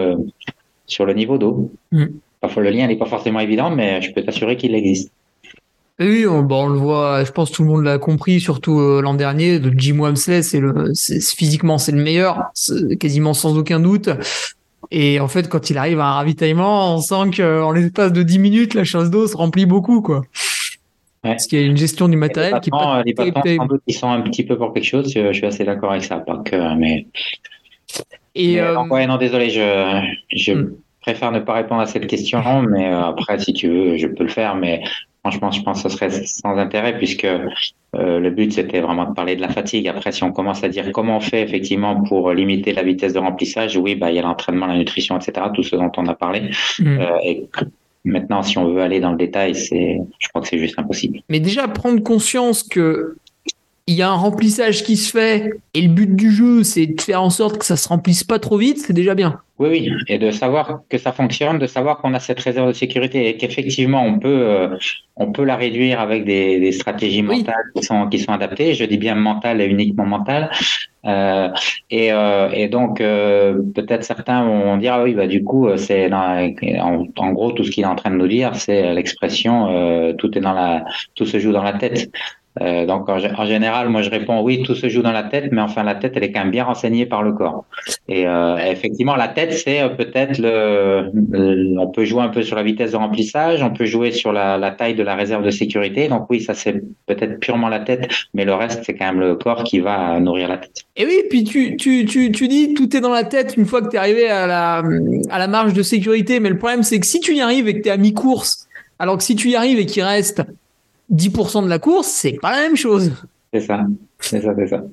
[0.85, 1.71] sur le niveau d'eau.
[1.91, 2.05] Mm.
[2.41, 5.11] Parfois, le lien n'est pas forcément évident, mais je peux t'assurer qu'il existe.
[5.99, 8.79] Oui, on, bon, on, le voit, je pense que tout le monde l'a compris, surtout
[8.79, 12.51] euh, l'an dernier, de Jim Wamsley, c'est le, physiquement, c'est le meilleur,
[12.99, 14.09] quasiment sans aucun doute.
[14.91, 18.37] Et en fait, quand il arrive à un ravitaillement, on sent qu'en l'espace de 10
[18.37, 20.21] minutes, la chasse d'eau se remplit beaucoup, quoi.
[21.23, 24.09] Parce qu'il y a une gestion du matériel qui est pas Les bâtons, ils sont
[24.09, 27.07] un petit peu pour quelque chose, je suis assez d'accord avec ça, pas que, mais
[28.37, 28.75] et euh,
[29.07, 30.01] non, désolé, je,
[30.31, 30.75] je hmm.
[31.01, 34.23] préfère ne pas répondre à cette question, mais euh, après, si tu veux, je peux
[34.23, 34.83] le faire, mais
[35.21, 37.49] franchement, je pense que ce serait sans intérêt puisque euh,
[37.93, 39.87] le but c'était vraiment de parler de la fatigue.
[39.87, 43.19] Après, si on commence à dire comment on fait effectivement pour limiter la vitesse de
[43.19, 46.13] remplissage, oui, bah il y a l'entraînement, la nutrition, etc., tout ce dont on a
[46.13, 46.51] parlé.
[46.79, 46.99] Hmm.
[47.23, 47.47] et
[48.05, 51.21] maintenant, si on veut aller dans le détail, c'est, je crois que c'est juste impossible.
[51.27, 53.17] Mais déjà prendre conscience que
[53.87, 57.01] il y a un remplissage qui se fait et le but du jeu c'est de
[57.01, 59.39] faire en sorte que ça se remplisse pas trop vite, c'est déjà bien.
[59.59, 62.73] Oui, oui, et de savoir que ça fonctionne, de savoir qu'on a cette réserve de
[62.73, 64.77] sécurité et qu'effectivement on peut euh,
[65.15, 68.75] on peut la réduire avec des, des stratégies mentales qui sont qui sont adaptées.
[68.75, 70.51] Je dis bien mentales et uniquement mentales.
[71.05, 71.49] Euh,
[71.89, 76.11] et, euh, et donc euh, peut-être certains vont dire ah oui bah du coup c'est
[76.11, 80.37] en, en, gros tout ce qu'il est en train de nous dire c'est l'expression tout
[80.37, 80.83] est dans la
[81.15, 82.11] tout se joue dans la tête.
[82.61, 85.61] Euh, donc en, général, moi je réponds oui, tout se joue dans la tête, mais
[85.61, 87.65] enfin la tête, elle est quand même bien renseignée par le corps.
[88.07, 92.55] Et euh, effectivement, la tête, c'est euh, peut-être le, on peut jouer un peu sur
[92.55, 95.51] la vitesse de remplissage, on peut jouer sur la, la taille de la réserve de
[95.51, 96.07] sécurité.
[96.07, 99.35] Donc oui, ça c'est peut-être purement la tête, mais le reste c'est quand même le
[99.35, 100.85] corps qui va nourrir la tête.
[100.95, 103.81] Et oui, puis tu tu tu tu dis tout est dans la tête une fois
[103.81, 104.83] que tu es arrivé à la
[105.29, 107.75] à la marge de sécurité, mais le problème c'est que si tu y arrives et
[107.75, 108.67] que tu es à mi-course,
[108.99, 110.43] alors que si tu y arrives et qu'il reste
[111.11, 113.11] 10% de la course, c'est pas la même chose.
[113.53, 113.85] C'est ça,
[114.19, 114.83] c'est ça, c'est ça.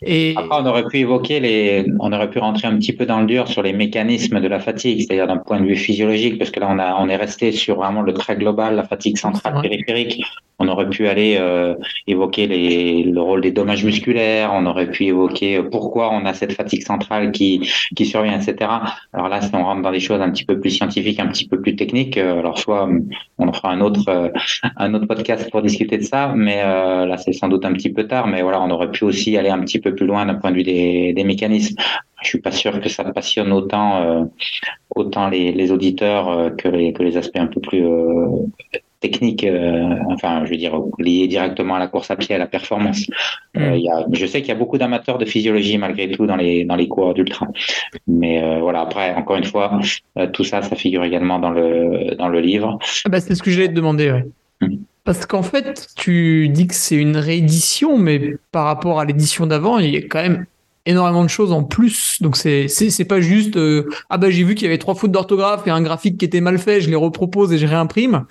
[0.00, 3.20] Et après, on aurait pu évoquer les, on aurait pu rentrer un petit peu dans
[3.20, 6.50] le dur sur les mécanismes de la fatigue, c'est-à-dire d'un point de vue physiologique, parce
[6.50, 9.60] que là, on a, on est resté sur vraiment le trait global, la fatigue centrale
[9.60, 10.22] périphérique.
[10.58, 11.74] On aurait pu aller euh,
[12.06, 16.34] évoquer les, le rôle des dommages musculaires, on aurait pu évoquer euh, pourquoi on a
[16.34, 18.70] cette fatigue centrale qui, qui survient, etc.
[19.12, 21.48] Alors là, si on rentre dans des choses un petit peu plus scientifiques, un petit
[21.48, 22.88] peu plus techniques, euh, alors soit
[23.38, 24.32] on fera un autre,
[24.76, 28.06] un autre podcast pour discuter de ça, mais là, c'est sans doute un petit peu
[28.06, 30.50] tard, mais voilà, on aurait pu aussi aller un petit peu plus loin d'un point
[30.50, 31.76] de vue des, des mécanismes.
[32.22, 34.30] Je suis pas sûr que ça passionne autant,
[34.94, 37.84] autant les, les auditeurs que les, que les aspects un peu plus
[39.44, 43.06] euh, enfin, je veux dire, lié directement à la course à pied, à la performance.
[43.56, 46.36] Euh, y a, je sais qu'il y a beaucoup d'amateurs de physiologie malgré tout dans
[46.36, 47.48] les dans les cours d'ultra.
[48.06, 49.80] Mais euh, voilà, après, encore une fois,
[50.32, 52.78] tout ça, ça figure également dans le dans le livre.
[53.04, 54.12] Ah bah, c'est ce que j'allais te demander.
[54.12, 54.24] Ouais.
[54.62, 54.78] Hum.
[55.04, 59.78] Parce qu'en fait, tu dis que c'est une réédition, mais par rapport à l'édition d'avant,
[59.78, 60.46] il y a quand même
[60.86, 62.22] énormément de choses en plus.
[62.22, 63.58] Donc c'est c'est pas juste
[64.10, 66.40] ah bah j'ai vu qu'il y avait trois fautes d'orthographe et un graphique qui était
[66.40, 68.26] mal fait, je les repropose et je réimprime.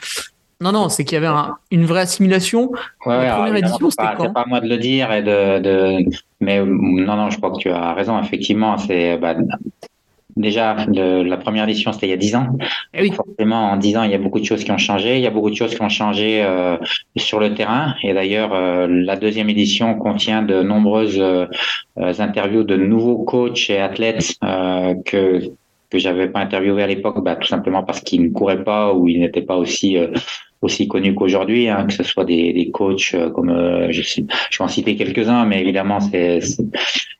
[0.61, 2.71] Non, non, c'est qu'il y avait une vraie assimilation.
[3.07, 5.59] Ouais, la première édition, c'était quand C'est pas à moi de le dire et de,
[5.59, 6.05] de,
[6.39, 8.21] mais euh, non, non, je crois que tu as raison.
[8.21, 9.35] Effectivement, c'est bah,
[10.35, 12.57] déjà la première édition, c'était il y a dix ans.
[12.93, 13.11] Et eh oui.
[13.11, 15.17] Forcément, en dix ans, il y a beaucoup de choses qui ont changé.
[15.17, 16.77] Il y a beaucoup de choses qui ont changé euh,
[17.17, 17.95] sur le terrain.
[18.03, 21.21] Et d'ailleurs, euh, la deuxième édition contient de nombreuses
[21.97, 24.35] interviews de nouveaux coachs et athlètes
[25.05, 25.51] que
[25.89, 29.09] que j'avais pas interviewé à l'époque, bah, tout simplement parce qu'il ne courait pas ou
[29.09, 29.97] il n'était pas aussi
[30.61, 34.21] aussi connu qu'aujourd'hui, hein, que ce soit des, des coachs euh, comme euh, je, je
[34.21, 34.27] vais
[34.59, 36.39] en citer quelques-uns, mais évidemment c'est,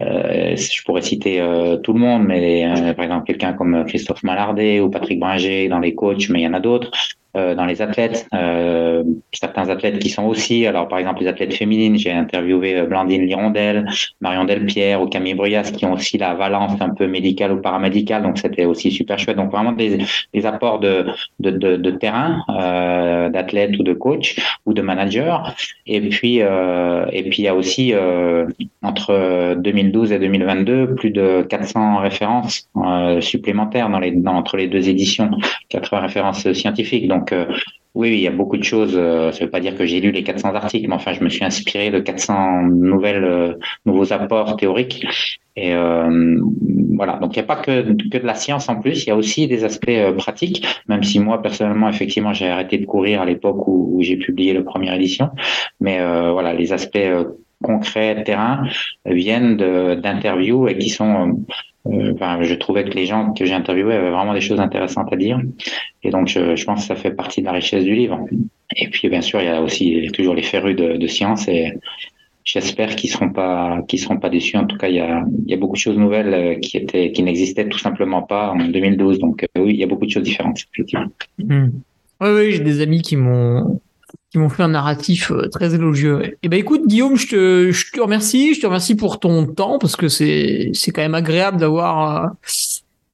[0.01, 4.79] euh, je pourrais citer euh, tout le monde, mais par exemple quelqu'un comme Christophe Mallardet
[4.79, 6.91] ou Patrick Bringer dans les coachs, mais il y en a d'autres.
[7.37, 11.53] Euh, dans les athlètes, euh, certains athlètes qui sont aussi, alors par exemple les athlètes
[11.53, 13.89] féminines, j'ai interviewé euh, Blandine Lirondelle,
[14.19, 18.23] Marion Delpierre ou Camille Bruyas qui ont aussi la valence un peu médicale ou paramédicale,
[18.23, 19.37] donc c'était aussi super chouette.
[19.37, 19.99] Donc vraiment des,
[20.33, 21.05] des apports de,
[21.39, 24.35] de, de, terrain, euh, d'athlètes ou de coachs
[24.65, 25.37] ou de managers.
[25.87, 27.93] Et puis euh, et puis il y a aussi
[28.83, 32.69] entre 2012 et 2022 plus de 400 références
[33.21, 35.31] supplémentaires dans les dans, entre les deux éditions,
[35.69, 37.07] 80 références scientifiques.
[37.07, 37.45] Donc donc, euh,
[37.93, 38.93] oui, il y a beaucoup de choses.
[38.95, 41.23] Euh, ça ne veut pas dire que j'ai lu les 400 articles, mais enfin, je
[41.23, 43.53] me suis inspiré de 400 nouvelles, euh,
[43.85, 45.05] nouveaux apports théoriques.
[45.55, 45.73] Et
[46.95, 47.17] voilà.
[47.17, 49.03] Donc, il n'y a pas que, que de la science en plus.
[49.03, 50.65] Il y a aussi des aspects pratiques.
[50.87, 54.63] Même si moi, personnellement, effectivement, j'ai arrêté de courir à l'époque où, j'ai publié la
[54.63, 55.29] première édition.
[55.81, 55.99] Mais
[56.31, 56.97] voilà, les aspects
[57.61, 58.67] concrets, terrain,
[59.05, 61.37] viennent d'interviews et qui sont
[61.87, 65.15] euh, je trouvais que les gens que j'ai interviewés avaient vraiment des choses intéressantes à
[65.15, 65.39] dire.
[66.03, 68.25] Et donc, je, pense que ça fait partie de la richesse du livre.
[68.75, 71.73] Et puis, bien sûr, il y a aussi toujours les férus de, science et
[72.43, 74.57] j'espère qu'ils seront pas, qu'ils seront pas déçus.
[74.57, 76.77] En tout cas, il y a, il y a beaucoup de choses nouvelles euh, qui
[76.77, 79.19] étaient, qui n'existaient tout simplement pas en 2012.
[79.19, 81.07] Donc, euh, oui, il y a beaucoup de choses différentes, effectivement.
[81.39, 81.69] Mmh.
[82.21, 83.81] Oui, oui, j'ai des amis qui m'ont
[84.31, 86.23] qui m'ont fait un narratif euh, très élogieux.
[86.23, 89.45] Et eh ben écoute Guillaume, je te, je te remercie, je te remercie pour ton
[89.45, 92.27] temps parce que c'est c'est quand même agréable d'avoir euh,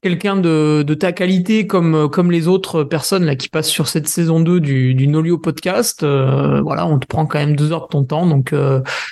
[0.00, 4.06] quelqu'un de, de ta qualité comme comme les autres personnes là qui passent sur cette
[4.06, 6.04] saison 2 du du Nolio podcast.
[6.04, 8.26] Euh, voilà, on te prend quand même deux heures de ton temps.
[8.26, 8.54] Donc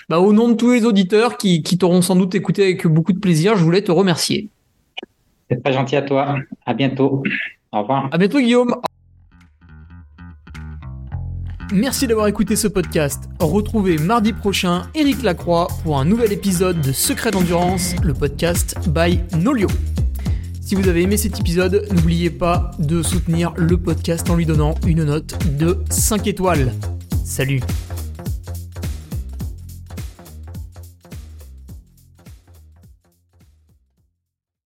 [0.09, 3.13] bah, au nom de tous les auditeurs qui qui t'auront sans doute écouté avec beaucoup
[3.13, 4.49] de plaisir, je voulais te remercier.
[5.51, 6.37] C'est pas gentil à toi.
[6.65, 7.23] À bientôt.
[7.73, 8.09] Au revoir.
[8.13, 8.77] À bientôt Guillaume.
[11.73, 13.25] Merci d'avoir écouté ce podcast.
[13.41, 19.21] Retrouvez mardi prochain Eric Lacroix pour un nouvel épisode de Secret d'endurance, le podcast by
[19.37, 19.67] Nolio.
[20.61, 24.77] Si vous avez aimé cet épisode, n'oubliez pas de soutenir le podcast en lui donnant
[24.87, 26.73] une note de 5 étoiles.
[27.25, 27.61] Salut